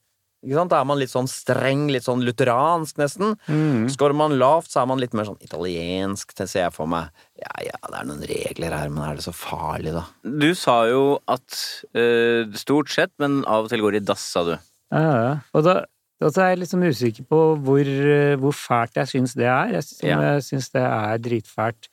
Ikke 0.43 0.55
sant? 0.57 0.71
Da 0.71 0.79
er 0.81 0.85
man 0.89 0.97
litt 0.97 1.11
sånn 1.11 1.27
streng, 1.29 1.83
litt 1.93 2.01
sånn 2.03 2.23
lutheransk 2.25 2.97
nesten. 2.97 3.35
Skårer 3.93 4.15
man 4.17 4.39
lavt, 4.39 4.71
så 4.73 4.81
er 4.81 4.87
man 4.87 4.97
litt 4.97 5.13
mer 5.13 5.25
sånn 5.25 5.37
italiensk, 5.39 6.33
det 6.33 6.49
ser 6.49 6.63
jeg 6.65 6.73
for 6.73 6.87
meg. 6.87 7.09
Ja 7.41 7.63
ja, 7.65 7.77
det 7.89 7.97
er 7.97 8.05
noen 8.09 8.25
regler 8.29 8.73
her, 8.77 8.89
men 8.93 9.03
er 9.07 9.17
det 9.17 9.23
så 9.25 9.33
farlig, 9.33 9.93
da? 9.95 10.03
Du 10.23 10.51
sa 10.57 10.75
jo 10.89 11.17
at 11.31 11.55
uh, 11.97 12.45
stort 12.59 12.91
sett, 12.93 13.11
men 13.21 13.39
av 13.49 13.65
og 13.65 13.71
til 13.73 13.81
går 13.81 13.97
det 13.97 14.03
i 14.03 14.09
dass, 14.11 14.25
sa 14.35 14.43
du. 14.45 14.53
Ja, 14.93 15.01
ja. 15.01 15.31
Og 15.57 15.65
da, 15.65 15.73
da 16.21 16.29
er 16.43 16.51
jeg 16.53 16.59
liksom 16.65 16.83
usikker 16.85 17.25
på 17.31 17.39
hvor, 17.65 17.81
eh, 17.87 18.35
hvor 18.41 18.53
fælt 18.53 18.99
jeg 18.99 19.09
syns 19.09 19.33
det 19.39 19.47
er. 19.49 19.71
Jeg, 19.79 19.87
om 20.03 20.09
Ja. 20.11 20.19
jeg 20.35 20.43
syns 20.51 20.69
det 20.75 20.83
er 20.85 21.17
dritfælt 21.25 21.89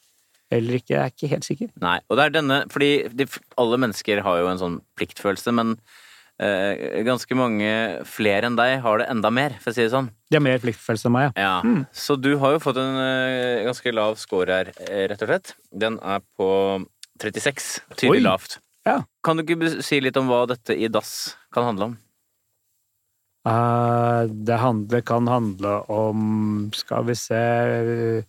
eller 0.50 0.78
ikke. 0.80 0.94
Jeg 0.96 1.00
er 1.04 1.12
ikke 1.14 1.30
helt 1.32 1.44
sikker. 1.48 1.70
Nei, 1.80 1.98
og 2.08 2.16
det 2.18 2.24
er 2.26 2.34
denne 2.40 2.58
Fordi 2.72 2.90
de, 3.12 3.26
alle 3.60 3.78
mennesker 3.80 4.22
har 4.24 4.38
jo 4.42 4.48
en 4.52 4.60
sånn 4.60 4.78
pliktfølelse, 5.00 5.52
men 5.56 5.74
ganske 6.38 7.34
mange 7.34 7.70
flere 8.06 8.46
enn 8.46 8.54
deg 8.58 8.76
har 8.84 8.98
det 9.00 9.08
enda 9.10 9.30
mer, 9.34 9.56
for 9.58 9.72
å 9.72 9.74
si 9.74 9.82
det 9.82 9.90
sånn. 9.90 10.10
De 10.30 10.36
har 10.38 10.44
mer 10.44 10.60
pliktfølelse 10.62 11.08
enn 11.10 11.14
meg, 11.16 11.32
ja. 11.34 11.56
Ja, 11.64 11.84
Så 11.92 12.14
du 12.20 12.36
har 12.38 12.52
jo 12.54 12.60
fått 12.62 12.78
en 12.78 12.98
eh, 13.02 13.64
ganske 13.66 13.90
lav 13.94 14.14
score 14.22 14.46
her, 14.60 14.70
eh, 14.86 15.08
rett 15.10 15.22
og 15.26 15.32
slett. 15.32 15.54
Den 15.74 15.98
er 15.98 16.22
på 16.38 16.48
36. 17.18 17.80
Tydelig 17.96 18.20
Oi. 18.20 18.26
lavt. 18.28 18.58
Ja. 18.86 19.00
Kan 19.26 19.36
du 19.36 19.42
ikke 19.42 19.82
si 19.82 19.98
litt 20.00 20.16
om 20.16 20.28
hva 20.30 20.44
dette 20.48 20.76
i 20.78 20.86
dass 20.88 21.34
kan 21.52 21.66
handle 21.72 21.90
om? 21.90 21.96
Uh, 23.48 24.26
det 24.44 24.58
handler, 24.60 25.00
kan 25.06 25.26
handle 25.30 25.70
om 25.94 26.70
Skal 26.74 27.04
vi 27.06 27.14
se 27.16 27.38
jeg, 27.38 28.24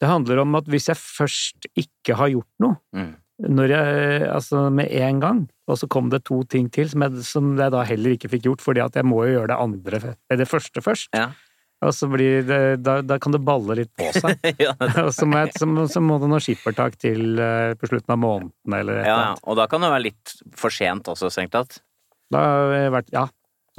Det 0.00 0.08
handler 0.08 0.38
om 0.44 0.54
at 0.56 0.68
hvis 0.70 0.86
jeg 0.88 0.96
først 0.96 1.66
ikke 1.76 2.16
har 2.16 2.30
gjort 2.32 2.48
noe, 2.62 2.78
Mm. 2.94 3.10
når 3.50 3.68
jeg, 3.74 4.22
altså 4.30 4.70
med 4.72 4.88
en 4.92 5.20
gang, 5.20 5.40
og 5.70 5.78
så 5.78 5.88
kom 5.90 6.10
det 6.12 6.24
to 6.28 6.42
ting 6.50 6.66
til 6.72 6.90
som 6.90 7.04
jeg, 7.06 7.22
som 7.26 7.52
jeg 7.58 7.74
da 7.74 7.84
heller 7.86 8.16
ikke 8.16 8.30
fikk 8.32 8.48
gjort, 8.48 8.64
fordi 8.64 8.82
at 8.84 8.98
jeg 8.98 9.06
må 9.08 9.22
jo 9.24 9.38
gjøre 9.38 9.52
det 9.52 9.60
andre, 9.66 10.02
det 10.42 10.48
første 10.50 10.82
først. 10.84 11.14
Ja. 11.16 11.30
Og 11.80 11.94
så 11.96 12.10
blir 12.12 12.42
det, 12.44 12.60
da, 12.84 12.98
da 13.00 13.16
kan 13.22 13.32
det 13.32 13.40
balle 13.44 13.78
litt 13.78 13.90
på 13.96 14.10
seg. 14.12 14.42
ja, 14.66 14.74
Og 15.00 15.14
så 15.16 15.24
må, 15.24 16.18
det 16.20 16.28
noe 16.28 16.42
skippertak 16.44 16.98
til 17.00 17.40
uh, 17.40 17.72
på 17.80 17.88
slutten 17.88 18.12
av 18.12 18.20
måneden 18.20 18.76
eller 18.76 19.00
et 19.00 19.06
eller 19.06 19.14
annet. 19.14 19.40
ja. 19.40 19.48
Og 19.48 19.56
da 19.56 19.68
kan 19.70 19.84
det 19.84 19.92
være 19.94 20.06
litt 20.10 20.34
for 20.60 20.74
sent 20.74 21.08
også, 21.08 21.32
strengt 21.32 21.54
tatt. 21.56 21.80
Da, 22.30 22.42
har 22.44 22.74
jeg 22.76 22.92
vært, 22.94 23.14
ja, 23.14 23.24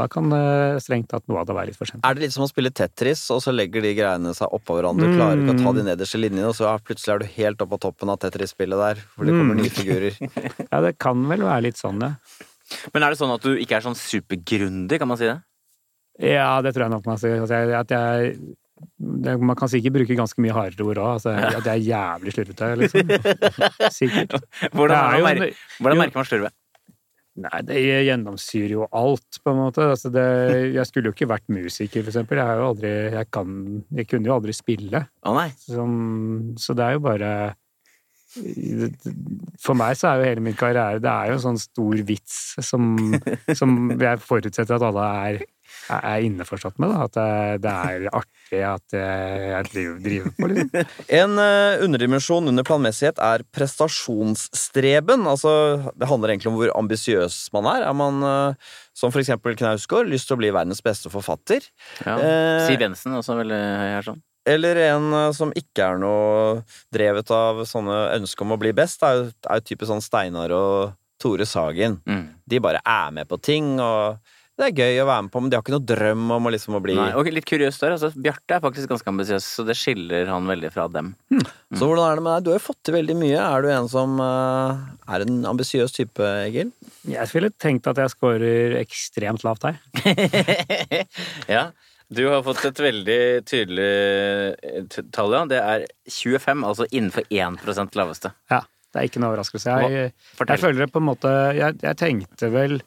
da 0.01 0.07
kan 0.11 0.33
eh, 0.35 0.79
strengt 0.83 1.07
tatt 1.13 1.23
noe 1.29 1.41
av 1.43 1.47
det 1.49 1.55
være 1.57 1.69
litt 1.71 1.77
for 1.79 1.89
sent. 1.89 2.01
Er 2.07 2.17
det 2.17 2.25
litt 2.25 2.33
som 2.35 2.43
å 2.47 2.49
spille 2.49 2.73
Tetris, 2.73 3.21
og 3.33 3.39
så 3.45 3.53
legger 3.53 3.85
de 3.85 3.93
greiene 4.01 4.33
seg 4.37 4.49
oppå 4.57 4.79
hverandre? 4.79 5.07
Du 5.11 5.15
klarer 5.19 5.41
ikke 5.45 5.55
å 5.55 5.61
ta 5.61 5.73
de 5.77 5.85
nederste 5.87 6.19
linjene, 6.21 6.49
og 6.49 6.57
så 6.57 6.67
ja, 6.71 6.75
plutselig 6.81 7.13
er 7.15 7.21
du 7.23 7.29
helt 7.37 7.61
oppe 7.63 7.75
på 7.77 7.81
toppen 7.85 8.11
av 8.13 8.17
Tetris-spillet 8.25 8.81
der, 8.81 9.03
hvor 9.15 9.29
det 9.29 9.35
kommer 9.37 9.55
Mm. 9.55 9.61
nye 9.63 9.75
figurer. 9.77 10.17
Ja, 10.73 10.81
det 10.85 10.95
kan 11.01 11.21
vel 11.29 11.45
være 11.45 11.67
litt 11.69 11.77
sånn, 11.79 12.01
ja. 12.01 12.15
Men 12.95 13.03
er 13.03 13.11
det 13.13 13.19
sånn 13.19 13.33
at 13.35 13.43
du 13.43 13.53
ikke 13.59 13.77
er 13.77 13.83
sånn 13.85 13.97
supergrundig, 13.99 14.97
kan 15.01 15.09
man 15.11 15.19
si 15.19 15.27
det? 15.27 15.37
Ja, 16.21 16.49
det 16.63 16.71
tror 16.75 16.85
jeg 16.87 16.93
nok 16.93 17.07
man 17.09 17.19
sier. 17.21 17.39
Altså, 17.43 17.61
at 17.81 17.91
jeg 17.91 18.35
det, 18.97 19.35
Man 19.37 19.55
kan 19.59 19.69
sikkert 19.69 19.93
bruke 19.93 20.15
ganske 20.17 20.41
mye 20.41 20.53
hardere 20.55 20.87
ord 20.89 20.97
òg. 21.01 21.09
Altså, 21.19 21.33
at 21.37 21.67
jeg 21.67 21.83
er 21.83 21.85
jævlig 21.91 22.33
slurvete, 22.33 22.69
liksom. 22.81 23.11
Sikkert. 23.99 24.33
Hvordan, 24.73 25.19
jo 25.19 25.27
mer, 25.27 25.43
hvordan 25.83 25.99
merker 26.01 26.17
man 26.21 26.27
slurve? 26.29 26.49
Nei, 27.39 27.61
det 27.63 27.79
gjennomsyrer 27.79 28.73
jo 28.73 28.85
alt, 28.91 29.39
på 29.39 29.53
en 29.53 29.61
måte. 29.61 29.85
Altså, 29.93 30.11
det, 30.11 30.25
jeg 30.75 30.87
skulle 30.89 31.09
jo 31.09 31.15
ikke 31.15 31.29
vært 31.31 31.47
musiker, 31.53 32.03
for 32.03 32.11
eksempel. 32.11 32.41
Jeg, 32.41 32.63
aldri, 32.67 32.91
jeg, 33.15 33.29
kan, 33.31 33.57
jeg 33.95 34.09
kunne 34.11 34.27
jo 34.27 34.35
aldri 34.35 34.55
spille. 34.55 35.05
Å 35.23 35.35
nei. 35.37 35.47
Som, 35.63 35.93
så 36.59 36.75
det 36.75 36.87
er 36.87 36.97
jo 36.97 37.03
bare 37.07 37.31
For 39.59 39.75
meg 39.75 39.97
så 39.99 40.07
er 40.07 40.21
jo 40.21 40.27
hele 40.29 40.43
min 40.45 40.55
karriere 40.55 41.01
Det 41.03 41.09
er 41.11 41.27
jo 41.27 41.33
en 41.35 41.41
sånn 41.43 41.57
stor 41.59 42.03
vits 42.07 42.37
som, 42.63 42.85
som 43.59 43.73
jeg 43.91 44.21
forutsetter 44.23 44.77
at 44.77 44.85
alle 44.87 45.07
er, 45.25 45.41
er 45.89 46.25
innforstått 46.27 46.79
med. 46.81 46.91
Da. 46.91 47.07
At 47.07 47.15
det, 47.17 47.63
det 47.65 47.73
er 47.73 48.07
artig 48.11 48.61
at 48.67 48.95
jeg 48.95 49.69
driver, 49.71 49.99
driver 50.05 50.35
på, 50.37 50.49
liksom. 50.51 50.95
En 51.21 51.37
eh, 51.41 51.83
underdimensjon 51.85 52.51
under 52.51 52.67
planmessighet 52.67 53.21
er 53.23 53.45
prestasjonsstreben. 53.55 55.27
Altså, 55.29 55.53
det 55.95 56.09
handler 56.09 56.33
egentlig 56.33 56.51
om 56.51 56.59
hvor 56.59 56.73
ambisiøs 56.77 57.43
man 57.55 57.69
er. 57.71 57.85
Er 57.87 57.95
man, 57.97 58.23
eh, 58.23 58.73
som 58.97 59.13
for 59.13 59.23
eksempel 59.23 59.57
Knausgård, 59.59 60.09
lyst 60.11 60.29
til 60.29 60.37
å 60.37 60.41
bli 60.41 60.51
verdens 60.53 60.83
beste 60.85 61.11
forfatter? 61.13 61.65
Ja. 62.05 62.17
Eh, 62.17 62.67
Siv 62.67 62.83
Jensen 62.83 63.17
også 63.17 63.39
veldig 63.39 63.61
høy 63.61 63.89
her, 63.95 64.05
sånn. 64.11 64.21
Eller 64.49 64.79
en 64.87 65.11
eh, 65.13 65.29
som 65.37 65.53
ikke 65.57 65.85
er 65.85 66.01
noe 66.01 66.61
drevet 66.93 67.29
av 67.35 67.63
sånne 67.69 68.03
ønsker 68.17 68.47
om 68.47 68.55
å 68.55 68.61
bli 68.61 68.73
best, 68.77 69.03
er 69.05 69.19
jo, 69.19 69.29
er 69.45 69.61
jo 69.61 69.67
typisk 69.69 69.91
sånn 69.91 70.03
Steinar 70.05 70.53
og 70.55 70.95
Tore 71.21 71.45
Sagen. 71.45 71.99
Mm. 72.09 72.25
De 72.49 72.61
bare 72.63 72.81
er 72.81 73.11
med 73.13 73.29
på 73.29 73.37
ting, 73.43 73.75
og 73.79 74.17
det 74.61 74.67
er 74.69 74.77
gøy 74.77 74.99
å 75.01 75.07
være 75.09 75.25
med 75.25 75.33
på, 75.33 75.41
men 75.41 75.51
de 75.51 75.57
har 75.57 75.63
ikke 75.63 75.73
noe 75.73 75.87
drøm 75.89 76.33
om 76.35 76.47
å 76.47 76.51
liksom 76.53 76.75
å 76.77 76.81
bli 76.83 76.95
Nei, 76.97 77.09
og 77.17 77.29
litt 77.33 77.47
kuriøst 77.49 77.81
der, 77.81 77.95
altså, 77.95 78.11
Bjarte 78.13 78.57
er 78.57 78.63
faktisk 78.63 78.91
ganske 78.91 79.09
ambisiøs, 79.09 79.47
så 79.57 79.65
det 79.65 79.75
skiller 79.79 80.29
han 80.29 80.49
veldig 80.49 80.69
fra 80.73 80.85
dem. 80.91 81.13
Så 81.73 81.87
hvordan 81.87 82.05
er 82.05 82.19
det 82.19 82.25
med 82.25 82.35
deg? 82.35 82.45
Du 82.45 82.51
har 82.51 82.59
jo 82.59 82.65
fått 82.67 82.81
til 82.85 82.97
veldig 82.97 83.15
mye. 83.17 83.39
Er 83.41 83.65
du 83.65 83.69
en 83.73 83.89
som 83.91 84.21
uh, 84.21 84.83
er 85.09 85.25
en 85.25 85.39
ambisiøs 85.49 85.95
type, 85.95 86.27
Egil? 86.45 86.69
Jeg 87.09 87.31
skulle 87.31 87.49
tenkt 87.61 87.89
at 87.89 88.01
jeg 88.03 88.13
scorer 88.13 88.77
ekstremt 88.81 89.45
lavt 89.47 89.65
her. 89.69 89.81
ja. 91.55 91.71
Du 92.11 92.25
har 92.27 92.43
fått 92.43 92.65
et 92.67 92.79
veldig 92.83 93.21
tydelig 93.47 93.91
eh, 94.67 95.01
tall, 95.15 95.31
ja. 95.31 95.45
Det 95.47 95.61
er 95.63 95.85
25, 96.11 96.65
altså 96.67 96.87
innenfor 96.91 97.25
1 97.31 97.95
laveste. 97.95 98.33
Ja, 98.51 98.65
det 98.91 98.99
er 98.99 99.07
ikke 99.07 99.23
noe 99.23 99.31
overraskelse. 99.31 99.77
Jeg, 99.87 100.13
jeg 100.43 100.61
føler 100.61 100.83
det 100.83 100.91
på 100.91 100.99
en 100.99 101.07
måte 101.07 101.31
Jeg, 101.55 101.79
jeg 101.79 101.97
tenkte 102.01 102.51
vel 102.51 102.81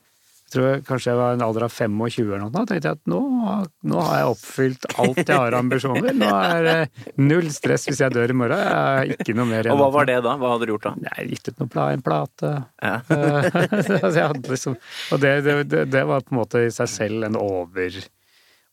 jeg 0.63 0.83
kanskje 0.87 1.11
jeg 1.11 1.19
var 1.19 1.35
en 1.35 1.43
alder 1.45 1.67
av 1.67 1.73
25 1.75 2.29
eller 2.29 2.43
noe. 2.45 2.65
Tenkte 2.69 2.91
jeg 2.91 2.99
at 2.99 3.11
nå, 3.11 3.21
nå 3.91 4.03
har 4.07 4.21
jeg 4.21 4.31
oppfylt 4.35 4.87
alt 5.03 5.21
jeg 5.23 5.39
har 5.41 5.57
ambisjoner. 5.59 6.11
Nå 6.17 6.31
er 6.39 6.69
det 6.69 7.15
null 7.21 7.51
stress 7.55 7.89
hvis 7.89 8.03
jeg 8.05 8.15
dør 8.15 8.35
i 8.35 8.39
morgen. 8.45 8.63
Jeg 8.63 8.79
har 8.79 9.15
ikke 9.17 9.37
noe 9.39 9.49
mer 9.51 9.71
Og 9.75 9.81
hva 9.83 9.91
var 9.99 10.11
det 10.11 10.19
da? 10.27 10.37
Hva 10.41 10.55
hadde 10.55 10.69
du 10.69 10.75
gjort 10.75 10.89
da? 10.89 10.95
Jeg 11.11 11.31
gitt 11.33 11.51
ut 11.51 11.65
noe 11.65 11.87
en 11.95 12.05
plate. 12.05 12.53
Ja. 12.85 12.97
liksom, 14.55 14.77
og 15.15 15.25
det, 15.25 15.33
det, 15.47 15.57
det, 15.71 15.87
det 15.93 16.05
var 16.09 16.25
på 16.25 16.35
en 16.35 16.43
måte 16.43 16.65
i 16.67 16.73
seg 16.75 16.91
selv 16.91 17.29
en 17.29 17.39
over, 17.41 17.99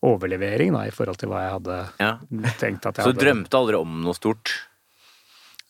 overlevering 0.05 0.75
da, 0.77 0.85
i 0.87 0.93
forhold 0.95 1.21
til 1.21 1.31
hva 1.31 1.45
jeg 1.45 1.55
hadde 1.57 1.79
ja. 2.03 2.13
tenkt 2.61 2.85
at 2.85 2.99
jeg 2.99 3.07
hadde. 3.07 3.09
Så 3.09 3.17
du 3.17 3.25
drømte 3.25 3.63
aldri 3.63 3.81
om 3.81 3.99
noe 4.05 4.17
stort? 4.17 4.55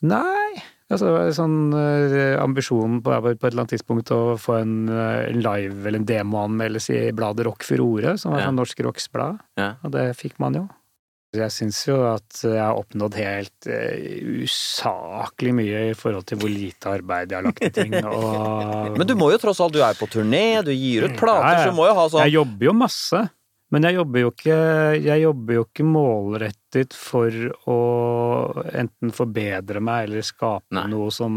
Nei. 0.02 0.62
Altså, 0.92 1.06
det 1.08 1.12
var 1.16 1.30
sånn 1.36 1.56
uh, 1.72 2.36
ambisjonen 2.42 2.98
på, 3.02 3.14
på 3.24 3.30
et 3.32 3.46
eller 3.48 3.62
annet 3.64 3.72
tidspunkt 3.72 4.10
å 4.12 4.20
få 4.40 4.58
en, 4.60 4.74
uh, 4.92 5.24
live 5.32 5.86
eller 5.88 6.02
en 6.02 6.06
demoanmeldelse 6.10 6.98
i 7.08 7.10
bladet 7.16 7.46
Rock 7.48 7.64
Furore, 7.64 8.18
som 8.20 8.34
var 8.36 8.42
Ja. 8.44 8.50
sånn 8.50 8.60
Norsk 8.60 8.84
Rocks 8.84 9.08
blad. 9.12 9.40
Ja. 9.56 9.72
Og 9.82 9.94
det 9.96 10.10
fikk 10.20 10.36
man 10.42 10.58
jo. 10.60 10.68
Jeg 11.32 11.48
syns 11.48 11.78
jo 11.88 11.94
at 12.04 12.42
jeg 12.44 12.58
har 12.60 12.76
oppnådd 12.76 13.14
helt 13.16 13.68
uh, 13.72 14.42
usaklig 14.44 15.54
mye 15.56 15.78
i 15.90 15.94
forhold 15.96 16.26
til 16.28 16.40
hvor 16.42 16.50
lite 16.52 16.90
arbeid 16.92 17.32
jeg 17.32 17.38
har 17.40 17.46
lagt 17.46 17.62
i 17.64 17.70
ting. 17.72 17.94
Og 18.12 18.98
Men 19.00 19.08
du 19.08 19.14
må 19.18 19.30
jo 19.32 19.38
tross 19.40 19.62
alt, 19.64 19.72
du 19.72 19.80
er 19.84 19.96
på 19.98 20.08
turné, 20.12 20.60
du 20.66 20.72
gir 20.76 21.06
ut 21.08 21.16
plater, 21.16 21.46
Ja, 21.48 21.54
ja. 21.56 21.62
så 21.64 21.72
du 21.72 21.78
må 21.78 21.86
jo 21.88 21.94
ha 21.96 22.04
sånn 22.12 22.26
Jeg 22.26 22.36
jobber 22.36 22.68
jo 22.68 22.74
masse, 22.76 23.22
men 23.72 23.86
jeg 23.88 23.96
jobber 23.96 24.20
jo 24.24 24.30
ikke, 24.34 24.56
jeg 25.00 25.22
jobber 25.24 25.56
jo 25.58 25.64
ikke 25.64 25.86
målrettet 25.88 26.96
for 26.96 27.36
å 27.72 27.76
enten 28.76 29.12
forbedre 29.16 29.80
meg 29.84 30.08
eller 30.10 30.26
skape 30.26 30.76
Nei. 30.76 30.86
noe 30.92 31.10
som 31.14 31.36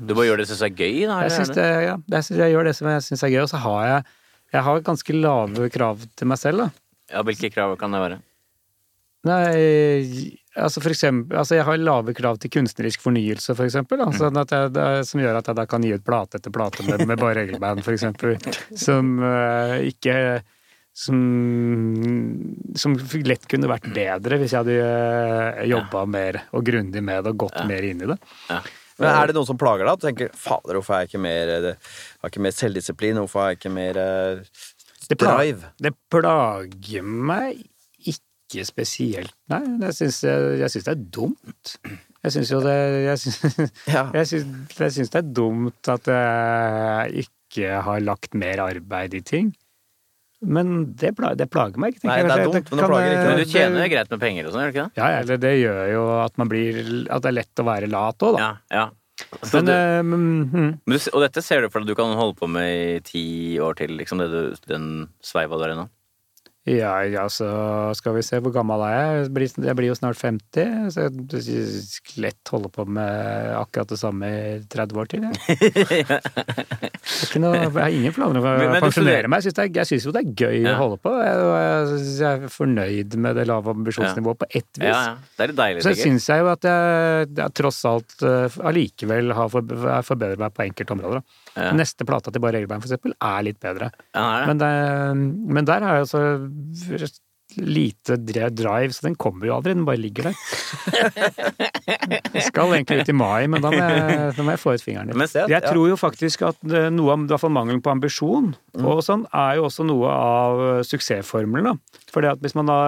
Du 0.00 0.14
bare 0.14 0.26
gjør 0.30 0.42
det 0.42 0.48
som 0.50 0.64
er 0.66 0.74
gøy, 0.74 1.04
da? 1.06 1.20
Jeg 1.26 1.36
syns 1.36 1.52
det, 1.54 1.68
ja. 1.86 1.94
Jeg, 2.02 2.26
synes 2.28 2.42
jeg 2.42 2.54
gjør 2.56 2.70
det 2.70 2.74
som 2.78 2.90
jeg 2.92 3.06
syns 3.08 3.22
er 3.28 3.34
gøy, 3.36 3.42
og 3.44 3.52
så 3.52 3.62
har 3.66 3.84
jeg 3.92 4.08
jeg 4.48 4.64
har 4.64 4.78
ganske 4.80 5.12
lave 5.12 5.68
krav 5.68 6.04
til 6.16 6.28
meg 6.30 6.38
selv, 6.40 6.62
da. 6.64 6.68
Ja, 7.12 7.22
hvilke 7.24 7.50
krav 7.52 7.74
kan 7.80 7.92
det 7.92 8.00
være? 8.00 8.18
Nei, 9.28 10.30
altså 10.56 10.80
for 10.80 10.94
eksempel 10.94 11.36
Altså, 11.40 11.56
jeg 11.58 11.66
har 11.66 11.80
lave 11.82 12.14
krav 12.16 12.38
til 12.40 12.52
kunstnerisk 12.54 13.02
fornyelse, 13.04 13.54
for 13.58 13.66
eksempel. 13.66 14.00
Altså 14.04 14.30
jeg, 14.30 14.70
er- 14.72 15.02
som 15.08 15.20
gjør 15.20 15.40
at 15.40 15.50
jeg 15.50 15.58
da 15.58 15.66
kan 15.68 15.84
gi 15.84 15.92
ut 15.96 16.04
plate 16.06 16.38
etter 16.38 16.54
plate 16.54 16.86
med, 16.86 17.04
med 17.06 17.18
bare 17.20 17.42
regelband, 17.42 17.82
for 17.84 17.92
eksempel. 17.96 18.38
Som 18.86 19.18
uh, 19.20 19.76
ikke 19.84 20.14
som, 20.98 21.18
som 22.74 22.96
lett 23.22 23.46
kunne 23.50 23.70
vært 23.70 23.86
bedre 23.94 24.40
hvis 24.40 24.54
jeg 24.54 24.64
hadde 24.64 25.68
jobba 25.70 26.02
ja. 26.02 26.10
mer 26.16 26.40
og 26.50 26.66
grundig 26.66 27.02
med 27.06 27.22
det 27.24 27.34
og 27.34 27.44
gått 27.46 27.58
mer 27.70 27.86
inn 27.86 28.02
i 28.02 28.10
det. 28.10 28.18
Ja. 28.50 28.60
Men 28.98 29.14
er 29.14 29.30
det 29.30 29.36
noen 29.36 29.46
som 29.46 29.58
plager 29.60 29.86
deg? 29.86 29.92
At 29.94 30.02
du 30.02 30.06
tenker 30.08 30.32
'fader, 30.34 30.74
hvorfor 30.74 30.96
har 30.96 31.04
jeg 31.04 31.12
ikke 31.12 31.22
mer, 31.22 31.52
eh, 31.54 31.94
har 32.18 32.32
ikke 32.32 32.42
mer 32.42 32.54
selvdisiplin'? 32.56 33.20
Hvorfor 33.22 33.44
har 33.44 33.52
jeg 33.52 33.60
ikke 33.60 33.74
mer 33.76 34.00
eh, 34.02 34.40
Det 35.08 35.18
drive? 35.22 35.70
Det 35.78 35.94
plager 36.10 37.06
meg 37.06 37.62
ikke 38.02 38.64
spesielt, 38.66 39.36
nei. 39.52 39.62
Jeg 39.86 39.94
syns, 40.00 40.18
jeg, 40.24 40.58
jeg 40.64 40.74
syns 40.74 40.88
det 40.88 40.94
er 40.96 41.06
dumt. 41.14 41.76
Jeg 42.24 42.34
syns 42.34 42.50
jo 42.50 42.60
det 42.64 42.76
Jeg 43.04 43.18
syns, 43.22 43.38
Ja. 43.94 44.04
jeg 44.18 44.26
syns, 44.32 44.74
jeg 44.82 44.96
syns 44.98 45.14
det 45.14 45.22
er 45.22 45.32
dumt 45.38 45.94
at 45.94 46.10
jeg 46.10 47.28
ikke 47.28 47.78
har 47.86 48.02
lagt 48.02 48.34
mer 48.34 48.66
arbeid 48.66 49.14
i 49.14 49.22
ting. 49.22 49.54
Men 50.40 50.94
det, 50.94 51.10
pla- 51.18 51.34
det 51.36 51.48
plager 51.50 51.76
meg 51.82 51.96
ikke. 51.96 52.06
Nei, 52.06 52.22
det 52.22 52.30
er 52.30 52.38
jeg. 52.38 52.46
dumt, 52.46 52.54
men 52.54 52.78
det 52.78 52.84
kan- 52.84 52.90
plager 52.92 53.10
ikke. 53.10 53.24
Men 53.26 53.38
du 53.38 53.44
det- 53.44 53.52
tjener 53.52 53.88
greit 53.90 54.10
med 54.10 54.20
penger 54.20 54.46
og 54.46 54.52
sånn, 54.52 54.62
gjør 54.62 54.72
du 54.72 54.78
ikke 54.78 54.84
det? 54.86 54.96
Ja, 55.02 55.08
eller 55.18 55.26
det, 55.36 55.40
det 55.40 55.54
gjør 55.64 55.92
jo 55.92 56.04
at 56.24 56.38
man 56.38 56.48
blir 56.48 57.10
At 57.10 57.22
det 57.22 57.28
er 57.32 57.36
lett 57.42 57.54
å 57.58 57.64
være 57.66 57.90
lat 57.90 58.18
òg, 58.18 58.36
da. 58.38 58.38
Ja, 58.38 58.56
ja. 58.70 58.90
Så 59.42 59.54
Men, 59.58 59.64
du, 59.66 59.72
men 60.06 60.20
mm, 60.46 60.78
men 60.86 60.94
du, 60.94 61.10
og 61.12 61.22
dette 61.24 61.42
ser 61.42 61.60
du 61.62 61.68
for 61.70 61.80
deg 61.82 61.88
du 61.90 61.94
kan 61.98 62.14
holde 62.14 62.36
på 62.38 62.46
med 62.48 62.70
i 62.70 63.00
ti 63.00 63.58
år 63.58 63.74
til, 63.74 63.88
liksom, 63.98 64.18
det 64.22 64.30
du, 64.30 64.54
den 64.70 65.08
sveiva 65.20 65.58
der 65.58 65.74
ennå? 65.74 65.88
Ja, 66.68 66.92
altså 67.22 67.48
så 67.48 67.94
skal 67.96 68.14
vi 68.18 68.22
se, 68.26 68.38
hvor 68.44 68.52
gammel 68.52 68.82
er 68.84 68.92
jeg? 68.94 69.20
Jeg 69.22 69.32
blir, 69.36 69.52
jeg 69.68 69.76
blir 69.78 69.88
jo 69.88 69.96
snart 69.96 70.18
50, 70.20 70.90
så 70.92 71.06
jeg 71.06 72.18
lett 72.20 72.52
holde 72.52 72.68
på 72.74 72.84
med 72.84 73.52
akkurat 73.56 73.88
det 73.92 73.98
samme 74.00 74.28
i 74.28 74.58
30 74.68 75.00
år 75.02 75.08
til, 75.12 75.26
jeg. 75.28 75.38
Det 77.08 77.24
ikke 77.24 77.40
noe, 77.42 77.56
jeg 77.56 77.70
har 77.72 77.94
ingen 77.94 78.14
planer 78.14 78.38
om 78.40 78.44
å 78.46 78.50
Men- 78.58 78.72
men 78.74 78.82
pensjonere 78.84 79.28
meg. 79.32 79.42
Jeg 79.42 79.54
syns, 79.54 79.88
det 79.88 80.04
jo 80.04 80.12
det 80.12 80.20
er 80.22 80.34
gøy 80.44 80.58
Ja. 80.66 80.74
å 80.74 80.78
holde 80.82 80.98
på. 81.02 81.12
Jeg, 81.24 81.38
jeg, 82.18 82.42
er 82.44 82.52
fornøyd 82.52 83.16
med 83.16 83.36
det 83.36 83.46
lave 83.48 83.72
ambisjonsnivået 83.74 84.38
på 84.38 84.46
ett 84.50 84.78
vis. 84.78 84.84
Ja, 84.88 85.00
ja. 85.08 85.14
Det 85.36 85.44
er 85.44 85.48
litt 85.52 85.56
deilig, 85.62 85.82
Så 85.82 85.94
syns 85.96 86.28
jeg 86.28 86.44
jo 86.44 86.50
at 86.52 86.62
jeg, 86.68 87.52
tross 87.54 87.80
alt 87.88 88.22
eh, 88.22 88.58
allikevel 88.70 89.32
har 89.34 89.48
for, 89.48 89.62
har 89.88 90.02
forbedret 90.06 90.38
meg 90.38 90.52
på 90.54 90.66
enkelte 90.68 90.94
områder. 90.98 91.22
da. 91.22 91.47
Ja. 91.58 91.70
Neste 91.76 92.06
plata 92.08 92.32
til 92.32 92.42
Bare 92.42 92.58
Regelbein, 92.58 92.82
for 92.82 92.90
eksempel, 92.90 93.14
er 93.18 93.46
litt 93.46 93.58
bedre. 93.62 93.90
Ja. 94.14 94.28
Men, 94.48 94.60
det, 94.62 94.72
men 95.58 95.68
der 95.68 95.84
har 95.84 95.98
jeg 95.98 96.06
altså 96.06 96.22
lite 97.60 98.16
drive, 98.20 98.92
så 98.94 99.06
den 99.08 99.16
kommer 99.20 99.48
jo 99.48 99.56
aldri. 99.56 99.74
Den 99.74 99.86
bare 99.88 100.00
ligger 100.00 100.28
der. 100.28 100.36
Jeg 102.34 102.44
skal 102.46 102.74
egentlig 102.76 103.02
ut 103.02 103.10
i 103.12 103.16
mai, 103.16 103.46
men 103.50 103.64
da 103.64 103.72
må 103.72 103.80
jeg, 103.80 104.30
da 104.36 104.44
må 104.46 104.54
jeg 104.54 104.62
få 104.62 104.74
ut 104.76 104.84
fingeren 104.84 105.12
litt. 105.12 105.36
Jeg 105.50 105.64
tror 105.64 105.88
jo 105.90 105.98
faktisk 105.98 106.44
at 106.48 106.62
noe 106.94 107.14
av 107.14 107.24
i 107.24 107.30
hvert 107.32 107.42
fall 107.42 107.54
mangelen 107.54 107.82
på 107.84 107.92
ambisjon 107.92 108.52
og 108.78 109.02
sånn, 109.04 109.24
er 109.34 109.58
jo 109.58 109.66
også 109.68 109.86
noe 109.88 110.12
av 110.12 110.62
eh, 110.68 110.82
suksessformelen. 110.86 111.72
da. 111.72 112.02
Fordi 112.14 112.30
at 112.30 112.42
hvis 112.44 112.54
man 112.56 112.68
da 112.70 112.78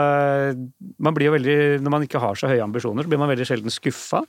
Man 1.03 1.15
blir 1.17 1.29
jo 1.29 1.35
veldig 1.35 1.57
Når 1.83 1.93
man 1.93 2.05
ikke 2.07 2.21
har 2.23 2.39
så 2.39 2.49
høye 2.49 2.63
ambisjoner, 2.65 3.05
så 3.05 3.11
blir 3.11 3.21
man 3.21 3.31
veldig 3.33 3.47
sjelden 3.49 3.73
skuffa. 3.75 4.23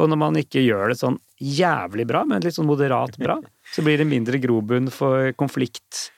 Og 0.00 0.08
når 0.08 0.20
man 0.20 0.38
ikke 0.40 0.62
gjør 0.64 0.92
det 0.92 1.00
sånn 1.00 1.18
jævlig 1.40 2.06
bra, 2.08 2.22
men 2.28 2.40
litt 2.44 2.56
sånn 2.56 2.68
moderat 2.68 3.18
bra, 3.20 3.36
så 3.74 3.84
blir 3.84 4.00
det 4.00 4.08
mindre 4.08 4.40
grobunn 4.40 4.88
for 4.92 5.32
konflikt 5.40 6.08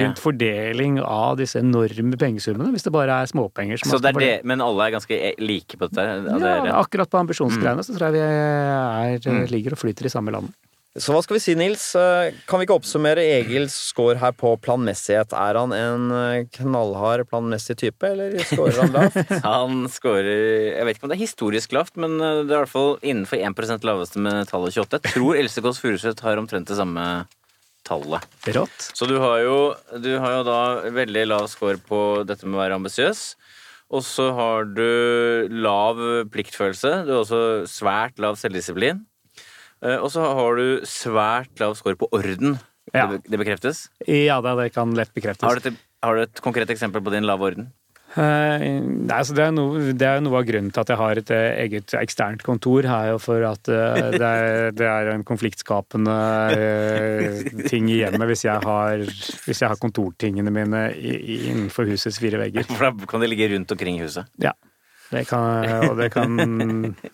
rundt 0.00 0.18
Ja. 0.18 0.22
fordeling 0.24 0.98
av 1.00 1.36
disse 1.38 1.60
enorme 1.60 2.16
pengesummene, 2.18 2.72
hvis 2.74 2.84
det 2.84 2.92
bare 2.92 3.22
er 3.22 3.26
småpenger. 3.30 3.78
som 3.78 3.92
Så 3.92 4.00
det 4.02 4.14
er 4.16 4.20
det, 4.20 4.44
men 4.44 4.60
alle 4.60 4.88
er 4.88 4.92
ganske 4.98 5.10
e- 5.14 5.34
like 5.38 5.76
på 5.78 5.88
dette? 5.90 6.04
Altså. 6.04 6.66
Ja, 6.66 6.80
akkurat 6.82 7.10
på 7.10 7.18
ambisjonsgreiene 7.22 7.84
så 7.84 7.96
tror 7.96 8.12
jeg 8.12 8.12
vi 8.12 8.24
er, 8.26 9.18
Mm. 9.24 9.48
ligger 9.50 9.72
og 9.72 9.78
flyter 9.78 10.04
i 10.06 10.08
samme 10.10 10.30
land. 10.32 10.52
Så 10.96 11.10
hva 11.10 11.20
skal 11.24 11.34
vi 11.34 11.40
si, 11.40 11.54
Nils? 11.56 11.96
Eh, 11.96 12.30
Kan 12.46 12.60
vi 12.60 12.66
ikke 12.66 12.78
oppsummere 12.78 13.18
Egils 13.18 13.72
score 13.72 14.14
her 14.14 14.30
på 14.30 14.56
planmessighet? 14.62 15.32
Er 15.34 15.58
han 15.58 15.72
en 15.72 16.12
eh, 16.12 16.44
knallhard 16.54 17.26
planmessig 17.28 17.74
type, 17.76 18.04
eller 18.04 18.30
scorer 18.38 18.78
han 18.80 18.92
lavt? 18.92 19.16
Han 19.42 19.88
scorer 19.88 20.76
Jeg 20.78 20.84
vet 20.86 20.96
ikke 20.96 21.02
om 21.02 21.10
det 21.10 21.18
er 21.18 21.26
historisk 21.26 21.72
lavt, 21.72 21.96
men 21.96 22.14
eh, 22.20 22.44
det 22.46 22.52
er 22.54 22.60
i 22.60 22.64
hvert 22.64 22.68
fall 22.68 22.98
innenfor 23.02 23.42
1% 23.42 23.82
laveste 23.82 24.18
med 24.22 24.46
tallet 24.46 24.70
28. 24.72 25.00
Jeg 25.02 25.12
tror 25.16 25.34
Else 25.36 25.60
Kåss 25.66 25.80
Furuseth 25.82 26.22
har 26.22 26.36
omtrent 26.38 26.66
det 26.70 26.76
samme 26.78 27.26
tallet. 27.86 28.24
Rått. 28.56 28.90
Så 28.96 29.08
du 29.10 29.16
har 29.22 29.38
jo, 29.44 29.56
du 30.00 30.12
har 30.18 30.38
jo 30.38 30.44
da 30.46 30.60
veldig 30.94 31.26
lav 31.30 31.48
score 31.52 31.78
på 31.78 32.00
dette 32.28 32.46
med 32.48 32.58
å 32.58 32.62
være 32.62 32.78
ambisiøs. 32.80 33.24
Og 33.94 34.02
så 34.02 34.30
har 34.34 34.64
du 34.74 35.48
lav 35.52 36.00
pliktfølelse. 36.32 37.04
Du 37.06 37.12
har 37.14 37.20
også 37.22 37.42
svært 37.70 38.18
lav 38.22 38.38
selvdisiplin. 38.40 39.04
Eh, 39.84 39.98
Og 40.00 40.10
så 40.14 40.24
har 40.24 40.56
du 40.58 40.80
svært 40.88 41.60
lav 41.60 41.76
score 41.78 41.98
på 42.00 42.08
orden. 42.16 42.56
Ja. 42.94 43.08
Det, 43.16 43.38
bekreftes. 43.40 43.88
Ja, 44.06 44.40
det, 44.44 44.56
det 44.60 44.70
kan 44.74 44.92
lett 44.96 45.12
bekreftes. 45.16 45.44
Har 45.46 45.58
du, 45.58 45.68
et, 45.72 45.80
har 46.04 46.16
du 46.16 46.24
et 46.26 46.40
konkret 46.44 46.70
eksempel 46.70 47.02
på 47.04 47.12
din 47.14 47.26
lave 47.26 47.48
orden? 47.52 47.70
Eh, 48.14 48.64
nei, 48.78 49.16
altså 49.16 49.34
det, 49.34 49.42
er 49.48 49.54
noe, 49.54 49.92
det 49.98 50.06
er 50.06 50.20
noe 50.22 50.38
av 50.38 50.44
grunnen 50.46 50.70
til 50.70 50.82
at 50.84 50.90
jeg 50.92 51.00
har 51.00 51.18
et 51.18 51.30
eh, 51.34 51.46
eget 51.64 51.94
eksternt 51.98 52.44
kontor, 52.46 52.86
er 52.86 53.08
jo 53.10 53.16
for 53.22 53.42
at 53.48 53.70
eh, 53.72 54.10
det, 54.14 54.28
er, 54.28 54.68
det 54.76 54.86
er 54.86 55.10
en 55.16 55.24
konfliktskapende 55.26 56.14
ting 57.66 57.88
i 57.90 57.98
hjemmet 58.04 58.30
hvis 58.30 58.44
jeg 58.46 58.62
har, 58.62 59.02
hvis 59.02 59.64
jeg 59.64 59.72
har 59.72 59.80
kontortingene 59.82 60.52
mine 60.54 60.84
innenfor 60.94 61.90
husets 61.90 62.20
fire 62.22 62.38
vegger. 62.44 62.68
For 62.70 62.86
da 62.86 63.10
kan 63.10 63.24
det 63.24 63.32
ligge 63.32 63.50
rundt 63.54 63.74
omkring 63.74 63.98
huset. 64.04 64.30
Ja. 64.42 64.54
Det 65.10 65.26
kan, 65.28 65.66
og 65.90 65.98
det 65.98 66.08
kan 66.14 66.38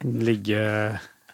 ligge 0.01 0.61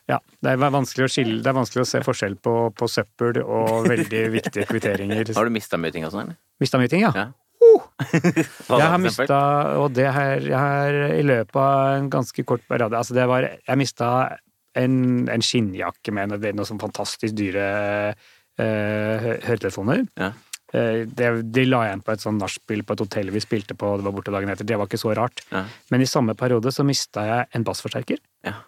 ja, 0.06 0.20
det 0.42 0.52
er 0.54 0.60
vanskelig 0.62 1.08
å 1.08 1.10
skille, 1.10 1.40
det 1.42 1.50
er 1.50 1.56
vanskelig 1.58 1.82
å 1.82 1.88
se 1.90 2.00
forskjell 2.06 2.36
på, 2.42 2.54
på 2.78 2.88
søppel 2.90 3.40
og 3.42 3.88
veldig 3.90 4.22
viktige 4.38 4.66
kvitteringer. 4.70 5.34
Har 5.34 5.50
du 5.50 5.54
mista 5.54 5.78
mye 5.82 5.94
ting 5.94 6.06
og 6.06 6.14
sånn, 6.14 6.28
eller? 6.28 6.38
Mista 6.62 6.78
mye 6.78 6.90
ting, 6.90 7.02
ja. 7.02 7.10
Ja. 7.14 7.26
Jeg 8.80 8.88
har 8.90 8.98
mista 9.02 9.38
Og 9.80 9.92
det 9.96 10.08
her 10.12 10.42
jeg 10.44 10.56
har 10.56 10.96
i 11.16 11.22
løpet 11.26 11.58
av 11.60 11.96
en 11.96 12.10
ganske 12.12 12.44
kort 12.48 12.64
periode 12.68 12.98
Altså, 12.98 13.16
det 13.16 13.26
var 13.30 13.46
Jeg 13.48 13.80
mista 13.80 14.10
en, 14.76 14.96
en 15.32 15.44
skinnjakke 15.44 16.12
med 16.12 16.34
noe, 16.34 16.52
noe 16.52 16.68
sånn 16.68 16.80
fantastisk 16.82 17.32
dyre 17.38 17.62
eh, 18.60 19.28
høretelefoner. 19.46 20.02
Ja. 20.20 20.34
Eh, 20.74 21.06
det, 21.06 21.30
de 21.54 21.64
la 21.68 21.84
igjen 21.86 22.02
på 22.04 22.12
et 22.12 22.22
sånn 22.24 22.36
nachspiel 22.42 22.82
på 22.84 22.96
et 22.96 23.02
hotell 23.04 23.32
vi 23.32 23.40
spilte 23.40 23.76
på, 23.78 23.94
det 23.96 24.06
var 24.06 24.16
borte 24.16 24.34
dagen 24.34 24.52
etter. 24.52 24.68
Det 24.68 24.76
var 24.76 24.90
ikke 24.90 25.00
så 25.00 25.14
rart. 25.16 25.40
Ja. 25.48 25.64
Men 25.92 26.04
i 26.04 26.10
samme 26.10 26.36
periode 26.38 26.72
så 26.74 26.84
mista 26.86 27.24
jeg 27.24 27.48
en 27.56 27.66
bassforsterker. 27.66 28.20
Ja. 28.46 28.58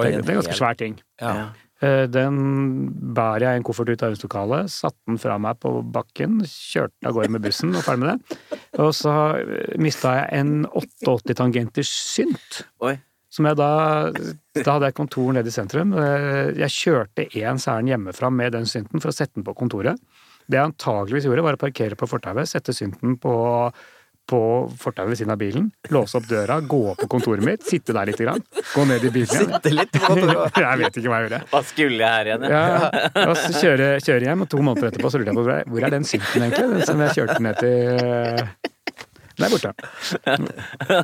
Det, 0.00 0.08
det 0.08 0.24
er 0.24 0.34
en 0.34 0.40
ganske 0.40 0.56
svær 0.56 0.78
ting. 0.80 0.96
Ja. 1.20 1.50
Eh, 1.82 2.06
Den 2.06 2.36
bærer 3.14 3.46
jeg 3.48 3.58
en 3.60 3.64
koffert 3.66 3.90
ut 3.90 4.02
av 4.02 4.12
øvingslokalet, 4.12 4.70
satte 4.70 4.98
den 5.10 5.18
fra 5.18 5.38
meg 5.42 5.58
på 5.62 5.72
bakken, 5.94 6.40
kjørte 6.46 7.08
av 7.08 7.16
gårde 7.16 7.32
med 7.34 7.42
bussen 7.42 7.74
og 7.74 7.82
ferdig 7.86 8.04
med 8.04 8.12
det. 8.12 8.38
Og 8.82 8.92
så 8.96 9.14
mista 9.82 10.14
jeg 10.20 10.42
en 10.42 10.52
88 10.70 11.34
tangenters 11.42 11.90
synt. 11.90 12.62
Oi. 12.80 12.96
Som 13.32 13.46
jeg 13.48 13.56
da 13.56 13.68
Da 14.12 14.74
hadde 14.74 14.90
jeg 14.90 14.94
kontor 14.98 15.32
nede 15.32 15.48
i 15.48 15.54
sentrum. 15.54 15.94
Eh, 15.96 16.52
Jeg 16.60 16.68
kjørte 16.70 17.24
én 17.32 17.58
særen 17.58 17.88
hjemmefra 17.88 18.30
med 18.30 18.52
den 18.52 18.64
synten 18.68 19.00
for 19.00 19.08
å 19.08 19.16
sette 19.16 19.34
den 19.34 19.44
på 19.44 19.54
kontoret. 19.56 19.96
Det 20.46 20.58
jeg 20.58 20.68
antageligvis 20.72 21.24
gjorde, 21.24 21.42
var 21.46 21.56
å 21.56 21.62
parkere 21.62 21.96
på 21.96 22.06
fortauet, 22.10 22.46
sette 22.50 22.74
synten 22.76 23.16
på, 23.22 23.32
på 24.32 24.40
fortauet 24.80 25.12
ved 25.12 25.20
siden 25.20 25.34
av 25.34 25.40
bilen, 25.40 25.68
låse 25.92 26.16
opp 26.18 26.26
døra, 26.30 26.56
gå 26.64 26.80
opp 26.94 27.02
på 27.04 27.08
kontoret 27.12 27.44
mitt, 27.44 27.64
sitte 27.68 27.94
der 27.96 28.08
litt, 28.08 28.20
grann, 28.22 28.40
gå 28.72 28.86
ned 28.88 29.04
i 29.04 29.12
bilen 29.12 29.28
igjen. 29.36 29.52
Sitte 29.52 29.74
litt 29.76 29.92
på 29.92 30.02
kontoret. 30.06 30.56
Jeg 30.64 30.80
vet 30.82 30.98
ikke 31.00 31.12
hva 31.12 31.20
jeg 31.20 31.28
gjorde. 31.28 31.40
Hva 31.52 31.60
skulle 31.68 32.00
jeg 32.00 32.16
her 32.16 32.30
igjen? 32.30 32.46
ja? 32.52 32.64
Og 33.28 33.34
så 33.38 33.52
kjøre, 33.58 33.88
kjøre 34.04 34.28
hjem, 34.28 34.44
og 34.44 34.50
to 34.52 34.62
måneder 34.64 34.90
etterpå 34.92 35.10
så 35.12 35.20
lurte 35.20 35.32
jeg 35.32 35.38
på 35.40 35.44
hvor 35.74 35.86
er, 35.86 35.92
den 35.94 36.06
synten 36.08 36.46
egentlig? 36.46 36.68
Den 36.72 36.86
som 36.88 37.02
jeg 37.04 37.16
kjørte 37.18 37.38
ned 37.44 37.60
til 37.60 37.76
Den 39.38 39.44
er 39.46 39.52
borte. 39.52 39.72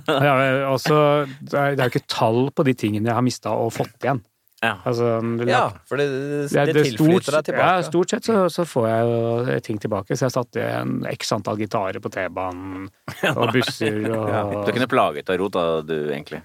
Ja, 0.08 0.34
Også, 0.72 0.98
det 1.40 1.58
er 1.58 1.84
jo 1.84 1.90
ikke 1.92 2.06
tall 2.10 2.48
på 2.54 2.66
de 2.68 2.74
tingene 2.78 3.10
jeg 3.10 3.18
har 3.18 3.24
mista 3.26 3.54
og 3.56 3.72
fått 3.76 3.96
igjen. 4.04 4.22
Ja. 4.58 4.72
Altså, 4.82 5.20
det, 5.38 5.46
Ja, 5.52 5.68
for 5.86 6.00
det, 6.00 6.08
det, 6.10 6.48
det 6.50 6.74
det 6.74 6.84
tilflyter 6.90 7.36
deg 7.38 7.44
tilbake. 7.46 7.66
ja, 7.78 7.86
stort 7.86 8.10
sett 8.10 8.26
så, 8.26 8.38
så 8.50 8.64
får 8.66 8.88
jeg 8.88 9.08
jo 9.08 9.58
ting 9.68 9.78
tilbake. 9.78 10.16
Så 10.18 10.26
jeg 10.26 10.34
satte 10.34 10.62
igjen 10.64 10.96
x 11.12 11.32
antall 11.36 11.60
gitarer 11.60 12.02
på 12.02 12.10
T-banen 12.10 12.88
og 13.38 13.52
busser 13.54 14.00
og 14.10 14.26
Du 14.26 14.62
er 14.64 14.72
ikke 14.74 14.82
noe 14.82 14.94
plaget 14.96 15.30
av 15.30 15.38
rot, 15.42 15.54
da, 15.54 15.66
du, 15.86 15.96
egentlig? 16.10 16.42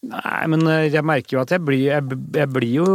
Nei, 0.00 0.44
men 0.48 0.62
eh, 0.64 0.86
jeg 0.88 1.04
merker 1.04 1.34
jo 1.36 1.40
at 1.42 1.50
jeg 1.52 1.60
blir, 1.60 1.82
jeg, 1.90 2.16
jeg 2.32 2.48
blir 2.48 2.70
jo 2.78 2.86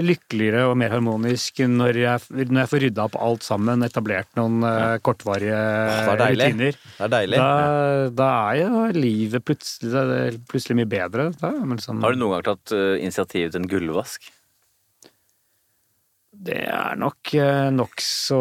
lykkeligere 0.00 0.64
og 0.70 0.78
mer 0.80 0.94
harmonisk 0.94 1.60
når 1.68 1.98
jeg, 2.00 2.46
når 2.48 2.62
jeg 2.62 2.70
får 2.70 2.82
rydda 2.86 3.04
opp 3.04 3.18
alt 3.20 3.44
sammen, 3.44 3.84
etablert 3.84 4.30
noen 4.40 4.64
eh, 4.64 4.96
kortvarige 5.04 5.58
det 5.58 6.14
er 6.14 6.22
deilig. 6.22 6.48
rutiner. 6.48 6.78
Det 6.96 7.06
er 7.06 7.12
deilig. 7.18 7.42
Da, 7.42 7.50
da 8.22 8.30
er 8.48 8.62
jo 8.62 8.84
livet 8.96 9.44
plutselig, 9.44 9.92
er 9.92 10.38
plutselig 10.48 10.78
mye 10.80 10.92
bedre. 10.96 11.28
Da, 11.42 11.52
liksom. 11.74 12.00
Har 12.00 12.16
du 12.16 12.22
noen 12.22 12.38
gang 12.38 12.46
tatt 12.48 12.72
uh, 12.72 12.94
initiativ 12.96 13.52
til 13.52 13.60
en 13.60 13.68
gulvvask? 13.68 14.32
Det 16.42 16.56
er 16.66 16.96
nok 16.98 17.30
uh, 17.38 17.68
nokså 17.70 18.38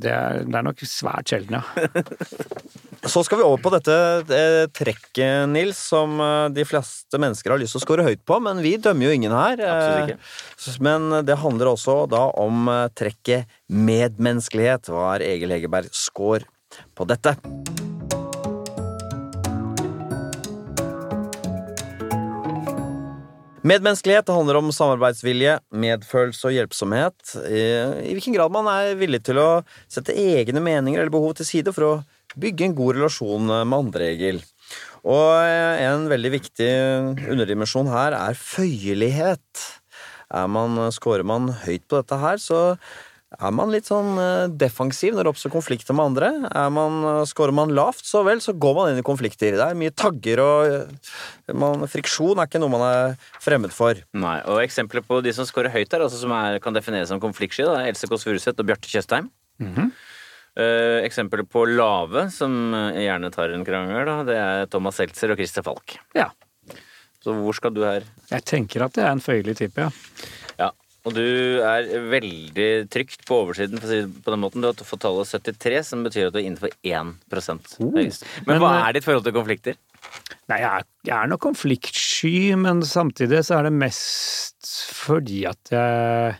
det, 0.00 0.12
er- 0.16 0.44
det 0.48 0.56
er 0.56 0.64
nok 0.64 0.80
svært 0.88 1.28
sjelden, 1.32 1.58
ja. 1.58 1.64
Så 3.06 3.20
skal 3.22 3.38
vi 3.38 3.44
over 3.46 3.60
på 3.62 3.70
dette 3.70 3.94
det 4.26 4.72
trekket, 4.74 5.44
Nils, 5.52 5.78
som 5.92 6.16
eh, 6.18 6.48
de 6.56 6.64
fleste 6.66 7.20
mennesker 7.22 7.52
har 7.52 7.60
lyst 7.60 7.76
til 7.76 7.78
å 7.78 7.84
score 7.84 8.06
høyt 8.08 8.24
på, 8.26 8.40
men 8.42 8.58
vi 8.64 8.72
dømmer 8.82 9.06
jo 9.06 9.12
ingen 9.14 9.34
her. 9.36 9.60
eh, 9.62 9.70
Absolutt 9.70 10.10
ikke. 10.16 10.80
Men 10.88 11.06
det 11.28 11.36
handler 11.38 11.70
også 11.70 12.00
da 12.10 12.24
om 12.42 12.66
eh, 12.72 12.88
trekket 12.98 13.46
medmenneskelighet. 13.70 14.90
Hva 14.90 15.12
er 15.20 15.26
Egil 15.28 15.54
Hegerberg 15.54 15.92
score 15.94 16.48
på 16.98 17.06
dette? 17.06 17.36
Medmenneskelighet 23.66 24.28
handler 24.30 24.60
om 24.60 24.68
samarbeidsvilje, 24.70 25.56
medfølelse 25.74 26.46
og 26.46 26.52
hjelpsomhet. 26.54 27.32
I, 27.50 27.62
hvilken 28.12 28.36
grad 28.36 28.52
man 28.54 28.68
er 28.70 28.92
villig 29.00 29.24
til 29.26 29.40
å 29.42 29.48
sette 29.90 30.14
egne 30.14 30.62
meninger 30.62 31.00
eller 31.00 31.10
behov 31.10 31.34
til 31.38 31.48
side 31.48 31.74
for 31.74 31.86
å 31.88 31.96
bygge 32.38 32.68
en 32.68 32.76
god 32.78 33.00
relasjon 33.00 33.50
med 33.50 33.74
andre, 33.74 34.12
Egil. 34.12 34.38
Og 35.02 35.32
eh, 35.40 35.82
en 35.86 36.06
veldig 36.10 36.32
viktig 36.36 36.70
underdimensjon 37.32 37.90
her 37.90 38.14
er 38.14 38.38
føyelighet. 38.38 39.66
Er 40.36 40.46
man, 40.50 40.78
scorer 40.94 41.26
man 41.26 41.50
høyt 41.64 41.88
på 41.90 41.98
dette 41.98 42.20
her, 42.22 42.38
så 42.42 42.60
er 43.34 43.50
man 43.52 43.72
litt 43.74 43.88
sånn 43.88 44.12
eh, 44.22 44.46
defensiv 44.54 45.16
når 45.16 45.26
det 45.26 45.30
oppstår 45.32 45.52
konflikter 45.52 45.96
med 45.98 46.12
andre. 46.12 46.28
Er 46.46 46.70
man, 46.72 47.00
Skårer 47.26 47.54
man 47.56 47.72
lavt, 47.74 48.04
så 48.06 48.22
vel, 48.26 48.38
så 48.44 48.54
går 48.54 48.76
man 48.78 48.92
inn 48.92 49.00
i 49.02 49.06
konflikter. 49.06 49.56
Det 49.58 49.66
er 49.66 49.78
mye 49.78 49.94
tagger 49.94 50.42
og 50.44 50.70
eh, 50.70 51.54
man, 51.58 51.82
Friksjon 51.90 52.38
er 52.38 52.46
ikke 52.48 52.62
noe 52.62 52.72
man 52.72 52.86
er 52.86 53.16
fremmed 53.42 53.74
for. 53.74 53.98
Nei, 54.16 54.36
og 54.46 54.62
Eksempler 54.62 55.02
på 55.06 55.18
de 55.26 55.34
som 55.36 55.48
skårer 55.48 55.74
høyt 55.74 55.90
der, 55.92 56.06
altså 56.06 56.22
som 56.22 56.34
er, 56.38 56.60
kan 56.62 56.76
defineres 56.76 57.10
som 57.10 57.22
konfliktsky, 57.22 57.66
er 57.66 57.90
Else 57.90 58.08
Kåss 58.10 58.28
Furuseth 58.28 58.62
og 58.62 58.70
Bjarte 58.70 58.90
Tjøstheim. 58.92 59.28
Eh, 60.56 61.02
eksempler 61.04 61.42
på 61.50 61.66
lave, 61.68 62.28
som 62.32 62.72
eh, 62.72 63.02
gjerne 63.04 63.28
tar 63.34 63.52
en 63.52 63.66
krangel, 63.66 64.06
da, 64.08 64.20
det 64.24 64.36
er 64.40 64.70
Thomas 64.72 64.96
Seltzer 65.02 65.34
og 65.34 65.42
Christer 65.42 65.66
Falk. 65.66 65.98
ja. 66.16 66.30
Så 67.26 67.32
hvor 67.34 67.56
skal 67.58 67.72
du 67.74 67.80
her? 67.82 68.04
Jeg 68.30 68.44
tenker 68.46 68.84
at 68.84 68.92
det 68.94 69.02
er 69.02 69.10
en 69.10 69.20
føyelig 69.24 69.56
type, 69.58 69.82
ja. 69.82 69.90
Og 71.06 71.14
du 71.14 71.22
er 71.62 71.86
veldig 72.10 72.68
trygt 72.90 73.22
på 73.28 73.42
oversiden, 73.44 73.78
for 73.78 73.86
å 73.86 73.92
si 73.92 74.00
det 74.02 74.24
på 74.26 74.32
den 74.34 74.42
måten. 74.42 74.64
Du 74.64 74.66
har 74.72 74.88
fått 74.88 75.04
tallet 75.04 75.30
73, 75.30 75.82
som 75.86 76.02
betyr 76.06 76.28
at 76.28 76.34
du 76.34 76.40
er 76.40 76.48
innenfor 76.48 76.72
1 76.82 77.12
høyest. 77.30 78.26
Men, 78.42 78.56
Men, 78.56 78.62
hva 78.64 78.72
eh, 78.72 78.86
er 78.88 78.96
ditt 78.96 79.06
forhold 79.06 79.26
til 79.28 79.36
konflikter? 79.36 79.78
Nei, 80.50 80.58
jeg 80.62 80.66
er, 80.66 80.88
jeg 81.06 81.14
er 81.16 81.30
nok 81.30 81.42
konfliktsky, 81.46 82.34
men 82.58 82.82
samtidig 82.86 83.44
så 83.46 83.60
er 83.60 83.68
det 83.68 83.76
mest 83.78 84.72
fordi 84.96 85.44
at 85.46 85.72
jeg 85.72 86.36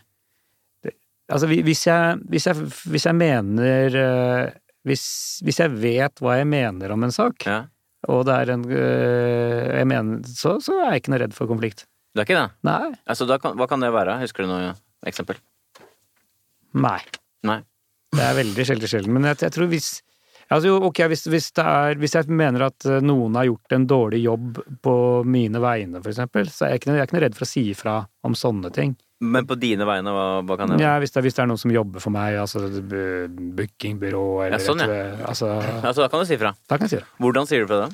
det, 0.83 0.93
Altså, 1.31 1.47
hvis 1.51 1.83
jeg, 1.87 2.21
hvis 2.31 2.47
jeg, 2.47 2.67
hvis 2.91 3.07
jeg 3.07 3.17
mener 3.17 3.97
eh, 4.03 4.53
hvis, 4.87 5.03
hvis 5.43 5.59
jeg 5.59 5.75
vet 5.81 6.23
hva 6.23 6.37
jeg 6.39 6.47
mener 6.47 6.93
om 6.95 7.03
en 7.03 7.11
sak, 7.11 7.43
Ja. 7.47 7.65
og 8.07 8.25
det 8.27 8.35
er 8.35 8.53
en 8.53 8.63
øh, 8.71 9.63
Jeg 9.79 9.87
mener 9.91 10.23
så, 10.27 10.57
så 10.63 10.77
er 10.79 10.93
jeg 10.93 11.03
ikke 11.03 11.15
noe 11.15 11.23
redd 11.25 11.35
for 11.35 11.51
konflikt. 11.51 11.87
Du 12.15 12.21
er 12.21 12.27
ikke 12.27 12.37
det? 12.39 12.49
Nei. 12.67 12.91
Altså, 13.05 13.27
kan, 13.41 13.55
hva 13.59 13.67
kan 13.69 13.83
det 13.83 13.93
være? 13.93 14.19
Husker 14.23 14.45
du 14.45 14.51
noe 14.51 14.73
eksempel? 15.07 15.39
Nei. 16.77 16.99
Nei. 17.47 17.61
Det 18.15 18.23
er 18.23 18.37
veldig 18.37 18.65
sjelden 18.67 18.91
sjelden. 18.91 19.15
Men 19.17 19.27
jeg, 19.31 19.41
jeg 19.47 19.55
tror 19.55 19.71
hvis 19.71 19.95
Altså, 20.47 20.69
jo, 20.69 20.77
ok, 20.87 21.01
hvis, 21.11 21.25
hvis, 21.27 21.49
det 21.59 21.63
er, 21.67 21.97
hvis 21.99 22.13
jeg 22.15 22.31
mener 22.31 22.69
at 22.69 22.85
øh, 22.87 23.01
noen 23.03 23.35
har 23.35 23.49
gjort 23.49 23.73
en 23.75 23.87
dårlig 23.89 24.21
jobb 24.23 24.61
på 24.79 24.93
mine 25.27 25.59
vegne, 25.59 25.99
for 25.99 26.13
eksempel, 26.13 26.47
så 26.47 26.63
er 26.63 26.71
jeg 26.71 26.79
ikke, 26.79 26.93
jeg 26.93 27.03
er 27.03 27.09
ikke 27.09 27.21
redd 27.25 27.35
for 27.35 27.43
å 27.43 27.49
si 27.49 27.63
ifra 27.73 27.97
om 28.23 28.37
sånne 28.37 28.71
ting. 28.71 28.93
Men 29.27 29.47
på 29.49 29.57
dine 29.59 29.83
vegne, 29.89 30.13
hva, 30.15 30.25
hva 30.47 30.55
kan 30.55 30.71
det 30.71 30.77
være? 30.77 30.85
Ja, 30.85 30.93
hvis 31.03 31.11
det, 31.11 31.25
hvis 31.25 31.35
det 31.35 31.43
er 31.43 31.49
noen 31.51 31.59
som 31.59 31.73
jobber 31.75 31.99
for 32.03 32.15
meg, 32.15 32.37
altså 32.39 32.63
bookingbyrå 33.59 34.23
eller 34.45 34.55
Ja, 34.55 34.63
sånn, 34.63 34.83
ja. 34.87 34.99
altså, 35.27 35.51
Altså, 35.89 36.05
da 36.05 36.09
kan 36.13 36.23
du 36.23 36.29
si 36.31 36.39
fra. 36.39 36.53
Da 36.69 36.79
kan 36.79 36.87
jeg 36.87 36.95
si 36.95 37.01
det. 37.01 37.09
Hvordan 37.25 37.49
sier 37.49 37.65
du 37.65 37.71
fra 37.73 37.83
det? 37.83 37.91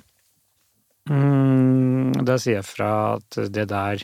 Mm, 1.12 2.14
da 2.26 2.38
sier 2.40 2.60
jeg 2.62 2.68
fra 2.68 2.92
at 3.18 3.40
det 3.52 3.66
der, 3.72 4.04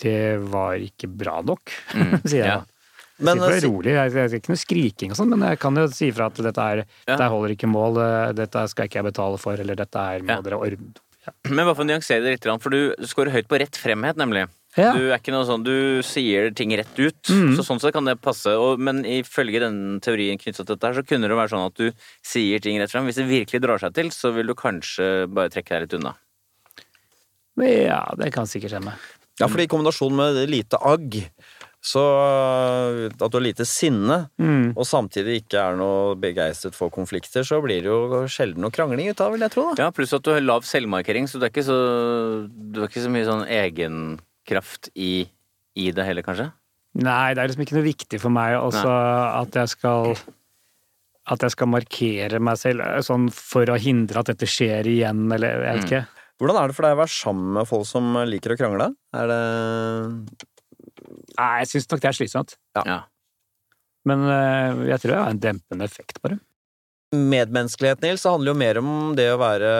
det 0.00 0.18
var 0.52 0.76
ikke 0.80 1.08
bra 1.08 1.38
nok, 1.46 1.72
sier 2.28 2.42
jeg 2.44 2.50
da. 2.50 2.58
Ja. 2.60 2.60
Men, 3.20 3.36
eh, 3.44 3.58
si- 3.60 3.66
rolig, 3.68 3.92
jeg, 3.92 4.12
jeg, 4.16 4.40
ikke 4.40 4.52
noe 4.54 4.60
skriking 4.62 5.12
og 5.12 5.18
sånn, 5.18 5.32
men 5.34 5.42
jeg 5.50 5.58
kan 5.60 5.76
jo 5.76 5.84
si 5.92 6.08
fra 6.16 6.30
at 6.32 6.38
dette, 6.40 6.66
er, 6.72 6.82
Ja. 7.04 7.14
dette 7.14 7.28
holder 7.32 7.52
ikke 7.56 7.68
mål, 7.68 7.98
eh, 8.00 8.32
dette 8.38 8.62
skal 8.72 8.88
ikke 8.88 9.00
jeg 9.02 9.08
betale 9.10 9.40
for, 9.42 9.60
eller 9.60 9.76
dette 9.76 10.00
er 10.14 10.24
må 10.24 10.36
Ja. 10.38 10.40
dere 10.46 10.56
ordne. 10.60 10.94
Men 11.44 11.66
bare 11.68 11.74
for 11.76 11.84
å 11.84 11.90
nyansere 11.90 12.24
det 12.24 12.32
litt, 12.38 12.48
for 12.64 12.70
du 12.72 12.94
scorer 13.04 13.30
høyt 13.34 13.46
på 13.48 13.58
rett 13.60 13.76
fremhet, 13.76 14.16
nemlig. 14.16 14.46
Ja. 14.78 14.92
Du 14.94 15.08
er 15.10 15.16
ikke 15.18 15.32
noe 15.34 15.42
sånn, 15.48 15.64
du 15.66 16.00
sier 16.06 16.52
ting 16.54 16.70
rett 16.78 16.94
ut, 16.98 17.22
Mm. 17.26 17.56
så 17.58 17.64
sånn 17.66 17.80
sett 17.82 17.92
kan 17.92 18.04
det 18.06 18.20
passe. 18.22 18.46
Og, 18.54 18.78
men 18.78 19.02
ifølge 19.04 19.58
den 19.58 19.98
teorien 20.00 20.38
knyttet 20.38 20.62
til 20.64 20.76
dette 20.76 20.86
her, 20.86 20.94
så 20.94 21.02
kunne 21.06 21.26
det 21.26 21.34
være 21.36 21.50
sånn 21.50 21.66
at 21.66 21.74
du 21.74 21.90
sier 22.22 22.60
ting 22.62 22.78
rett 22.78 22.90
frem. 22.92 23.04
Hvis 23.08 23.16
det 23.18 23.26
virkelig 23.26 23.60
drar 23.64 23.78
seg 23.82 23.94
til, 23.94 24.10
så 24.14 24.30
vil 24.32 24.46
du 24.46 24.54
kanskje 24.54 25.26
bare 25.32 25.50
trekke 25.50 25.74
deg 25.74 25.82
litt 25.88 25.96
unna. 25.98 26.14
Ja, 27.60 28.04
det 28.16 28.30
kan 28.32 28.46
sikkert 28.48 28.70
skje. 28.78 28.92
Ja, 29.40 29.48
fordi 29.48 29.64
i 29.66 29.70
kombinasjon 29.72 30.14
med 30.14 30.38
lite 30.48 30.78
agg, 30.86 31.16
så 31.82 32.00
at 33.08 33.16
du 33.18 33.36
har 33.38 33.40
lite 33.44 33.64
sinne, 33.66 34.28
Mm. 34.38 34.74
og 34.76 34.84
samtidig 34.84 35.42
ikke 35.42 35.58
er 35.58 35.76
noe 35.76 36.14
begeistret 36.14 36.74
for 36.74 36.90
konflikter, 36.90 37.42
så 37.42 37.60
blir 37.62 37.82
det 37.82 37.88
jo 37.90 38.26
sjelden 38.28 38.58
noe 38.60 38.70
krangling 38.70 39.08
ut 39.10 39.20
av, 39.20 39.32
vil 39.32 39.40
jeg 39.40 39.50
tro. 39.50 39.74
da. 39.74 39.84
Ja, 39.84 39.90
pluss 39.90 40.12
at 40.12 40.22
du 40.22 40.30
har 40.30 40.40
lav 40.40 40.62
selvmarkering, 40.62 41.24
så 41.26 41.38
du 41.40 41.46
er 41.46 41.50
ikke 41.50 41.64
så, 41.64 42.48
du 42.72 42.80
har 42.80 42.88
ikke 42.88 43.02
så 43.04 43.10
mye 43.10 43.24
sånn 43.24 44.20
egenkraft 44.50 44.90
i, 44.94 45.28
i 45.78 45.90
det 45.94 46.04
heller, 46.06 46.22
kanskje? 46.26 46.50
Nei, 47.00 47.34
det 47.34 47.42
er 47.42 47.50
liksom 47.50 47.64
ikke 47.64 47.78
noe 47.78 47.86
viktig 47.86 48.20
for 48.20 48.34
meg 48.34 48.56
også 48.58 48.90
at 48.90 49.54
jeg 49.54 49.70
skal 49.76 50.16
at 51.30 51.44
jeg 51.44 51.52
skal 51.54 51.68
markere 51.70 52.40
meg 52.42 52.58
selv 52.58 52.82
eh, 52.82 53.02
sånn 53.06 53.28
for 53.30 53.68
å 53.70 53.78
hindre 53.78 54.22
at 54.22 54.32
dette 54.32 54.48
skjer 54.50 54.88
igjen, 54.90 55.28
eller 55.30 55.62
jeg 55.62 55.76
vet 55.76 55.86
ikke. 55.86 56.00
Hvordan 56.40 56.56
er 56.58 56.70
det 56.70 56.74
for 56.74 56.86
deg 56.86 56.96
å 56.96 57.00
være 57.02 57.12
sammen 57.14 57.52
med 57.58 57.68
folk 57.68 57.86
som 57.86 58.16
liker 58.26 58.54
å 58.54 58.58
krangle? 58.58 58.90
Er 59.14 59.30
det 59.30 59.40
Nei, 61.38 61.50
jeg 61.62 61.68
syns 61.70 61.86
nok 61.90 62.00
det 62.02 62.08
er 62.10 62.16
slitsomt. 62.16 62.56
Ja. 62.76 62.82
Ja. 62.88 62.98
Men 64.08 64.24
eh, 64.26 64.80
jeg 64.90 65.02
tror 65.02 65.12
jeg 65.14 65.20
har 65.22 65.30
en 65.30 65.42
dempende 65.42 65.86
effekt 65.86 66.18
på 66.20 66.32
det. 66.32 66.40
Medmenneskelighet, 67.10 67.98
Nils, 68.04 68.22
det 68.22 68.30
handler 68.30 68.52
jo 68.52 68.58
mer 68.60 68.78
om 68.78 68.90
det 69.18 69.24
å 69.32 69.38
være 69.40 69.70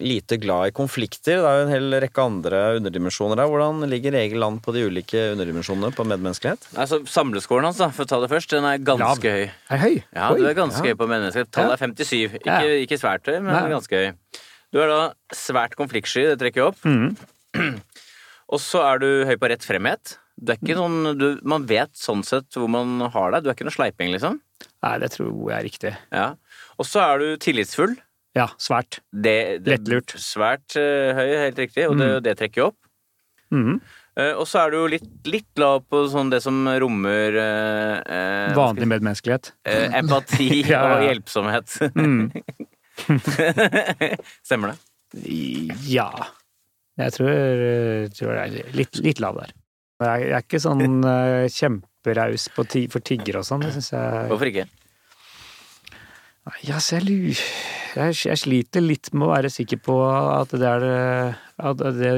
lite 0.00 0.38
glad 0.40 0.70
i 0.70 0.72
konflikter. 0.72 1.36
Det 1.36 1.48
er 1.50 1.58
jo 1.58 1.64
en 1.66 1.72
hel 1.74 1.96
rekke 2.00 2.22
andre 2.24 2.60
underdimensjoner 2.78 3.36
der. 3.36 3.50
Hvordan 3.52 3.84
ligger 3.92 4.16
eget 4.16 4.38
land 4.40 4.62
på 4.64 4.72
de 4.72 4.86
ulike 4.88 5.20
underdimensjonene 5.34 5.90
på 5.92 6.06
medmenneskelighet? 6.08 6.64
Altså, 6.80 7.02
Samleskåren 7.04 7.68
hans, 7.68 7.82
da, 7.82 7.90
for 7.92 8.06
å 8.06 8.10
ta 8.14 8.22
det 8.24 8.30
først, 8.32 8.54
den 8.56 8.64
er 8.70 8.80
ganske 8.80 9.34
høy. 9.34 9.44
Er 9.68 9.82
høy? 9.84 9.98
Ja, 10.16 10.30
du 10.32 10.46
er 10.48 10.56
ganske 10.56 10.80
høy 10.88 10.96
på 11.02 11.10
menneskelighet. 11.12 11.52
Tallet 11.52 11.76
er 11.76 11.82
57. 11.92 12.38
Ikke, 12.40 12.48
Ja. 12.48 12.72
ikke 12.86 13.00
svært 13.04 13.28
høy, 13.28 13.36
men 13.36 13.52
Nei. 13.52 13.66
ganske 13.76 14.00
høy. 14.00 14.40
Du 14.72 14.80
er 14.80 14.88
da 14.88 15.00
svært 15.36 15.76
konfliktsky, 15.76 16.24
det 16.30 16.38
trekker 16.40 16.62
jeg 16.64 16.72
opp. 16.72 16.80
Mm. 16.88 17.16
Og 18.56 18.64
så 18.64 18.80
er 18.94 19.04
du 19.04 19.08
høy 19.28 19.36
på 19.36 19.52
rett 19.52 19.60
fremhet. 19.68 20.16
Du 20.40 20.52
er 20.54 20.56
ikke 20.56 20.76
sånn, 20.78 21.00
du, 21.20 21.26
man 21.44 21.66
vet 21.68 21.92
sånn 21.98 22.22
sett 22.24 22.56
hvor 22.56 22.70
man 22.72 22.96
har 23.12 23.34
deg. 23.34 23.44
Du 23.44 23.50
er 23.50 23.56
ikke 23.56 23.66
noe 23.68 23.76
sleiping, 23.76 24.12
liksom. 24.14 24.38
Nei, 24.84 24.94
det 25.02 25.10
tror 25.12 25.32
jeg 25.34 25.56
er 25.56 25.66
riktig. 25.66 25.92
Ja. 26.14 26.28
Og 26.80 26.88
så 26.88 27.02
er 27.04 27.20
du 27.20 27.26
tillitsfull. 27.44 27.98
Ja, 28.38 28.46
svært. 28.62 29.00
Det, 29.10 29.60
det, 29.64 29.74
Lettlurt. 29.74 30.14
Svært 30.22 30.76
uh, 30.78 31.10
høy, 31.18 31.28
helt 31.42 31.58
riktig, 31.60 31.88
og 31.90 31.98
det, 32.00 32.10
det 32.26 32.36
trekker 32.40 32.62
jo 32.62 32.68
opp. 32.72 32.78
Mhm. 33.54 33.80
Uh, 34.18 34.34
og 34.40 34.42
så 34.50 34.64
er 34.64 34.72
du 34.72 34.76
jo 34.80 34.86
litt, 34.90 35.06
litt 35.30 35.60
lav 35.60 35.84
på 35.86 36.00
sånn 36.10 36.32
det 36.32 36.40
som 36.42 36.56
rommer 36.82 37.36
uh, 37.38 38.56
Vanlig 38.58 38.88
medmenneskelighet. 38.90 39.52
Empati 40.00 40.48
Ja, 40.66 40.80
ja, 40.80 40.80
og 40.96 41.04
hjelpsomhet. 41.06 41.76
Mm. 41.94 42.32
Stemmer 44.48 44.72
det? 44.72 44.78
Ja. 45.88 46.10
Jeg 47.00 47.16
tror, 47.16 47.30
tror 48.18 48.34
det 48.34 48.42
er 48.42 48.76
litt, 48.76 49.00
litt 49.04 49.22
lav 49.22 49.38
der. 49.40 49.54
Jeg, 50.00 50.22
jeg 50.30 50.36
er 50.38 50.44
ikke 50.46 50.60
sånn 50.64 51.02
uh, 51.04 51.44
kjemperaus 51.52 52.46
på 52.56 52.64
ti, 52.72 52.86
for 52.92 53.04
tiggere 53.04 53.42
og 53.42 53.48
sånn. 53.48 53.60
Det 53.66 53.72
syns 53.76 53.90
jeg 53.92 54.28
Hvorfor 54.30 54.48
ikke? 54.50 54.64
Ja, 56.66 56.78
så 56.82 56.96
jeg, 56.98 57.04
lurer. 57.06 57.42
jeg, 58.00 58.16
jeg 58.26 58.38
sliter 58.40 58.82
litt 58.82 59.10
med 59.12 59.26
å 59.28 59.32
være 59.34 59.50
sikker 59.52 59.78
på 59.84 59.96
at 60.08 60.50
det 60.56 60.66
er 60.66 60.80
det- 60.86 61.36
at 61.60 61.76
det, 61.76 62.10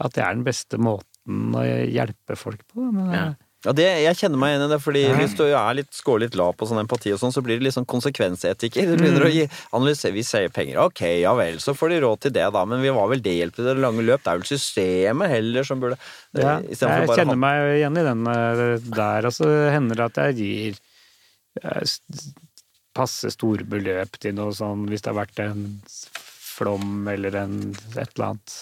at 0.00 0.12
det 0.16 0.22
er 0.24 0.34
den 0.34 0.44
beste 0.46 0.78
måten 0.80 1.52
å 1.54 1.60
hjelpe 1.92 2.36
folk 2.40 2.62
på. 2.72 2.86
Men, 2.90 3.12
Ja. 3.12 3.26
Ja, 3.64 3.72
det, 3.76 3.84
Jeg 4.06 4.16
kjenner 4.16 4.40
meg 4.40 4.54
igjen 4.54 4.62
i 4.64 4.68
det, 4.72 4.78
fordi 4.80 5.00
Ja. 5.04 5.16
hvis 5.18 5.34
du 5.36 5.42
er 5.44 5.74
litt, 5.76 5.90
scorer 5.92 6.20
litt 6.24 6.34
lav 6.38 6.54
på 6.56 6.64
sånn 6.66 6.80
empati, 6.80 7.12
og 7.12 7.18
sånn, 7.20 7.32
så 7.34 7.42
blir 7.44 7.58
det 7.60 7.66
litt 7.66 7.74
sånn 7.76 7.84
konsekvensetikker. 7.84 8.86
Du 8.88 8.96
begynner 8.96 9.26
å 9.26 9.32
gi, 9.32 9.42
analysere, 9.76 10.14
Vi 10.16 10.22
sier 10.24 10.48
penger, 10.48 10.78
ok, 10.80 11.02
ja 11.20 11.34
vel, 11.36 11.58
så 11.60 11.74
får 11.76 11.90
de 11.92 12.00
råd 12.00 12.20
til 12.20 12.32
det, 12.32 12.46
da, 12.52 12.64
men 12.64 12.80
vi 12.80 12.88
var 12.88 13.08
vel 13.12 13.20
det 13.20 13.34
hjelp 13.36 13.58
i 13.60 13.66
det 13.68 13.76
lange 13.76 14.00
løp? 14.06 14.22
Det 14.24 14.32
er 14.32 14.38
vel 14.40 14.48
systemet 14.48 15.28
heller 15.28 15.62
som 15.68 15.78
burde 15.80 15.98
ja, 16.32 16.56
i 16.60 16.72
stedet 16.74 17.04
for 17.04 17.14
jeg 17.14 17.18
kjenner 17.20 17.36
han- 17.36 17.44
meg 17.44 17.76
igjen 17.76 17.98
i 18.00 18.06
den 18.08 18.26
eh, 18.26 18.78
der, 18.96 19.26
og 19.26 19.32
så 19.36 19.50
hender 19.70 19.94
det 19.96 20.08
at 20.08 20.22
jeg 20.24 20.36
gir 20.40 20.80
eh, 21.62 21.82
passe 22.96 23.30
store 23.30 23.64
beløp 23.68 24.16
til 24.18 24.32
noe 24.34 24.52
sånn 24.56 24.88
hvis 24.88 25.02
det 25.04 25.12
har 25.12 25.20
vært 25.26 25.38
en 25.44 25.82
flom 25.86 27.06
eller 27.08 27.36
en 27.44 27.54
et 27.96 28.08
eller 28.16 28.26
annet. 28.32 28.56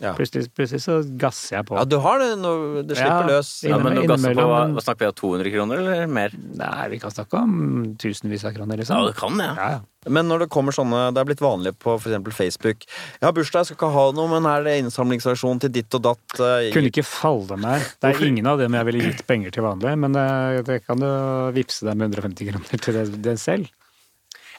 Ja. 0.00 0.14
Plutselig, 0.16 0.46
plutselig 0.56 0.80
så 0.86 0.94
gasser 1.20 1.58
jeg 1.58 1.66
på. 1.68 1.76
Ja, 1.76 1.84
du 1.84 1.98
har 2.00 2.18
det 2.22 2.30
når 2.40 2.86
det 2.88 2.96
slipper 2.96 3.26
Ja. 3.28 3.28
løs. 3.28 3.50
Ja, 3.68 3.76
men 3.76 3.94
du 3.98 4.06
gasser 4.08 4.32
på 4.38 4.46
hva, 4.48 4.62
hva 4.72 4.80
snakker 4.80 5.04
vi 5.04 5.08
om? 5.10 5.16
200 5.20 5.50
kroner, 5.52 5.82
eller 5.82 6.06
mer? 6.08 6.32
Nei, 6.56 6.88
vi 6.94 6.98
kan 7.02 7.12
snakke 7.12 7.36
om 7.42 7.96
tusenvis 8.00 8.46
av 8.48 8.54
kroner, 8.56 8.80
liksom. 8.80 8.96
Ja, 8.96 9.10
det 9.10 9.16
kan 9.18 9.36
det. 9.36 9.50
Ja. 9.50 9.54
Ja, 9.60 9.70
ja. 9.76 9.80
Men 10.08 10.26
når 10.26 10.40
det 10.40 10.48
kommer 10.50 10.74
sånne, 10.74 11.12
det 11.14 11.20
er 11.20 11.28
blitt 11.28 11.42
vanlig 11.44 11.76
på 11.78 11.92
eksempel 11.94 12.32
Facebook 12.34 12.86
Jeg 12.88 13.22
har 13.22 13.32
bursdag, 13.36 13.60
jeg 13.60 13.66
skal 13.66 13.76
ikke 13.76 13.92
ha 13.94 14.06
noe, 14.16 14.32
men 14.32 14.48
er 14.50 14.64
det 14.66 14.78
innsamlingsversjon 14.82 15.60
til 15.62 15.70
ditt 15.76 15.94
og 15.94 16.02
datt? 16.08 16.38
Jeg... 16.40 16.72
Kunne 16.74 16.90
ikke 16.90 17.04
falle 17.06 17.60
meg. 17.60 17.84
Det 18.00 18.10
er 18.16 18.24
ingen 18.26 18.48
av 18.50 18.58
dem 18.58 18.72
jeg 18.74 18.88
ville 18.88 19.04
gitt 19.12 19.22
penger 19.28 19.54
til 19.54 19.62
vanlig, 19.68 19.92
men 20.02 20.16
eh, 20.16 20.62
det 20.66 20.80
kan 20.88 20.98
jo 20.98 21.12
vippse 21.54 21.86
dem 21.86 21.98
med 22.02 22.16
150 22.16 22.50
kroner 22.50 22.82
til 22.82 22.98
det, 22.98 23.06
det 23.28 23.36
selv. 23.38 23.68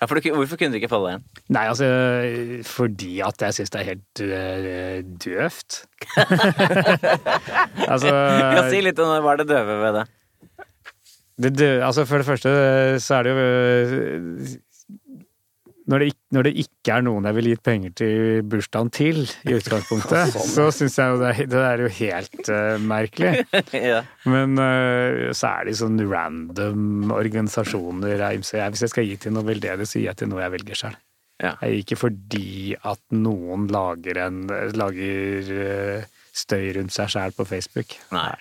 Ja, 0.04 0.08
for 0.10 0.20
du, 0.20 0.26
hvorfor 0.36 0.58
kunne 0.60 0.74
du 0.74 0.80
ikke 0.82 0.89
falle 0.91 1.14
igjen? 1.14 1.22
Nei, 1.56 1.62
altså 1.72 1.88
fordi 2.68 3.14
at 3.24 3.39
jeg 3.45 3.56
syns 3.56 3.72
det 3.72 3.80
er 3.80 3.88
helt 3.93 4.24
øh, 4.26 4.97
døvt. 5.24 5.78
altså 7.93 8.12
Ja, 8.12 8.66
si 8.70 8.82
litt 8.84 8.99
om 8.99 9.14
hva 9.24 9.34
er 9.38 9.41
det 9.43 9.47
døve 9.54 9.78
ved 9.86 9.97
det? 10.01 10.04
det, 11.43 11.51
dø- 11.58 11.80
altså 11.88 12.04
For 12.10 12.20
det 12.22 12.28
første 12.28 12.51
så 13.01 13.16
er 13.22 13.26
det 13.26 13.32
jo 13.34 13.47
øh, 13.47 14.54
når 15.91 15.99
det, 15.99 16.07
når 16.31 16.45
det 16.47 16.51
ikke 16.63 16.93
er 16.95 17.01
noen 17.03 17.25
jeg 17.27 17.36
ville 17.36 17.51
gitt 17.53 17.63
penger 17.67 17.91
til 17.99 18.43
bursdagen 18.47 18.91
til, 18.95 19.17
i 19.49 19.55
utgangspunktet, 19.57 20.38
så 20.55 20.67
syns 20.71 20.95
jeg 21.01 21.11
jo 21.11 21.17
det, 21.19 21.31
er- 21.34 21.49
det 21.51 21.63
er 21.67 21.84
jo 21.84 21.89
helt 21.97 22.51
uh, 22.53 22.75
merkelig. 22.79 23.34
ja. 23.91 23.97
Men 24.31 24.55
uh, 24.59 25.31
så 25.36 25.49
er 25.59 25.67
det 25.67 25.75
sånn 25.81 25.99
random 26.07 27.11
organisasjoner 27.15 28.15
jeg, 28.15 28.43
jeg- 28.53 28.71
Hvis 28.75 28.86
jeg 28.88 28.93
skal 28.93 29.09
gi 29.09 29.17
til 29.25 29.36
noe 29.36 29.43
veldedig, 29.47 29.88
så 29.89 29.99
gir 29.99 30.07
jeg 30.11 30.21
til 30.23 30.31
noe 30.31 30.43
jeg 30.45 30.55
velger 30.55 30.79
sjøl. 30.86 30.95
Ja. 31.43 31.55
Jeg 31.65 31.73
gir 31.73 31.84
ikke 31.84 31.99
fordi 32.05 32.47
at 32.88 33.01
noen 33.11 33.67
lager, 33.73 34.19
en, 34.29 34.43
lager 34.79 35.51
uh, 35.51 36.09
støy 36.34 36.69
rundt 36.79 36.95
seg 36.95 37.11
sjæl 37.13 37.36
på 37.36 37.45
Facebook. 37.49 37.97
Nei. 38.15 38.31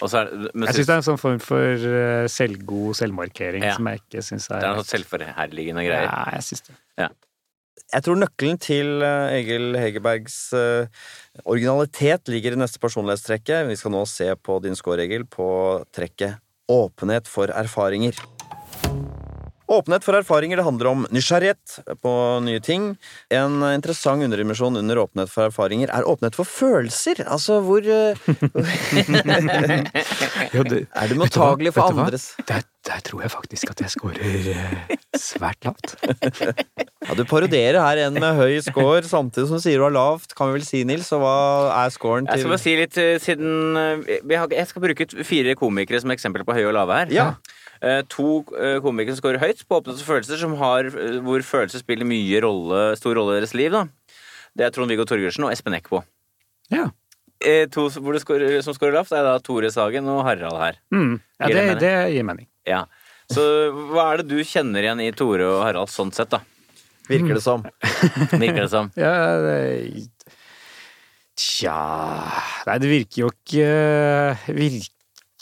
Og 0.00 0.08
så 0.10 0.22
er 0.24 0.30
men 0.54 0.66
Jeg 0.68 0.78
syns 0.80 0.86
det 0.88 0.94
er 0.94 1.00
en 1.02 1.06
sånn 1.10 1.20
form 1.20 1.40
for 1.44 1.88
øh, 1.94 2.28
selvgod 2.32 2.94
selvmarkering 3.00 3.64
Ja. 3.66 3.74
som 3.76 3.88
jeg 3.90 4.00
ikke 4.02 4.22
syns 4.24 4.48
er 4.50 4.62
det 4.62 4.70
er 4.70 4.78
noe 4.80 4.88
selvforherligende 4.88 5.84
greier. 5.84 6.08
Ja, 6.08 6.22
jeg 6.38 6.46
syns 6.50 6.64
det. 6.70 6.78
Jeg 7.90 8.04
tror 8.06 8.18
nøkkelen 8.20 8.58
til 8.62 9.02
eh, 9.02 9.32
Egil 9.40 9.74
Hegerbergs 9.74 10.36
eh, 10.54 10.86
originalitet 11.42 12.28
ligger 12.30 12.54
i 12.54 12.60
neste 12.60 12.78
personlighetstrekket. 12.78 13.66
Vi 13.66 13.74
skal 13.80 13.90
nå 13.96 14.04
se 14.06 14.28
på 14.38 14.60
din 14.62 14.78
score, 14.78 15.02
Egil, 15.08 15.24
på 15.26 15.48
trekket 15.96 16.38
åpenhet 16.70 17.26
for 17.26 17.50
erfaringer. 17.50 18.14
Åpenhet 19.70 20.02
for 20.02 20.18
erfaringer 20.18 20.58
det 20.58 20.64
handler 20.66 20.88
om 20.90 21.04
nysgjerrighet 21.14 21.76
på 22.02 22.12
nye 22.42 22.58
ting. 22.64 22.88
En 23.30 23.60
interessant 23.70 24.24
underdimensjon 24.26 24.76
under 24.80 24.98
åpenhet 25.04 25.30
for 25.30 25.46
erfaringer 25.46 25.92
er 25.94 26.08
åpenhet 26.10 26.34
for 26.38 26.48
følelser. 26.48 27.22
Altså 27.30 27.60
hvor 27.62 27.86
eh, 27.86 28.18
Er 31.00 31.08
du 31.10 31.14
mottagelig 31.20 31.72
for 31.76 31.92
andres 31.92 32.32
der, 32.48 32.64
der 32.88 33.02
tror 33.06 33.22
jeg 33.24 33.30
faktisk 33.32 33.70
at 33.70 33.80
jeg 33.84 33.92
scorer 33.92 34.18
øh, 34.24 34.96
svært 35.18 35.64
lavt. 35.68 35.94
Ja, 37.08 37.14
Du 37.16 37.24
parodierer 37.24 37.80
her 37.80 37.96
en 38.06 38.18
med 38.20 38.36
høy 38.36 38.58
score 38.62 39.00
samtidig 39.08 39.48
som 39.48 39.56
du 39.56 39.62
sier 39.64 39.80
du 39.80 39.86
har 39.86 39.94
lavt, 39.94 40.34
kan 40.36 40.50
vi 40.50 40.58
vel 40.58 40.66
si, 40.66 40.82
Nils. 40.84 41.08
Og 41.16 41.22
hva 41.22 41.32
er 41.80 41.94
scoren 41.94 42.28
Jeg 42.28 42.42
skal 42.42 42.52
bare 42.52 42.60
si 42.60 42.74
litt 42.76 42.98
eh, 43.00 43.14
siden 43.22 43.78
eh, 43.80 44.20
vi 44.28 44.36
har, 44.36 44.50
Jeg 44.52 44.68
skal 44.68 44.84
bruke 44.84 45.06
fire 45.26 45.56
komikere 45.58 46.02
som 46.02 46.12
eksempel 46.12 46.44
på 46.44 46.56
høye 46.58 46.68
og 46.68 46.76
lave 46.76 46.98
her. 47.00 47.14
Ja. 47.16 47.26
Eh, 47.82 48.02
To 48.12 48.44
eh, 48.60 48.78
komikere 48.84 49.14
som 49.16 49.22
scorer 49.22 49.40
høyt 49.40 49.62
på 49.66 49.78
åpnet 49.80 49.96
for 50.02 50.14
følelser, 50.18 50.36
som 50.42 50.54
har, 50.60 50.84
eh, 50.90 51.18
hvor 51.24 51.40
følelser 51.46 51.80
spiller 51.80 52.04
mye 52.08 52.42
rolle, 52.44 52.82
stor 53.00 53.14
rolle 53.16 53.38
i 53.38 53.40
deres 53.40 53.54
liv. 53.56 53.70
da. 53.72 53.86
Det 54.56 54.66
er 54.66 54.70
Trond-Viggo 54.74 55.06
Torgersen 55.08 55.44
og 55.46 55.52
Espen 55.54 55.76
Eckbo. 55.78 56.02
Ja. 56.70 56.90
Eh, 57.40 57.64
To 57.72 57.88
som- 57.88 58.02
hvor 58.04 58.12
det 58.12 58.20
scorer, 58.20 58.62
som 58.62 58.74
scorer 58.74 58.92
lavt, 58.98 59.12
er 59.12 59.22
da 59.24 59.38
Tore 59.38 59.70
Sagen 59.72 60.06
og 60.08 60.24
Harald 60.24 60.58
her. 60.60 60.76
Mm. 60.92 61.20
ja 61.40 61.46
Gir 61.46 61.54
det 61.54 61.66
det, 61.68 61.80
det 61.80 62.12
gir 62.12 62.22
mening. 62.24 62.46
Ja. 62.66 62.84
Så 63.30 63.72
hva 63.72 64.12
er 64.12 64.16
det 64.18 64.28
du 64.28 64.40
kjenner 64.44 64.82
igjen 64.82 65.00
i 65.00 65.12
Tore 65.12 65.46
og 65.46 65.62
Harald 65.64 65.88
sånn 65.88 66.12
sett, 66.12 66.28
da? 66.30 66.40
Virker 67.08 67.34
det 67.34 67.42
som. 67.42 67.62
Virker 68.42 68.60
det 68.66 68.70
som? 68.70 68.90
Ja, 68.96 69.40
det 69.40 70.08
Tja 71.40 71.72
Nei, 72.66 72.76
det 72.82 72.88
virker 72.90 73.22
jo 73.22 73.30
ikke 73.32 73.68
Virker 74.52 74.90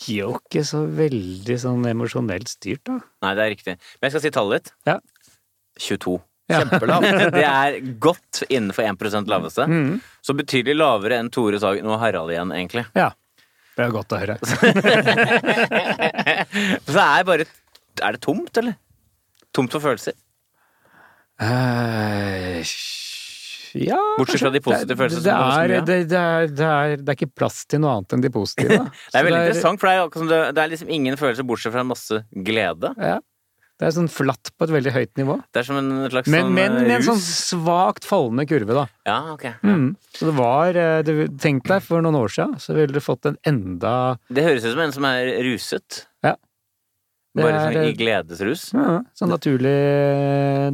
jo 0.06 0.32
ikke 0.38 0.62
så 0.66 0.84
veldig 0.98 1.56
sånn 1.60 1.86
emosjonelt 1.90 2.48
styrt, 2.50 2.84
da. 2.88 2.98
Nei, 3.24 3.32
det 3.36 3.44
er 3.44 3.52
riktig. 3.54 3.74
Men 3.98 4.08
jeg 4.08 4.14
skal 4.14 4.24
si 4.24 4.34
tallet 4.34 4.64
ditt. 4.64 4.74
Ja. 4.88 4.98
22. 5.78 6.18
Ja. 6.48 6.62
Kjempelavt. 6.62 7.34
Det 7.34 7.44
er 7.44 7.78
godt 8.00 8.42
innenfor 8.48 8.82
1 8.88 9.28
laveste. 9.28 9.66
Mm. 9.68 9.98
Så 10.24 10.34
betydelig 10.38 10.78
lavere 10.78 11.18
enn 11.20 11.30
Tore 11.34 11.60
Sagen 11.60 11.88
og 11.90 12.00
Harald 12.00 12.32
igjen, 12.32 12.54
egentlig. 12.56 12.84
Ja. 12.96 13.10
Det 13.78 13.84
er 13.84 13.92
godt 13.94 14.14
å 14.14 14.18
høre. 14.18 14.38
Så 16.82 16.94
det 16.96 17.04
er 17.04 17.26
bare 17.28 17.44
Er 18.02 18.16
det 18.16 18.22
tomt, 18.24 18.50
eller? 18.58 18.74
Tomt 19.54 19.70
for 19.74 19.84
følelser? 19.84 20.16
Eh, 21.38 22.58
ja 23.76 23.98
Bortsett 24.18 24.42
fra 24.42 24.52
de 24.54 24.62
positive 24.64 24.98
følelsene 24.98 25.24
det, 25.24 25.32
det 25.32 25.38
er, 25.38 25.68
det, 25.68 25.96
det, 26.10 26.20
er, 26.20 26.50
det, 26.50 26.68
er, 26.68 26.94
det 27.00 27.12
er 27.12 27.18
ikke 27.18 27.32
plass 27.42 27.64
til 27.68 27.82
noe 27.84 27.96
annet 27.98 28.16
enn 28.16 28.24
de 28.24 28.30
positive. 28.32 28.78
Det 29.12 29.18
er 29.18 29.26
veldig 29.26 29.40
interessant, 29.46 29.80
for 29.80 29.88
det 29.88 29.96
er, 29.96 30.28
det, 30.30 30.38
det 30.56 30.62
er 30.62 30.70
liksom 30.72 30.92
ingen 30.92 31.18
følelser 31.20 31.46
bortsett 31.48 31.74
fra 31.74 31.84
en 31.84 31.90
masse 31.90 32.22
glede. 32.32 32.92
Ja. 33.00 33.18
Det 33.78 33.86
er 33.86 33.92
sånn 33.94 34.08
flatt 34.10 34.50
på 34.58 34.66
et 34.66 34.72
veldig 34.74 34.90
høyt 34.90 35.20
nivå. 35.20 35.36
Det 35.54 35.60
er 35.60 35.66
som 35.68 35.76
en 35.78 35.90
slags 36.10 36.30
Men, 36.32 36.48
sånn 36.48 36.56
men 36.56 36.72
med 36.80 36.94
en 36.96 37.04
sånn 37.06 37.20
svakt 37.22 38.08
fallende 38.08 38.42
kurve, 38.50 38.74
da. 38.74 38.84
Ja, 39.06 39.18
ok. 39.36 39.44
Ja. 39.46 39.54
Mm. 39.62 39.92
Så 40.16 40.26
det 40.26 40.34
var 40.34 40.78
eh, 40.82 40.98
det, 41.06 41.14
Tenk 41.38 41.68
deg 41.70 41.84
for 41.86 42.02
noen 42.02 42.18
år 42.18 42.32
siden, 42.34 42.56
så 42.58 42.74
ville 42.74 42.90
du 42.90 42.98
fått 43.04 43.28
en 43.30 43.38
enda 43.46 43.92
Det 44.26 44.42
høres 44.42 44.66
ut 44.66 44.74
som 44.74 44.82
en 44.82 44.96
som 44.96 45.06
er 45.06 45.30
ruset. 45.46 46.02
Ja. 46.26 46.34
Det 47.36 47.44
Bare 47.44 47.54
er- 47.60 47.72
sånn 47.74 47.88
i 47.90 47.94
gledesrus. 47.94 48.62
ja, 48.74 49.02
sånn 49.14 49.28
naturlig, 49.30 49.76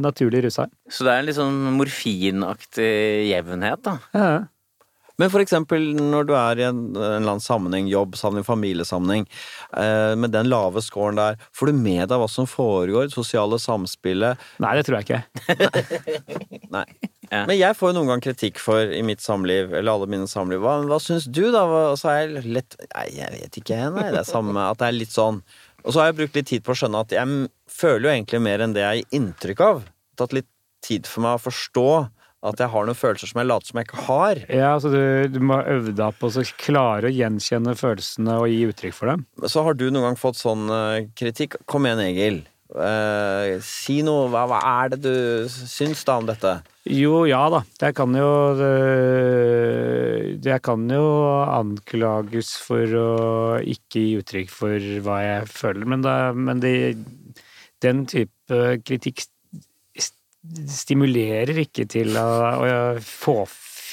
naturlig 0.01 0.43
rusheim. 0.47 0.71
Så 0.89 1.03
det 1.05 1.11
er 1.13 1.19
en 1.19 1.25
litt 1.27 1.35
sånn 1.37 1.61
morfinaktig 1.77 2.91
jevnhet, 3.29 3.81
da. 3.83 3.97
Ja. 4.15 4.29
Men 5.17 5.29
for 5.31 5.39
eksempel 5.39 5.93
når 5.95 6.25
du 6.27 6.33
er 6.35 6.59
i 6.59 6.63
en, 6.67 6.79
en 6.91 6.97
eller 6.99 7.29
annen 7.37 7.39
sammenheng, 7.43 7.85
jobbsammenheng, 7.87 8.43
familiesammenheng, 8.43 9.25
eh, 9.77 10.11
med 10.19 10.33
den 10.33 10.49
lave 10.51 10.81
scoren 10.83 11.15
der, 11.15 11.37
får 11.55 11.67
du 11.71 11.73
med 11.73 12.09
deg 12.09 12.19
hva 12.19 12.27
som 12.29 12.45
foregår, 12.45 13.07
sosiale 13.13 13.55
samspillet? 13.63 14.35
Nei, 14.59 14.73
det 14.75 14.83
tror 14.89 14.99
jeg 14.99 15.07
ikke. 15.07 15.21
Nei. 16.75 16.83
Ja. 17.31 17.45
Men 17.47 17.55
jeg 17.57 17.73
får 17.79 17.89
jo 17.93 17.95
noen 17.97 18.11
gang 18.11 18.21
kritikk 18.21 18.59
for 18.61 18.91
i 18.93 18.99
mitt 19.07 19.23
samliv, 19.23 19.71
eller 19.73 19.95
alle 19.95 20.05
mine 20.11 20.27
samliv. 20.29 20.59
Hva, 20.61 20.75
hva 20.85 20.99
syns 21.01 21.25
du, 21.31 21.45
da? 21.51 21.63
Hva- 21.65 21.87
Og 21.93 21.97
så 21.97 22.11
er 22.11 22.19
jeg 22.27 22.43
lett 22.53 22.75
Nei, 22.93 23.05
jeg 23.15 23.31
vet 23.39 23.57
ikke, 23.63 23.79
nei. 23.95 24.09
Det 24.11 24.19
er 24.19 24.27
samme 24.29 24.53
At 24.67 24.77
det 24.83 24.89
er 24.91 24.99
litt 24.99 25.15
sånn. 25.15 25.39
Og 25.85 25.93
så 25.93 26.01
har 26.01 26.09
jeg 26.09 26.17
brukt 26.19 26.37
litt 26.39 26.49
tid 26.49 26.65
på 26.65 26.73
å 26.73 26.79
skjønne 26.79 27.05
at 27.05 27.13
jeg 27.13 27.39
føler 27.69 28.07
jo 28.07 28.13
egentlig 28.15 28.41
mer 28.41 28.63
enn 28.65 28.73
det 28.75 28.83
jeg 28.83 29.03
gir 29.03 29.17
inntrykk 29.19 29.63
av. 29.65 29.81
Tatt 30.17 30.33
litt 30.33 30.49
tid 30.85 31.09
for 31.09 31.25
meg 31.25 31.37
å 31.37 31.43
forstå 31.45 31.87
at 32.45 32.61
jeg 32.61 32.69
har 32.69 32.85
noen 32.85 32.97
følelser 32.97 33.29
som 33.29 33.41
jeg 33.41 33.49
later 33.49 33.71
som 33.71 33.79
jeg 33.79 33.87
ikke 33.87 34.03
har. 34.05 34.41
Ja, 34.53 34.73
altså 34.75 34.91
du, 34.93 34.99
du 35.33 35.39
må 35.41 35.57
øve 35.61 35.93
deg 35.97 36.17
på 36.19 36.29
å 36.29 36.43
klare 36.61 37.09
å 37.09 37.13
gjenkjenne 37.13 37.73
følelsene 37.79 38.37
og 38.41 38.49
gi 38.51 38.59
uttrykk 38.69 38.97
for 38.97 39.13
dem. 39.13 39.23
Så 39.49 39.63
har 39.65 39.77
du 39.77 39.87
noen 39.87 40.11
gang 40.11 40.19
fått 40.19 40.37
sånn 40.41 40.67
eh, 40.69 41.07
kritikk. 41.17 41.57
Kom 41.69 41.87
igjen, 41.89 42.03
Egil. 42.05 42.43
Eh, 42.73 43.59
si 43.61 43.99
noe. 44.05 44.25
Hva, 44.33 44.45
hva 44.49 44.59
er 44.81 44.95
det 44.95 45.01
du 45.05 45.49
syns 45.51 46.01
da 46.07 46.15
om 46.17 46.25
dette? 46.29 46.55
Jo, 46.89 47.23
ja 47.29 47.43
da. 47.53 47.59
Jeg 47.81 47.93
kan 47.97 48.13
jo 48.17 48.29
øh, 48.61 50.39
Jeg 50.45 50.61
kan 50.65 50.83
jo 50.89 51.05
anklages 51.45 52.55
for 52.65 52.95
å 52.99 53.07
ikke 53.61 54.01
gi 54.01 54.17
uttrykk 54.21 54.51
for 54.53 54.89
hva 55.05 55.19
jeg 55.23 55.47
føler, 55.51 55.85
men, 55.93 56.03
da, 56.05 56.15
men 56.33 56.61
det, 56.63 56.73
den 57.85 58.03
type 58.09 58.59
kritikk 58.85 59.23
st- 59.25 60.17
stimulerer 60.69 61.57
ikke 61.65 61.87
til 61.89 62.17
å, 62.21 62.27
å 62.65 62.73
få 63.01 63.39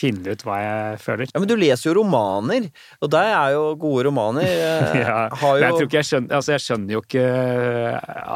finne 0.03 0.35
ut 0.35 0.45
hva 0.47 0.59
jeg 0.63 1.01
føler. 1.03 1.31
Ja, 1.33 1.43
Men 1.43 1.51
du 1.51 1.57
leser 1.59 1.91
jo 1.91 1.97
romaner, 2.03 2.69
og 3.01 3.13
det 3.15 3.25
er 3.31 3.57
jo 3.57 3.65
gode 3.81 4.07
romaner. 4.09 4.47
eh, 4.51 5.01
Ja, 5.03 5.19
har 5.31 5.59
men 5.59 5.67
jeg 5.67 5.77
tror 5.79 5.89
ikke 5.89 6.01
jeg 6.01 6.11
skjønner 6.11 6.39
Altså, 6.39 6.55
jeg 6.57 6.65
skjønner 6.67 6.97
jo 6.97 7.03
ikke 7.05 7.27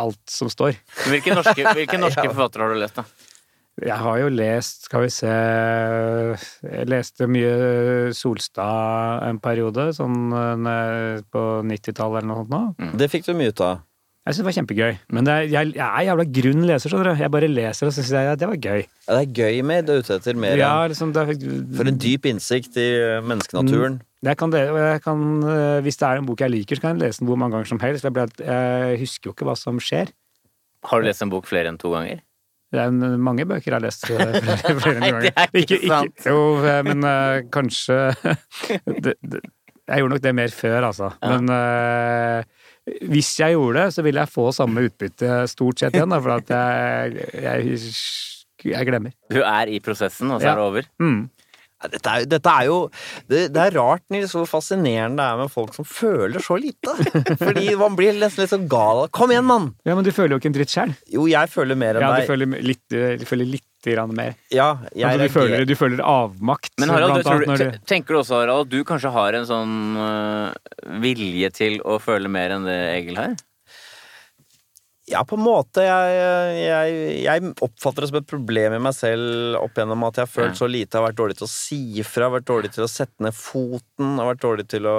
alt 0.03 0.37
som 0.39 0.53
står. 0.53 0.77
Hvilke 1.07 1.37
norske, 1.37 1.71
hvilke 1.79 2.01
norske 2.01 2.29
forfattere 2.31 2.67
har 2.67 2.77
du 2.77 2.83
lest, 2.85 3.01
da? 3.03 3.33
Jeg 3.77 4.01
har 4.01 4.21
jo 4.23 4.29
lest, 4.33 4.87
skal 4.89 5.03
vi 5.05 5.11
se 5.13 5.29
Jeg 5.29 6.89
leste 6.89 7.27
mye 7.29 8.13
Solstad 8.17 9.27
en 9.29 9.41
periode, 9.43 9.91
sånn 9.97 10.33
eh, 10.33 11.21
på 11.29 11.43
90-tallet 11.69 12.23
eller 12.23 12.31
noe 12.31 12.41
sånt 12.45 12.55
nå. 12.55 12.95
Det 12.97 13.11
fikk 13.13 13.29
du 13.29 13.35
mye 13.37 13.53
ut 13.53 13.65
av. 13.67 13.83
Jeg 14.27 14.35
syns 14.35 14.43
det 14.43 14.47
var 14.49 14.55
kjempegøy. 14.57 14.95
Men 15.15 15.27
det 15.29 15.35
er, 15.37 15.45
jeg, 15.53 15.69
jeg 15.77 15.87
er 15.87 16.05
jævla 16.09 16.25
grunn 16.35 16.65
leser, 16.67 16.91
skjønner 16.91 17.13
du. 17.13 17.21
Jeg 17.23 17.31
bare 17.31 17.49
leser 17.51 17.87
og 17.87 17.93
syns 17.95 18.09
ja, 18.11 18.33
det 18.35 18.49
var 18.51 18.57
gøy. 18.59 18.81
Ja, 18.83 19.15
det 19.15 19.21
er 19.21 19.35
gøy 19.39 19.61
med 19.71 19.87
det 19.87 19.95
er 19.95 20.03
ute 20.03 20.17
etter 20.19 20.41
mer 20.43 20.59
Ja, 20.59 20.73
liksom, 20.91 21.13
det, 21.15 21.23
For 21.79 21.87
en 21.93 22.01
dyp 22.03 22.27
innsikt 22.27 22.75
i 22.83 22.87
eh, 22.99 23.21
menneskenaturen. 23.23 24.01
Jeg 24.27 24.41
kan, 24.41 24.51
jeg 24.59 25.03
kan, 25.05 25.23
eh, 25.47 25.79
hvis 25.87 26.01
det 26.01 26.09
er 26.09 26.19
en 26.19 26.27
bok 26.27 26.43
jeg 26.43 26.51
liker, 26.57 26.75
så 26.81 26.83
kan 26.89 26.97
jeg 26.97 27.05
lese 27.05 27.23
den 27.23 27.31
hvor 27.31 27.39
mange 27.39 27.55
ganger 27.55 27.71
som 27.71 27.83
helst. 27.85 28.09
Jeg, 28.09 28.17
ble, 28.17 28.27
jeg 28.43 28.99
husker 29.05 29.31
jo 29.31 29.37
ikke 29.37 29.47
hva 29.47 29.55
som 29.61 29.79
skjer. 29.79 30.11
Har 30.91 31.03
du 31.03 31.07
lest 31.07 31.23
en 31.23 31.31
bok 31.31 31.47
flere 31.47 31.71
enn 31.71 31.79
to 31.79 31.95
ganger? 31.95 32.19
Det 32.75 32.83
er 32.83 32.91
mange 33.23 33.47
bøker 33.47 33.71
jeg 33.71 33.77
har 33.79 33.85
lest 33.87 34.11
eh, 34.11 34.19
flere, 34.43 34.75
flere 34.83 34.99
Nei, 35.05 35.13
ganger. 35.15 35.29
det 35.29 35.35
er 35.39 35.63
ikke 35.63 35.81
sant. 35.87 36.27
jo, 36.27 36.43
eh, 36.67 36.83
men 36.91 37.07
kanskje 37.55 38.01
det, 39.07 39.15
det, 39.23 39.47
Jeg 39.87 40.03
gjorde 40.03 40.17
nok 40.17 40.27
det 40.27 40.35
mer 40.35 40.51
før, 40.51 40.81
altså. 40.91 41.15
Ja. 41.23 41.37
Men 41.37 41.55
eh, 41.55 42.56
hvis 43.11 43.33
jeg 43.41 43.57
gjorde 43.57 43.81
det, 43.83 43.95
så 43.97 44.03
ville 44.07 44.23
jeg 44.23 44.31
få 44.33 44.49
samme 44.55 44.85
utbytte 44.87 45.41
stort 45.51 45.81
sett 45.83 45.97
igjen, 45.99 46.13
da, 46.15 46.21
for 46.23 46.37
at 46.37 46.53
jeg, 46.55 47.31
jeg, 47.43 47.81
jeg 48.73 48.87
glemmer. 48.89 49.15
Du 49.33 49.41
er 49.43 49.73
i 49.75 49.81
prosessen, 49.83 50.31
og 50.31 50.41
så 50.41 50.47
Ja. 50.47 50.53
er 50.53 50.61
det 50.61 50.69
over? 50.71 50.87
Mm. 51.03 51.25
Dette 51.93 52.09
er, 52.09 52.25
dette 52.25 52.49
er 52.57 52.65
jo 52.71 52.77
det, 53.29 53.41
det 53.53 53.61
er 53.67 53.75
rart 53.77 54.03
Nils, 54.11 54.33
hvor 54.33 54.47
fascinerende 54.49 55.21
det 55.21 55.27
er 55.29 55.37
med 55.43 55.51
folk 55.53 55.75
som 55.77 55.85
føler 55.85 56.41
så 56.43 56.57
lite. 56.59 56.95
Fordi 57.45 57.67
man 57.77 57.95
blir 57.99 58.17
nesten 58.17 58.43
litt 58.47 58.51
sånn 58.55 58.65
gal. 58.73 59.05
Kom 59.15 59.31
igjen, 59.35 59.45
mann! 59.47 59.69
Ja, 59.85 59.95
men 59.95 60.07
du 60.07 60.11
føler 60.17 60.35
jo 60.35 60.41
ikke 60.41 60.49
en 60.55 60.57
dritt 60.57 60.73
sjøl. 60.73 60.95
Jo, 61.13 61.27
jeg 61.31 61.53
føler 61.53 61.77
mer 61.79 61.99
enn 62.01 62.07
Ja, 62.07 62.15
du 62.15 62.23
deg. 62.23 62.31
føler 62.33 62.65
litt, 62.65 62.83
du 63.21 63.27
føler 63.29 63.51
litt 63.59 63.69
mer. 64.17 64.35
Ja, 64.51 64.79
jeg 64.95 65.07
Altså, 65.07 65.27
du, 65.29 65.33
føler, 65.39 65.65
du 65.65 65.75
føler 65.79 66.03
avmakt. 66.03 66.73
Men 66.81 66.91
Harald, 66.91 67.13
blant 67.13 67.25
du, 67.25 67.31
annet, 67.31 67.47
når 67.49 67.57
te- 67.79 67.81
tenker 67.87 68.15
du 68.15 68.19
også 68.21 68.41
Harald, 68.41 68.67
at 68.67 68.73
du 68.75 68.85
kanskje 68.85 69.13
har 69.15 69.33
en 69.39 69.47
sånn 69.47 69.77
uh, 69.97 70.99
vilje 71.03 71.51
til 71.55 71.79
å 71.87 71.99
føle 72.03 72.29
mer 72.29 72.51
enn 72.57 72.67
det 72.67 72.79
Egil 72.99 73.17
har? 73.17 73.37
Ja, 75.07 75.21
på 75.23 75.37
en 75.39 75.45
måte. 75.47 75.85
Jeg, 75.87 76.15
jeg, 76.59 76.95
jeg 77.23 77.51
oppfatter 77.63 78.03
det 78.03 78.09
som 78.11 78.17
et 78.19 78.27
problem 78.27 78.75
i 78.75 78.81
meg 78.83 78.95
selv 78.97 79.55
opp 79.61 79.77
gjennom 79.79 80.03
at 80.09 80.17
jeg 80.19 80.27
har 80.27 80.33
følt 80.33 80.51
Ja. 80.57 80.59
så 80.59 80.67
lite. 80.67 80.91
Jeg 80.97 80.99
har 80.99 81.07
vært 81.13 81.21
dårlig 81.21 81.37
til 81.39 81.47
å 81.47 81.51
si 81.53 81.79
ifra, 82.03 82.27
vært 82.35 82.49
dårlig 82.51 82.73
til 82.75 82.83
å 82.83 82.91
sette 82.91 83.23
ned 83.23 83.37
foten, 83.39 84.17
har 84.19 84.33
vært 84.33 84.43
dårlig 84.43 84.67
til 84.73 84.89
å 84.91 84.97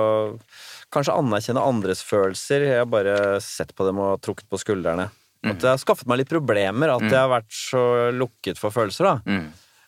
kanskje 0.96 1.12
anerkjenne 1.20 1.60
andres 1.60 2.00
følelser. 2.08 2.64
Jeg 2.70 2.80
har 2.86 2.88
bare 2.88 3.18
sett 3.44 3.76
på 3.76 3.84
dem 3.90 4.00
og 4.00 4.22
trukket 4.24 4.48
på 4.48 4.62
skuldrene. 4.64 5.10
At 5.54 5.62
det 5.64 5.72
har 5.74 5.80
skaffet 5.82 6.08
meg 6.10 6.24
litt 6.24 6.30
problemer, 6.34 6.96
at 6.98 7.08
jeg 7.08 7.18
har 7.20 7.32
vært 7.32 7.50
så 7.54 7.86
lukket 8.16 8.60
for 8.62 8.76
følelser. 8.76 9.04
da. 9.12 9.16
Mm, 9.26 9.48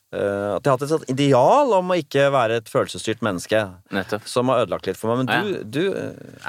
Eh, 0.10 0.55
at 0.55 0.66
jeg 0.66 0.72
har 0.74 0.80
hatt 0.80 1.03
et 1.03 1.12
ideal 1.14 1.74
om 1.78 1.91
å 1.93 1.95
ikke 2.01 2.24
være 2.34 2.55
et 2.64 2.70
følelsesstyrt 2.72 3.20
menneske. 3.22 3.60
nettopp. 3.93 4.24
Som 4.26 4.49
har 4.49 4.64
ødelagt 4.64 4.88
litt 4.89 4.97
for 4.97 5.14
meg. 5.14 5.30
Men 5.30 5.62
du, 5.70 5.82
du 5.82 5.84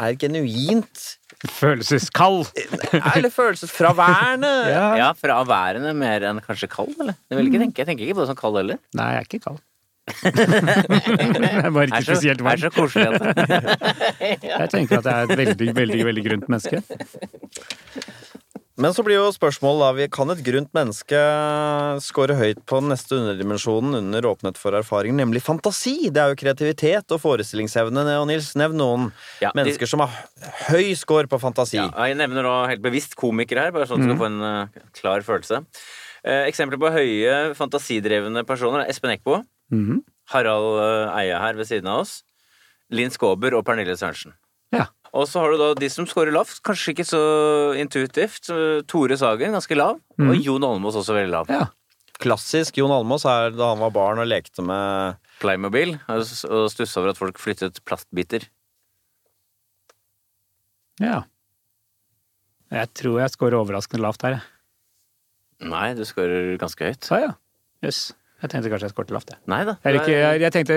er 0.00 0.14
genuint 0.16 1.02
Følelseskald! 1.40 2.48
Eller 3.14 3.32
følelsesfraværende. 3.32 4.48
Ja. 4.74 4.86
Ja, 4.96 5.08
fraværende 5.16 5.92
mer 5.96 6.24
enn 6.28 6.40
kanskje 6.44 6.68
kald, 6.72 6.92
eller? 7.00 7.16
Jeg 7.30 7.38
vil 7.38 7.48
ikke 7.50 7.60
tenke, 7.62 7.80
jeg 7.80 7.88
tenker 7.88 8.04
ikke 8.06 8.16
på 8.18 8.24
det 8.24 8.30
som 8.32 8.38
kald 8.40 8.58
heller. 8.60 8.80
Nei, 8.96 9.06
jeg 9.14 9.20
er 9.20 9.28
ikke 9.28 9.42
kald. 9.46 9.60
jeg 10.24 11.60
er 11.60 11.70
bare 11.70 11.86
ikke 11.86 12.00
Er 12.00 12.04
så, 12.04 12.16
spesielt 12.16 12.40
er 12.42 12.60
så 12.64 12.70
koselig 12.74 13.06
at 13.12 13.20
Jeg 14.42 14.70
tenker 14.72 14.98
at 15.00 15.06
jeg 15.06 15.14
er 15.14 15.28
et 15.28 15.38
veldig, 15.38 15.68
veldig 15.76 16.00
veldig 16.08 16.24
grunt 16.26 16.48
menneske. 16.50 16.82
Men 18.80 18.94
så 18.96 19.02
blir 19.04 19.18
jo 19.18 19.26
spørsmålet 19.34 19.98
da 20.00 20.06
Kan 20.14 20.30
et 20.32 20.40
grunt 20.46 20.70
menneske 20.76 21.18
score 22.00 22.36
høyt 22.38 22.62
på 22.68 22.78
den 22.80 22.88
neste 22.94 23.18
underdimensjonen 23.18 23.98
under 23.98 24.28
åpnet 24.30 24.56
for 24.60 24.72
erfaring, 24.78 25.12
nemlig 25.18 25.42
fantasi? 25.44 26.08
Det 26.08 26.22
er 26.22 26.32
jo 26.32 26.38
kreativitet 26.40 27.12
og 27.12 27.20
forestillingsevne. 27.20 28.04
Og 28.20 28.26
Nils, 28.30 28.54
nevn 28.56 28.78
noen 28.80 29.08
Ja, 29.42 29.50
de- 29.52 29.60
mennesker 29.60 29.86
som 29.90 30.00
har 30.00 30.14
høy 30.70 30.94
score 30.96 31.28
på 31.28 31.38
fantasi. 31.42 31.76
Ja, 31.76 31.90
jeg 32.08 32.16
nevner 32.16 32.42
nå 32.46 32.54
helt 32.70 32.82
bevisst 32.82 33.16
komikere 33.20 33.66
her, 33.68 33.70
bare 33.76 33.86
sånn 33.90 34.00
at 34.00 34.08
du 34.08 34.14
skal 34.14 34.22
få 34.22 34.30
en 34.30 34.40
uh, 34.40 34.66
klar 34.96 35.20
følelse. 35.26 35.60
Eh, 36.24 36.48
eksempler 36.50 36.80
på 36.80 36.90
høye, 36.92 37.54
fantasidrevne 37.56 38.44
personer 38.48 38.84
er 38.86 38.90
Espen 38.92 39.12
Eckbo, 39.16 39.42
Mhm. 39.70 40.00
Harald 40.32 40.80
eh, 40.80 41.18
Eia 41.20 41.38
her 41.40 41.54
ved 41.54 41.66
siden 41.68 41.86
av 41.88 42.00
oss, 42.02 42.22
Linn 42.90 43.10
Skåber 43.10 43.54
og 43.54 43.64
Pernille 43.64 43.94
Sørensen. 43.96 44.32
Ja. 44.74 44.86
Og 45.10 45.26
så 45.26 45.42
har 45.42 45.50
du 45.50 45.58
da 45.58 45.72
de 45.74 45.88
som 45.90 46.06
scorer 46.06 46.30
lavt, 46.34 46.60
kanskje 46.66 46.94
ikke 46.94 47.08
så 47.08 47.20
intuitivt. 47.80 48.52
Tore 48.90 49.18
Sagen, 49.18 49.56
ganske 49.56 49.78
lav. 49.78 49.98
Og 50.22 50.34
Jon 50.38 50.66
Almaas 50.66 50.98
også 51.00 51.16
veldig 51.18 51.34
lav. 51.34 51.52
ja. 51.52 51.66
Klassisk 52.20 52.76
Jon 52.76 52.92
Almaas 52.92 53.24
er 53.24 53.54
da 53.56 53.70
han 53.72 53.80
var 53.80 53.92
barn 53.94 54.20
og 54.20 54.28
lekte 54.28 54.60
med 54.60 55.16
Playmobil, 55.40 55.94
og 56.12 56.26
stussa 56.28 57.00
over 57.00 57.14
at 57.14 57.20
folk 57.20 57.40
flyttet 57.40 57.80
plastbiter. 57.88 58.44
Ja. 61.00 61.22
Jeg 62.70 62.90
tror 63.00 63.22
jeg 63.22 63.32
scorer 63.32 63.56
overraskende 63.58 64.04
lavt 64.04 64.26
her, 64.26 64.36
jeg. 64.36 65.70
Nei, 65.70 65.86
du 65.96 66.04
scorer 66.08 66.54
ganske 66.60 66.86
høyt. 66.86 67.08
Ah, 67.12 67.24
ja. 67.24 67.30
Jøss. 67.84 68.10
Jeg 68.40 68.52
tenkte 68.52 68.70
kanskje 68.72 68.88
jeg 68.88 68.94
scoret 68.94 69.14
lavt, 69.16 69.32
jeg. 69.32 69.40
Nei 69.50 69.62
da. 69.68 69.74
Jeg, 69.84 70.00
ikke, 70.00 70.12
jeg, 70.14 70.42
jeg, 70.44 70.54
tenkte, 70.54 70.76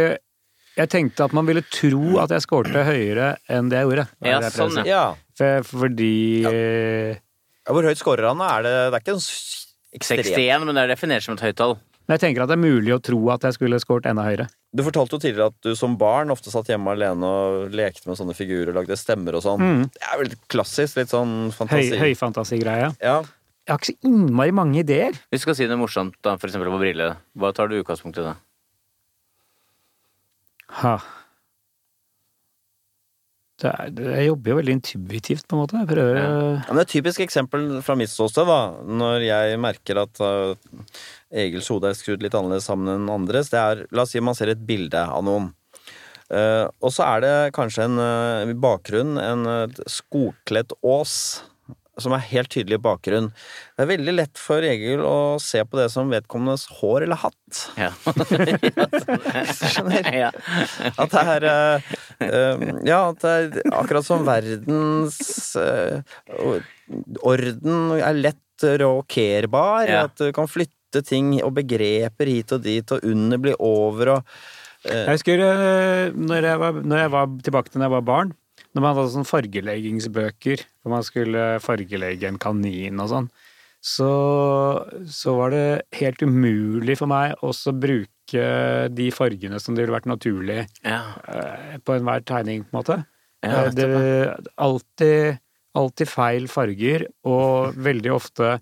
jeg 0.77 0.89
tenkte 0.89 1.25
at 1.27 1.33
man 1.37 1.45
ville 1.49 1.61
tro 1.69 2.17
at 2.23 2.31
jeg 2.33 2.43
skårte 2.45 2.83
høyere 2.87 3.35
enn 3.51 3.69
det 3.71 3.77
jeg 3.81 3.89
gjorde. 3.89 4.05
Ja, 4.25 4.39
det 4.41 4.49
jeg 4.49 4.57
sånn. 4.57 4.85
Ja. 4.89 5.03
For, 5.37 5.63
fordi 5.65 6.11
eh, 6.49 7.15
Ja, 7.63 7.71
Hvor 7.73 7.85
høyt 7.87 7.97
skårer 8.01 8.27
han? 8.31 8.41
Er 8.43 8.65
det, 8.65 8.73
det 8.91 8.97
er 8.99 9.03
ikke 9.05 9.15
en 9.15 9.23
s- 9.23 9.67
ekstremt 9.95 10.27
61, 10.33 10.65
men 10.67 10.75
det 10.75 10.83
er 10.87 10.93
definert 10.95 11.23
som 11.25 11.35
et 11.37 11.43
høyt 11.45 11.55
tall. 11.61 11.77
Men 12.03 12.17
jeg 12.17 12.23
tenker 12.25 12.43
at 12.43 12.49
det 12.51 12.57
er 12.57 12.63
mulig 12.65 12.91
å 12.91 12.99
tro 12.99 13.19
at 13.31 13.45
jeg 13.47 13.55
skulle 13.55 13.77
skåret 13.79 14.09
enda 14.11 14.25
høyere. 14.27 14.49
Du 14.75 14.81
fortalte 14.83 15.15
jo 15.15 15.21
tidligere 15.23 15.51
at 15.53 15.59
du 15.63 15.71
som 15.79 15.93
barn 16.01 16.33
ofte 16.33 16.51
satt 16.51 16.67
hjemme 16.67 16.91
alene 16.91 17.23
og 17.23 17.69
lekte 17.71 18.09
med 18.09 18.17
sånne 18.19 18.35
figurer, 18.35 18.73
lagde 18.75 18.97
stemmer 18.99 19.37
og 19.39 19.45
sånn. 19.45 19.61
Mm. 19.63 19.83
Det 19.93 20.09
er 20.09 20.19
vel 20.19 20.33
klassisk, 20.51 20.97
litt 20.99 21.13
sånn 21.13 21.35
Høy, 21.47 21.55
fantasi. 21.55 21.99
høyfantasigreie. 22.01 22.89
Ja. 22.99 23.21
Jeg 23.63 23.71
har 23.71 23.79
ikke 23.79 23.93
så 23.93 24.09
innmari 24.09 24.51
mange 24.51 24.81
ideer. 24.81 25.15
Hvis 25.31 25.45
du 25.45 25.45
skal 25.45 25.55
si 25.61 25.67
noe 25.69 25.79
morsomt, 25.79 26.17
da, 26.25 26.33
for 26.41 26.49
eksempel 26.51 26.67
på 26.73 26.81
brille, 26.81 27.13
hva 27.39 27.53
tar 27.55 27.71
du 27.71 27.77
utgangspunkt 27.79 28.19
i 28.19 28.25
da? 28.25 28.33
Ha. 30.69 30.97
Det 33.63 33.69
er, 33.69 33.91
jeg 34.17 34.27
jobber 34.27 34.49
jo 34.51 34.55
veldig 34.57 34.73
intuitivt, 34.75 35.45
på 35.47 35.55
en 35.55 35.61
måte. 35.61 35.77
Jeg 35.79 35.87
prøver 35.87 36.15
Ja. 36.17 36.27
å 36.27 36.61
Det 36.65 36.73
er 36.73 36.81
Et 36.81 36.87
typisk 36.89 37.19
eksempel 37.21 37.81
fra 37.81 37.95
mitt 37.95 38.09
ståsted, 38.09 38.47
da, 38.47 38.73
når 38.83 39.23
jeg 39.23 39.59
merker 39.59 40.01
at 40.01 40.19
uh, 40.19 40.55
Egils 41.31 41.69
hode 41.69 41.87
er 41.87 41.93
skrudd 41.93 42.21
litt 42.23 42.33
annerledes 42.33 42.65
sammen 42.65 42.89
enn 42.95 43.09
andres, 43.13 43.49
det 43.49 43.59
er 43.59 43.85
La 43.91 44.01
oss 44.03 44.11
si 44.11 44.19
man 44.19 44.35
ser 44.35 44.47
et 44.49 44.65
bilde 44.65 44.97
av 44.97 45.23
noen. 45.23 45.53
Uh, 46.33 46.65
og 46.81 46.89
så 46.91 47.05
er 47.05 47.21
det 47.21 47.53
kanskje 47.53 47.85
en 47.85 47.99
uh, 48.01 48.53
bakgrunn, 48.57 49.17
en 49.21 49.45
uh, 49.45 49.67
skogkledt 49.87 50.73
ås 50.81 51.43
som 52.01 52.13
er 52.15 52.23
helt 52.31 52.49
tydelig 52.53 52.79
bakgrunn. 52.81 53.29
Det 53.75 53.83
er 53.83 53.89
veldig 53.91 54.15
lett 54.15 54.39
for 54.41 54.65
Egil 54.65 55.03
å 55.05 55.37
se 55.41 55.61
på 55.65 55.77
det 55.77 55.89
som 55.93 56.09
vedkommendes 56.09 56.65
hår 56.79 57.05
eller 57.05 57.21
hatt. 57.21 57.59
Ja. 57.77 57.91
Hvis 58.07 59.59
du 59.61 59.67
skjønner? 59.75 60.09
Ja. 60.23 60.31
At 60.97 61.13
det 61.13 61.25
er 61.35 61.47
eh, 61.51 61.91
eh, 62.27 62.65
Ja, 62.89 62.99
at 63.11 63.21
det 63.21 63.35
er 63.35 63.75
akkurat 63.77 64.07
som 64.07 64.25
verdens 64.25 65.53
eh, 65.59 66.01
orden 67.21 67.93
er 67.99 68.17
lett 68.17 68.67
råkerbar. 68.83 69.85
Ja. 69.89 70.05
At 70.07 70.17
du 70.17 70.33
kan 70.35 70.49
flytte 70.49 71.03
ting 71.05 71.35
og 71.43 71.53
begreper 71.57 72.29
hit 72.29 72.53
og 72.55 72.65
dit, 72.65 72.89
og 72.93 73.05
under 73.05 73.41
blir 73.41 73.57
over 73.61 74.17
og 74.17 74.35
Jeg 74.83 75.13
husker 75.13 75.39
når 76.11 76.43
jeg, 76.43 76.59
var, 76.59 76.79
når 76.83 77.05
jeg 77.05 77.11
var 77.13 77.35
tilbake 77.45 77.71
til 77.71 77.79
da 77.79 77.87
jeg 77.87 77.93
var 77.93 78.07
barn, 78.07 78.33
når 78.73 78.81
man 78.81 78.95
hadde 78.97 79.11
sånne 79.13 79.29
fargeleggingsbøker, 79.29 80.63
hvor 80.81 80.93
man 80.95 81.03
skulle 81.05 81.43
fargelegge 81.63 82.27
en 82.29 82.39
kanin 82.41 82.99
og 83.03 83.09
sånn, 83.11 83.27
så, 83.83 84.09
så 85.11 85.33
var 85.37 85.51
det 85.53 85.65
helt 85.99 86.21
umulig 86.23 86.95
for 87.01 87.11
meg 87.11 87.33
også 87.43 87.73
bruke 87.75 88.43
de 88.95 89.09
fargene 89.13 89.59
som 89.59 89.75
det 89.75 89.83
ville 89.83 89.95
vært 89.97 90.07
naturlig 90.09 90.61
Ja. 90.87 91.01
eh, 91.27 91.75
på 91.83 91.97
enhver 91.97 92.23
tegning, 92.25 92.63
på 92.63 92.71
en 92.73 92.79
måte. 92.79 92.99
Ja, 93.43 93.65
det 93.75 93.87
det 93.91 94.51
alltid, 94.55 95.39
alltid 95.75 96.07
feil 96.09 96.47
farger, 96.47 97.05
og 97.27 97.75
veldig 97.75 98.13
ofte 98.15 98.53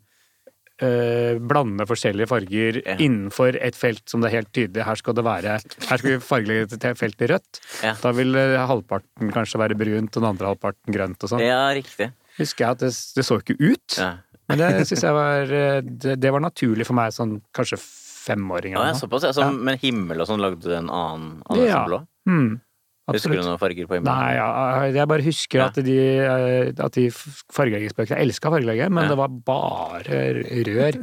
eh, 0.82 1.38
blande 1.40 1.86
forskjellige 1.88 2.28
farger 2.32 2.82
Ja. 2.86 2.96
innenfor 2.98 3.56
et 3.62 3.76
felt 3.78 4.02
som 4.10 4.22
det 4.22 4.32
er 4.32 4.38
helt 4.42 4.52
tydelig 4.54 4.84
her 4.86 4.96
skal 5.00 5.14
det 5.14 5.24
være 5.24 5.60
Her 5.62 5.98
skal 6.02 6.10
vi 6.10 6.18
fargelegge 6.20 6.74
et 6.74 6.98
felt 6.98 7.22
i 7.22 7.28
rødt. 7.32 7.62
Ja. 7.84 7.94
Da 8.02 8.12
vil 8.18 8.36
eh, 8.36 8.58
halvparten 8.68 9.32
kanskje 9.32 9.60
være 9.62 9.78
brunt, 9.78 10.16
og 10.18 10.22
den 10.22 10.30
andre 10.32 10.48
halvparten 10.54 10.94
grønt 10.94 11.24
og 11.24 11.30
sånn. 11.30 11.46
ja, 11.46 11.70
riktig. 11.74 12.12
Husker 12.38 12.66
jeg 12.66 12.72
at 12.72 12.80
det, 12.80 12.92
det 13.16 13.26
så 13.28 13.40
ikke 13.42 13.58
ut, 13.60 13.98
Ja. 14.00 14.12
men 14.50 14.58
det 14.58 14.88
syns 14.88 15.04
jeg 15.04 15.14
var 15.14 15.52
eh, 15.52 15.82
det, 15.82 16.20
det 16.20 16.32
var 16.32 16.40
naturlig 16.42 16.86
for 16.88 16.94
meg 16.98 17.12
sånn 17.14 17.42
kanskje 17.54 17.78
femåring 18.22 18.76
eller 18.76 18.92
noe. 18.94 19.00
såpass, 19.00 19.24
ja. 19.24 19.32
Så, 19.34 19.42
Ja. 19.42 19.52
Men 19.52 19.78
himmel 19.82 20.22
og 20.22 20.28
sånn 20.30 20.40
lagde 20.42 20.62
du 20.62 20.74
en 20.76 20.90
annen, 20.90 21.42
annen 21.50 21.66
Ja. 21.68 21.86
blå? 21.88 22.06
Mm, 22.30 22.60
Husker 23.16 23.34
du 23.36 23.42
noen 23.44 23.60
farger 23.62 23.88
på 23.90 23.96
himmelen? 23.98 24.12
Nei, 24.12 24.34
ja, 24.38 24.86
jeg 24.96 25.08
bare 25.12 25.26
husker 25.26 25.60
Ja. 25.62 25.66
at 25.72 25.80
de, 25.86 25.98
eh, 26.20 26.72
at 26.86 26.92
de 26.98 27.06
fargeleggingsbøkene 27.12 28.18
Jeg 28.18 28.28
elska 28.30 28.52
fargelegge, 28.54 28.90
men 28.90 29.04
Ja. 29.04 29.10
det 29.10 29.18
var 29.18 29.28
bare 29.52 30.20
rør. 30.68 31.00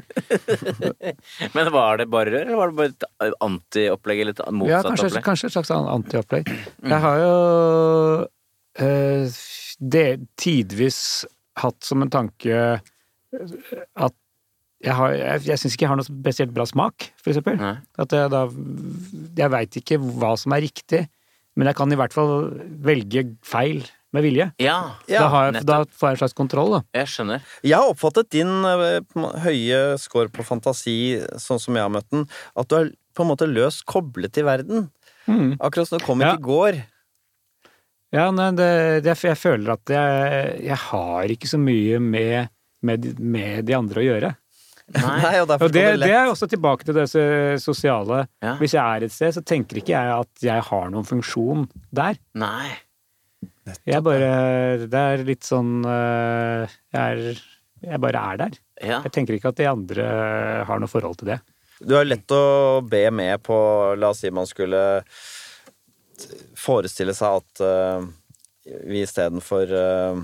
Men 1.54 1.70
var 1.72 1.96
det 2.00 2.09
bare 2.11 2.30
rør, 2.32 2.44
eller 2.46 2.56
var 2.61 2.70
det 2.72 2.76
bare 2.78 3.28
et 3.30 3.34
antiopplegg 3.44 4.20
eller 4.22 4.34
et 4.36 4.42
Ja, 4.44 4.52
motsatt 4.52 4.86
kanskje, 4.90 5.11
opplegg? 5.11 5.24
kanskje 5.28 5.46
et 5.50 5.56
slags 5.56 5.70
antiopplegg. 5.74 6.46
Mm. 6.82 6.88
Jeg 6.92 7.00
har 7.04 7.18
jo 7.22 8.28
eh, 8.78 9.28
det 9.80 10.06
tidvis 10.38 11.00
hatt 11.59 11.82
som 11.84 12.02
en 12.04 12.11
tanke 12.11 12.46
eh, 12.54 12.78
at 13.96 14.14
jeg, 14.84 14.94
har- 14.94 15.11
jeg, 15.18 15.42
jeg 15.48 15.59
syns 15.59 15.74
ikke 15.74 15.82
jeg 15.86 15.90
har 15.90 15.98
noe 15.98 16.06
spesielt 16.06 16.52
bra 16.54 16.64
smak, 16.70 17.09
for 17.18 17.32
eksempel. 17.32 17.56
Nei. 17.59 17.72
At 17.98 18.12
jeg 18.14 18.30
da 18.30 18.44
Jeg 19.40 19.50
veit 19.50 19.78
ikke 19.80 19.98
hva 19.98 20.36
som 20.38 20.54
er 20.54 20.62
riktig, 20.62 21.00
men 21.59 21.66
jeg 21.72 21.76
kan 21.78 21.90
i 21.92 21.98
hvert 21.98 22.14
fall 22.14 22.34
velge 22.86 23.24
feil 23.46 23.80
med 24.16 24.24
vilje. 24.24 24.46
Ja, 24.62 24.76
Ja, 25.11 25.24
da, 25.24 25.28
har 25.34 25.48
jeg, 25.50 25.64
da 25.68 25.80
får 25.84 26.06
jeg 26.09 26.16
en 26.16 26.20
slags 26.22 26.36
kontroll, 26.38 26.70
da. 26.78 26.80
jeg 26.96 27.11
skjønner. 27.12 27.42
Jeg 27.66 27.76
har 27.76 27.90
oppfattet 27.92 28.30
din 28.32 28.52
eh, 28.64 29.26
høye 29.44 29.80
score 30.00 30.30
på 30.32 30.46
fantasi, 30.48 30.94
sånn 31.42 31.61
som 31.61 31.76
jeg 31.76 31.84
har 31.84 31.92
møtt 31.92 32.09
den, 32.14 32.24
at 32.56 32.70
du 32.70 32.76
er 32.78 32.92
på 33.18 33.26
en 33.26 33.32
måte 33.34 33.48
løst 33.50 33.82
koblet 33.90 34.32
til 34.38 34.46
verden. 34.48 34.86
Akkurat 35.61 35.90
som 35.90 35.98
du 36.00 36.06
kom 36.06 36.22
hit 36.24 36.30
Ja. 36.30 36.38
i 36.38 36.46
går. 36.46 36.78
Ja, 38.16 38.30
nei, 38.32 38.46
det, 38.56 38.68
det, 39.04 39.18
jeg 39.20 39.36
føler 39.36 39.74
at 39.74 39.90
jeg, 39.92 40.52
jeg 40.70 40.78
har 40.86 41.34
ikke 41.34 41.50
så 41.50 41.59
mye 41.61 41.98
med, 42.00 42.48
med, 42.80 43.09
med 43.20 43.66
de 43.68 43.74
andre 43.76 44.00
å 44.00 44.06
gjøre. 44.06 44.30
Nei, 44.97 45.34
og 45.43 45.51
Og 45.53 45.72
det, 45.72 45.84
det 46.01 46.12
er 46.14 46.30
også 46.30 46.49
tilbake 46.49 46.86
til 46.89 46.97
det 46.97 47.09
sosiale. 47.61 48.22
Ja. 48.41 48.55
Hvis 48.61 48.72
jeg 48.76 48.82
er 48.82 49.05
et 49.05 49.12
sted, 49.12 49.34
så 49.36 49.43
tenker 49.45 49.80
ikke 49.80 49.93
jeg 49.93 50.14
at 50.14 50.45
jeg 50.45 50.64
har 50.70 50.89
noen 50.93 51.05
funksjon 51.09 51.66
der. 51.93 52.16
Nei. 52.39 52.72
Jeg 53.84 54.01
bare 54.01 54.30
Det 54.89 55.01
er 55.12 55.22
litt 55.28 55.45
sånn 55.45 55.84
øh, 55.84 56.64
Jeg, 56.95 56.97
er, 56.97 57.43
jeg 57.84 58.01
bare 58.01 58.22
er 58.32 58.41
der. 58.41 58.57
Ja. 58.80 59.01
Jeg 59.05 59.12
tenker 59.12 59.36
ikke 59.36 59.53
at 59.53 59.61
de 59.61 59.68
andre 59.68 60.07
har 60.64 60.80
noe 60.80 60.91
forhold 60.91 61.20
til 61.20 61.34
det. 61.34 61.39
Du 61.78 61.95
er 61.95 62.09
lett 62.09 62.32
å 62.34 62.80
be 62.82 63.05
med 63.14 63.45
på 63.47 63.59
La 63.99 64.11
oss 64.11 64.24
si 64.24 64.32
man 64.34 64.49
skulle 64.51 64.80
forestille 66.59 67.14
seg 67.14 67.39
at 67.39 67.62
uh, 67.62 68.03
vi 68.89 69.05
istedenfor 69.05 69.70
uh, 69.70 70.18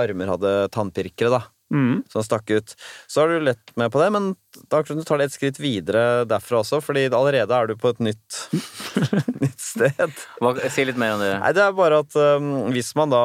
armer 0.00 0.32
hadde 0.32 0.54
tannpirkere, 0.74 1.30
da. 1.36 1.44
Mm. 1.70 2.02
Som 2.10 2.24
stakk 2.26 2.50
ut. 2.50 2.74
Så 3.06 3.22
har 3.22 3.30
du 3.30 3.44
lett 3.46 3.76
med 3.78 3.92
på 3.92 4.00
det, 4.02 4.08
men 4.10 4.32
da 4.72 4.80
kan 4.82 4.98
du 4.98 5.04
ta 5.06 5.16
det 5.20 5.28
et 5.28 5.34
skritt 5.36 5.60
videre 5.62 6.24
derfra 6.28 6.60
også, 6.64 6.80
fordi 6.82 7.04
allerede 7.06 7.54
er 7.54 7.70
du 7.70 7.76
på 7.78 7.92
et 7.92 8.00
nytt, 8.02 8.38
nytt 9.44 9.62
sted. 9.62 10.16
Hva, 10.42 10.54
si 10.72 10.86
litt 10.88 10.98
mer 10.98 11.14
om 11.14 11.22
det. 11.22 11.30
Nei, 11.44 11.52
det 11.54 11.62
er 11.62 11.76
bare 11.78 12.00
at 12.02 12.16
um, 12.18 12.50
hvis 12.74 12.90
man 12.98 13.12
da 13.14 13.22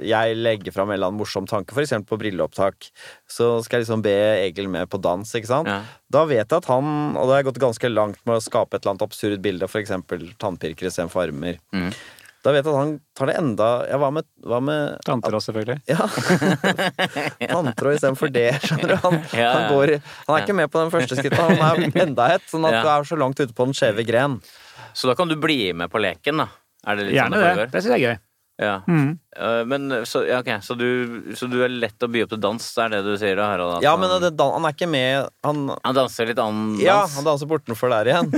Jeg 0.00 0.38
legger 0.38 0.74
fram 0.74 0.90
en 0.90 0.96
eller 0.96 1.12
annen 1.12 1.20
morsom 1.20 1.48
tanke, 1.50 1.76
eksempel 1.82 2.14
på 2.14 2.20
brilleopptak, 2.24 2.88
så 3.30 3.54
skal 3.64 3.80
jeg 3.80 3.86
liksom 3.86 4.04
be 4.04 4.16
Egil 4.46 4.72
med 4.72 4.88
på 4.92 5.00
dans, 5.02 5.28
ikke 5.36 5.50
sant? 5.50 5.68
Ja. 5.68 5.82
Da 6.12 6.24
vet 6.28 6.46
jeg 6.46 6.62
at 6.62 6.70
han, 6.72 7.12
og 7.12 7.26
da 7.26 7.36
har 7.36 7.42
jeg 7.42 7.50
gått 7.52 7.62
ganske 7.66 7.92
langt 7.92 8.24
med 8.28 8.38
å 8.38 8.44
skape 8.44 8.76
et 8.76 8.82
eller 8.82 8.96
annet 8.96 9.06
absurd 9.06 9.44
bilde, 9.44 9.68
for 9.68 9.82
eksempel 9.84 10.30
tannpirker 10.40 10.88
istedenfor 10.88 11.26
armer. 11.26 11.60
Mm. 11.76 11.92
Da 12.42 12.50
vet 12.50 12.64
jeg 12.66 12.72
at 12.74 12.78
han 12.80 12.92
tar 13.14 13.28
det 13.30 13.34
enda 13.38 13.66
Ja, 13.86 13.98
hva 14.02 14.08
med, 14.10 14.26
hva 14.42 14.58
med 14.64 14.96
Tanter 15.06 15.36
òg, 15.38 15.42
selvfølgelig. 15.44 15.76
Ja. 15.86 16.08
Tanntråd 17.52 17.94
istedenfor 17.98 18.32
det, 18.34 18.48
skjønner 18.64 18.94
du. 18.94 18.96
Han, 19.04 19.18
Ja, 19.38 19.52
han, 19.54 19.68
går, 19.72 19.92
han 20.26 20.34
er 20.36 20.42
ikke 20.46 20.56
med 20.58 20.72
på 20.72 20.82
den 20.82 20.90
første 20.94 21.18
skrittet, 21.18 21.38
han 21.38 21.62
er 21.86 22.02
enda 22.06 22.26
et. 22.34 22.44
Sånn 22.50 22.66
at 22.66 22.78
Ja. 22.78 22.82
du 22.82 22.90
er 22.96 23.06
så 23.12 23.18
langt 23.20 23.38
ute 23.42 23.54
på 23.54 23.68
den 23.68 23.76
skjeve 23.78 24.04
gren. 24.08 24.40
Så 24.92 25.08
da 25.08 25.14
kan 25.18 25.30
du 25.30 25.36
bli 25.40 25.72
med 25.76 25.90
på 25.92 26.02
leken, 26.02 26.42
da? 26.42 26.48
Er 26.86 26.98
det 26.98 27.06
litt 27.08 27.14
Gjerne 27.20 27.38
sånn 27.38 27.60
det. 27.62 27.66
Det 27.72 27.82
syns 27.84 27.94
jeg 27.94 28.02
er 28.02 28.06
gøy. 28.10 28.18
Ja. 28.62 28.76
Mm. 28.86 29.18
Eh, 29.36 29.62
Men 29.68 29.88
så, 30.06 30.22
ja, 30.28 30.38
okay. 30.42 30.60
så, 30.62 30.76
du, 30.78 31.34
så 31.36 31.48
du 31.50 31.58
er 31.64 31.72
lett 31.72 32.04
å 32.04 32.08
by 32.12 32.24
opp 32.24 32.32
til 32.34 32.42
dans, 32.42 32.68
er 32.84 32.92
det 32.94 33.02
du 33.06 33.12
sier 33.20 33.36
da, 33.38 33.48
Harald? 33.52 33.82
Ja, 33.84 33.96
men 33.98 34.12
det, 34.22 34.32
han 34.38 34.68
er 34.68 34.76
ikke 34.76 34.88
med 34.90 35.28
Han, 35.46 35.64
Han 35.82 35.98
danser 35.98 36.30
litt 36.30 36.40
annen 36.42 36.76
dans? 36.76 36.84
ja, 36.84 37.00
han 37.16 37.26
danser 37.26 37.50
bortenfor 37.50 37.92
der 37.92 38.12
igjen. 38.12 38.30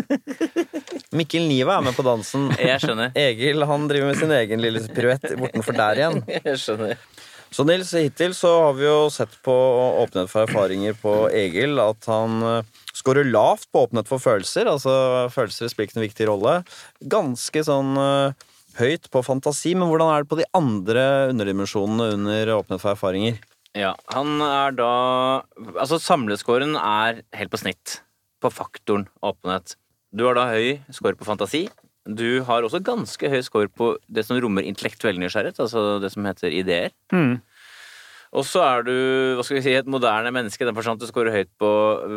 Mikkel 1.19 1.47
Niva 1.47 1.79
er 1.79 1.85
med 1.87 1.95
på 1.95 2.03
dansen. 2.07 2.49
Jeg 2.59 2.81
skjønner. 2.83 3.13
Egil 3.19 3.63
han 3.69 3.87
driver 3.91 4.11
med 4.11 4.19
sin 4.19 4.33
egen 4.35 4.63
lille 4.65 4.83
piruett 4.95 5.29
bortenfor 5.39 5.77
der 5.79 6.01
igjen. 6.03 6.23
Jeg 6.49 6.59
skjønner. 6.63 6.99
Så 7.55 7.63
Nils, 7.63 7.93
hittil 7.95 8.33
så 8.35 8.51
har 8.65 8.73
vi 8.75 8.83
jo 8.89 9.05
sett 9.15 9.37
på 9.47 9.53
åpenhet 10.03 10.27
for 10.33 10.43
erfaringer 10.43 10.97
på 10.99 11.13
Egil 11.31 11.79
at 11.79 12.09
han 12.11 12.43
eh, 12.43 12.73
scorer 12.99 13.29
lavt 13.31 13.69
på 13.71 13.85
åpenhet 13.87 14.11
for 14.11 14.19
følelser. 14.19 14.67
Altså 14.67 14.91
følelser 15.31 15.71
spiller 15.71 15.87
ikke 15.87 16.01
en 16.01 16.07
viktig 16.09 16.27
rolle. 16.33 16.57
Ganske 17.15 17.63
sånn 17.69 17.93
eh, 17.95 18.49
høyt 18.79 19.09
på 19.13 19.23
fantasi, 19.25 19.75
men 19.79 19.89
hvordan 19.91 20.11
er 20.15 20.25
det 20.25 20.31
på 20.33 20.39
de 20.41 20.47
andre 20.57 21.05
underdimensjonene 21.33 22.13
under 22.17 22.53
åpenhet 22.59 22.83
for 22.83 22.95
erfaringer? 22.95 23.39
Ja, 23.75 23.95
han 24.15 24.37
er 24.45 24.75
da 24.79 24.91
Altså, 25.75 25.99
samlescoren 25.99 26.77
er 26.79 27.23
helt 27.35 27.51
på 27.51 27.59
snitt 27.59 28.01
på 28.45 28.51
faktoren 28.53 29.09
åpenhet. 29.25 29.75
Du 30.15 30.27
har 30.29 30.37
da 30.39 30.45
høy 30.53 30.79
score 30.95 31.17
på 31.19 31.27
fantasi. 31.27 31.65
Du 32.05 32.43
har 32.45 32.63
også 32.63 32.83
ganske 32.85 33.31
høy 33.33 33.41
score 33.43 33.71
på 33.73 33.95
det 34.13 34.27
som 34.27 34.37
rommer 34.39 34.63
intellektuell 34.69 35.17
nysgjerrighet, 35.19 35.59
altså 35.65 35.99
det 36.03 36.11
som 36.13 36.27
heter 36.29 36.53
ideer. 36.53 36.93
Mm. 37.15 37.39
Og 38.35 38.43
så 38.45 38.61
er 38.67 38.83
du 38.85 38.93
hva 39.39 39.45
skal 39.47 39.57
vi 39.61 39.63
si, 39.65 39.73
et 39.79 39.87
moderne 39.91 40.31
menneske. 40.35 40.61
i 40.63 40.67
Den 40.69 40.75
forstand 40.77 40.99
at 40.99 41.07
du 41.07 41.11
scorer 41.11 41.31
høyt 41.33 41.51
på 41.63 41.69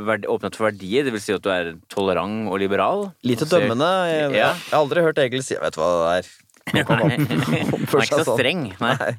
verdi, 0.09 0.25
åpenhet 0.27 0.57
for 0.57 0.67
verdier. 0.71 1.05
Det 1.05 1.13
vil 1.13 1.21
si 1.21 1.33
at 1.35 1.43
du 1.45 1.49
er 1.53 1.75
tolerant 1.93 2.49
og 2.49 2.57
liberal. 2.59 3.11
Lite 3.23 3.45
Og 3.45 3.53
dømmende. 3.53 3.89
Jeg, 4.09 4.31
Ja. 4.33 4.51
jeg 4.51 4.73
har 4.73 4.79
aldri 4.81 5.03
hørt 5.05 5.17
Egil 5.21 5.43
si 5.45 5.55
Vet 5.61 5.77
du 5.77 5.79
hva 5.81 5.89
det 5.93 6.25
er? 6.25 6.31
Han 6.73 7.11
er 7.11 7.17
ikke 7.23 8.21
så 8.21 8.23
sånn. 8.23 8.37
streng. 8.37 8.63
Nei. 8.83 8.93
Nei. 8.99 9.15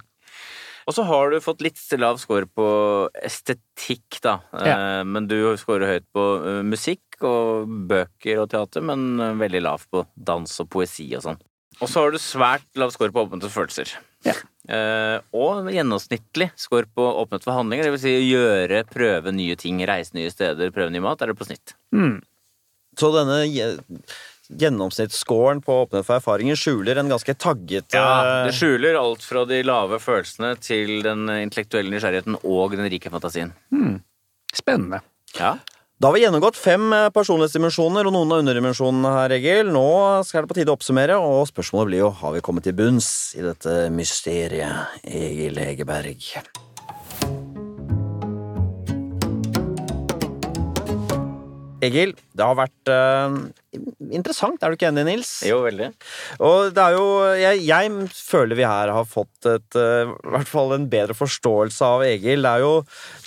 Og 0.89 0.95
så 0.97 1.05
har 1.05 1.29
du 1.29 1.37
fått 1.45 1.61
litt 1.61 1.81
lav 2.01 2.17
score 2.17 2.49
på 2.49 2.67
estetikk, 3.21 4.23
da. 4.25 4.39
Ja. 4.57 4.77
Men 5.05 5.27
du 5.29 5.37
scorer 5.61 5.91
høyt 5.91 6.07
på 6.17 6.25
eh, 6.41 6.63
musikk 6.65 7.19
og 7.29 7.69
bøker 7.91 8.41
og 8.41 8.49
teater, 8.55 8.87
men 8.89 9.21
eh, 9.21 9.35
veldig 9.37 9.61
lav 9.67 9.85
på 9.93 10.07
dans 10.17 10.55
og 10.65 10.71
poesi 10.73 11.11
og 11.19 11.27
sånn. 11.27 11.43
Og 11.79 11.93
så 11.93 12.07
har 12.07 12.15
du 12.15 12.19
svært 12.23 12.65
lav 12.81 12.95
score 12.95 13.13
på 13.13 13.27
åpne 13.27 13.43
for 13.45 13.61
følelser. 13.61 13.99
Ja. 14.27 14.33
og 15.31 15.69
gjennomsnittlig 15.71 16.49
score 16.59 16.89
på 16.91 17.05
åpne 17.21 17.39
for 17.45 17.55
handlinger, 17.55 17.87
det 17.87 17.93
vil 17.95 18.03
si 18.03 18.15
gjøre, 18.33 18.81
prøve 18.91 19.31
nye 19.33 19.55
ting, 19.61 19.79
reise 19.87 20.17
nye 20.17 20.33
steder, 20.33 20.73
prøve 20.75 20.91
ny 20.91 21.05
mat, 21.05 21.23
er 21.23 21.31
det 21.31 21.39
på 21.39 21.47
snitt. 21.47 21.77
Mm. 21.95 22.17
Så 22.99 23.13
denne 23.15 23.45
gjennomsnittsscoren 24.49 25.61
på 25.65 25.81
Åpne 25.85 26.03
for 26.07 26.19
erfaringer 26.19 26.59
skjuler 26.59 27.01
en 27.01 27.11
ganske 27.13 27.35
tagget 27.37 27.97
Ja, 27.97 28.45
det 28.49 28.55
skjuler 28.57 28.97
alt 29.01 29.25
fra 29.27 29.45
de 29.49 29.61
lave 29.67 30.01
følelsene 30.03 30.55
til 30.63 31.03
den 31.05 31.27
intellektuelle 31.39 31.93
nysgjerrigheten 31.93 32.39
og 32.43 32.77
den 32.79 32.89
rike 32.89 33.13
fantasien. 33.13 33.53
Spennende. 34.57 35.03
Ja. 35.37 35.59
Da 35.99 36.09
har 36.09 36.15
vi 36.15 36.21
gjennomgått 36.23 36.55
fem 36.55 36.93
eh, 36.95 37.09
personlighetsdimensjoner 37.11 38.07
og 38.07 38.15
noen 38.15 38.31
av 38.31 38.45
underdimensjonene 38.45 39.11
her, 39.17 39.33
Egil. 39.35 39.73
Nå 39.75 39.89
skal 40.29 40.45
det 40.45 40.53
på 40.53 40.57
tide 40.61 40.71
å 40.71 40.79
oppsummere, 40.79 41.17
og 41.19 41.49
spørsmålet 41.51 41.91
blir 41.91 42.05
jo 42.05 42.13
har 42.21 42.37
vi 42.37 42.43
kommet 42.47 42.69
til 42.69 42.77
bunns 42.79 43.11
i 43.35 43.43
dette 43.43 43.89
mysteriet, 43.91 44.95
Egil 45.03 45.59
Hegerberg. 45.59 46.31
Egil, 51.85 52.15
det 52.35 52.43
har 52.43 52.57
vært 52.59 52.91
uh, 52.91 53.35
interessant, 54.11 54.59
er 54.63 54.73
du 54.73 54.79
ikke 54.79 54.89
enig, 54.91 55.05
Nils? 55.07 55.31
Jo, 55.47 55.61
veldig. 55.63 55.91
Og 56.43 56.73
det 56.75 56.85
er 56.85 56.97
jo 56.97 57.05
Jeg, 57.39 57.61
jeg 57.69 58.09
føler 58.15 58.59
vi 58.59 58.67
her 58.67 58.93
har 58.97 59.07
fått 59.07 59.49
et 59.51 59.79
uh, 59.79 60.11
I 60.11 60.33
hvert 60.35 60.51
fall 60.51 60.75
en 60.75 60.89
bedre 60.91 61.15
forståelse 61.15 61.91
av 61.99 62.07
Egil. 62.09 62.43
Det 62.43 62.55
er 62.55 62.65
jo 62.65 62.73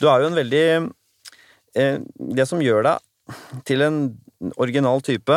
Du 0.02 0.08
er 0.12 0.24
jo 0.24 0.32
en 0.32 0.40
veldig 0.40 0.66
uh, 1.80 1.98
Det 2.40 2.48
som 2.50 2.64
gjør 2.64 2.90
deg 2.90 3.08
til 3.68 3.86
en 3.86 4.02
original 4.60 5.00
type, 5.06 5.36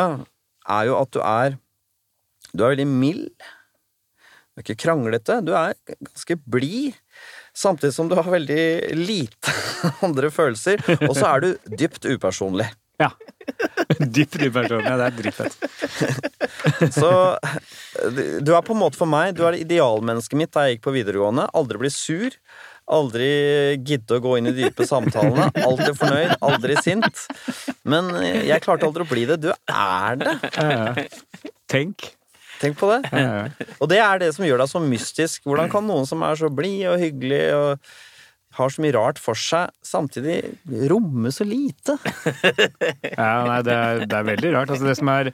er 0.67 0.87
jo 0.89 0.97
at 0.99 1.11
du 1.15 1.21
er 1.23 1.55
Du 2.51 2.65
er 2.65 2.73
veldig 2.73 2.89
mild. 2.89 3.29
Du 4.55 4.59
er 4.59 4.65
ikke 4.65 4.81
kranglete. 4.83 5.39
Du 5.45 5.53
er 5.55 5.77
ganske 5.87 6.39
blid. 6.43 6.97
Samtidig 7.55 7.95
som 7.95 8.09
du 8.11 8.17
har 8.19 8.27
veldig 8.27 8.95
lite 8.99 9.53
andre 10.05 10.31
følelser. 10.31 10.83
Og 11.07 11.15
så 11.15 11.29
er 11.29 11.45
du 11.45 11.77
dypt 11.79 12.07
upersonlig. 12.07 12.67
Ja. 13.01 13.11
Dypt 13.99 14.37
upersonlig. 14.41 14.87
Ja, 14.87 14.95
det 14.99 15.07
er 15.09 15.17
dritfett. 15.19 15.57
Så 16.97 17.09
du 18.43 18.51
er 18.55 18.63
på 18.65 18.75
en 18.75 18.81
måte 18.81 18.99
for 18.99 19.09
meg 19.09 19.35
Du 19.37 19.43
er 19.45 19.55
det 19.55 19.63
idealmennesket 19.63 20.39
mitt 20.39 20.53
da 20.55 20.65
jeg 20.65 20.77
gikk 20.77 20.87
på 20.87 20.95
videregående. 20.95 21.47
Aldri 21.57 21.81
bli 21.83 21.91
sur. 21.93 22.35
Aldri 22.95 23.29
gidde 23.81 24.19
å 24.19 24.21
gå 24.21 24.35
inn 24.37 24.51
i 24.51 24.53
de 24.53 24.67
dype 24.67 24.85
samtalene. 24.85 25.47
Alltid 25.65 25.95
fornøyd, 25.97 26.35
aldri 26.45 26.75
sint. 26.85 27.23
Men 27.87 28.11
jeg 28.45 28.61
klarte 28.65 28.85
aldri 28.85 29.05
å 29.05 29.09
bli 29.09 29.25
det. 29.31 29.39
Du 29.41 29.49
er 29.51 30.21
det. 30.21 30.35
Ja. 30.53 30.93
Tenk. 31.71 32.11
Tenk 32.61 32.77
på 32.79 32.91
det. 32.93 33.23
Og 33.81 33.89
det 33.91 33.99
er 33.99 34.21
det 34.21 34.29
som 34.35 34.45
gjør 34.45 34.61
deg 34.63 34.71
så 34.71 34.81
mystisk. 34.83 35.47
Hvordan 35.49 35.71
kan 35.73 35.87
noen 35.89 36.05
som 36.07 36.21
er 36.27 36.37
så 36.39 36.51
blid 36.53 36.85
og 36.93 37.01
hyggelig 37.01 37.45
og 37.57 37.89
har 38.57 38.71
så 38.71 38.83
mye 38.83 38.95
rart 38.95 39.19
for 39.21 39.39
seg, 39.39 39.73
samtidig 39.85 40.39
rommer 40.91 41.33
så 41.35 41.47
lite? 41.47 41.97
Ja, 43.15 43.43
nei, 43.47 43.59
det 43.65 43.75
er, 43.75 44.01
det 44.05 44.17
er 44.17 44.29
veldig 44.31 44.53
rart. 44.55 44.73
Altså, 44.73 44.87
det, 44.87 44.95
som 44.99 45.11
er, 45.13 45.31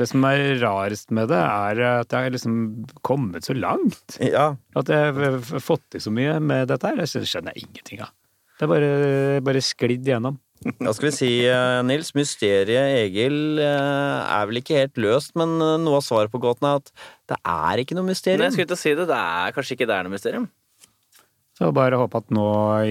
det 0.00 0.08
som 0.10 0.26
er 0.28 0.44
rarest 0.62 1.14
med 1.14 1.30
det, 1.32 1.40
er 1.40 1.82
at 1.90 2.14
jeg 2.14 2.28
har 2.28 2.34
liksom 2.34 2.58
kommet 3.06 3.48
så 3.48 3.56
langt. 3.56 4.18
Ja. 4.22 4.52
At 4.78 4.92
jeg 4.92 5.14
har 5.18 5.40
fått 5.64 5.86
til 5.94 6.04
så 6.04 6.14
mye 6.14 6.38
med 6.42 6.68
dette 6.72 6.90
her. 6.90 7.00
Det 7.00 7.08
skjønner 7.10 7.56
jeg 7.56 7.68
ingenting 7.68 8.04
av. 8.06 8.14
Det 8.58 8.66
er 8.66 8.74
bare, 8.74 8.92
bare 9.46 9.62
sklidd 9.62 10.06
gjennom. 10.08 10.38
Hva 10.82 10.92
skal 10.94 11.08
vi 11.08 11.14
si, 11.14 11.30
eh, 11.46 11.80
Nils? 11.86 12.10
Mysteriet 12.18 12.96
Egil 13.04 13.60
eh, 13.62 14.34
er 14.34 14.48
vel 14.50 14.60
ikke 14.60 14.80
helt 14.80 14.98
løst, 15.00 15.36
men 15.38 15.54
eh, 15.62 15.76
noe 15.82 16.00
av 16.00 16.06
svaret 16.06 16.32
på 16.32 16.40
gåten 16.42 16.66
er 16.66 16.80
at 16.80 16.90
det 17.30 17.38
er 17.38 17.82
ikke 17.82 17.98
noe 17.98 18.08
mysterium. 18.08 18.42
Nei, 18.42 18.50
jeg 18.50 18.56
skulle 18.56 18.68
ikke 18.70 18.80
si 18.80 18.94
det, 18.98 19.06
det 19.10 19.18
er 19.18 19.54
kanskje 19.54 19.76
ikke 19.76 19.88
det 19.90 19.98
er 19.98 20.06
noe 20.08 20.14
mysterium. 20.16 20.48
Så 21.58 21.72
bare 21.74 21.96
håpe 21.98 22.20
at 22.20 22.28
nå 22.30 22.42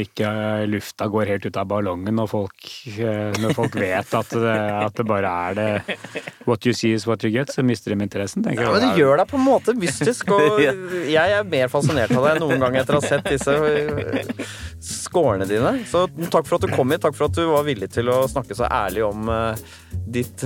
ikke 0.03 0.27
lufta 0.67 1.05
går 1.07 1.29
helt 1.31 1.45
ut 1.47 1.55
av 1.55 1.69
ballongen 1.71 2.17
når 2.19 2.27
folk, 2.27 2.65
eh, 2.99 3.31
når 3.39 3.53
folk 3.55 3.77
vet 3.79 4.11
at 4.19 4.33
det, 4.35 4.55
at 4.83 4.97
det 4.97 5.05
bare 5.07 5.29
er 5.47 5.53
det 5.55 5.95
What 6.43 6.67
you 6.67 6.73
see 6.75 6.91
is 6.91 7.07
what 7.07 7.23
you 7.23 7.31
get, 7.31 7.47
så 7.53 7.63
mister 7.63 7.95
de 7.95 8.03
interessen. 8.03 8.43
tenker 8.43 8.63
Ja, 8.65 8.73
men 8.73 8.83
det 8.83 8.99
gjør 8.99 9.21
deg 9.21 9.27
på 9.31 9.37
en 9.39 9.45
måte 9.45 9.71
mystisk, 9.79 10.27
og 10.35 10.59
jeg 11.15 11.27
er 11.37 11.47
mer 11.47 11.71
fascinert 11.71 12.11
av 12.11 12.27
deg 12.27 12.41
noen 12.43 12.59
gang 12.65 12.75
etter 12.81 12.97
å 12.97 12.99
ha 12.99 13.07
sett 13.07 13.23
disse 13.31 13.55
øh, 13.55 14.27
skårene 14.83 15.47
dine. 15.47 15.71
Så 15.87 16.03
takk 16.27 16.43
for 16.49 16.59
at 16.59 16.67
du 16.67 16.75
kom 16.75 16.91
hit, 16.91 16.99
takk 17.07 17.15
for 17.15 17.31
at 17.31 17.39
du 17.39 17.47
var 17.53 17.63
villig 17.67 17.87
til 17.95 18.11
å 18.11 18.27
snakke 18.27 18.51
så 18.57 18.67
ærlig 18.67 19.03
om 19.07 19.31
ditt 20.11 20.43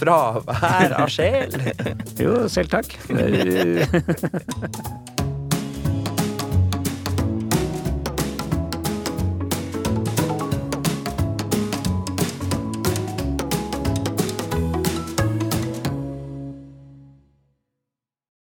fravær 0.00 0.96
av 1.02 1.08
sjel. 1.12 1.52
Jo, 2.16 2.48
selv 2.48 2.72
takk. 2.72 2.96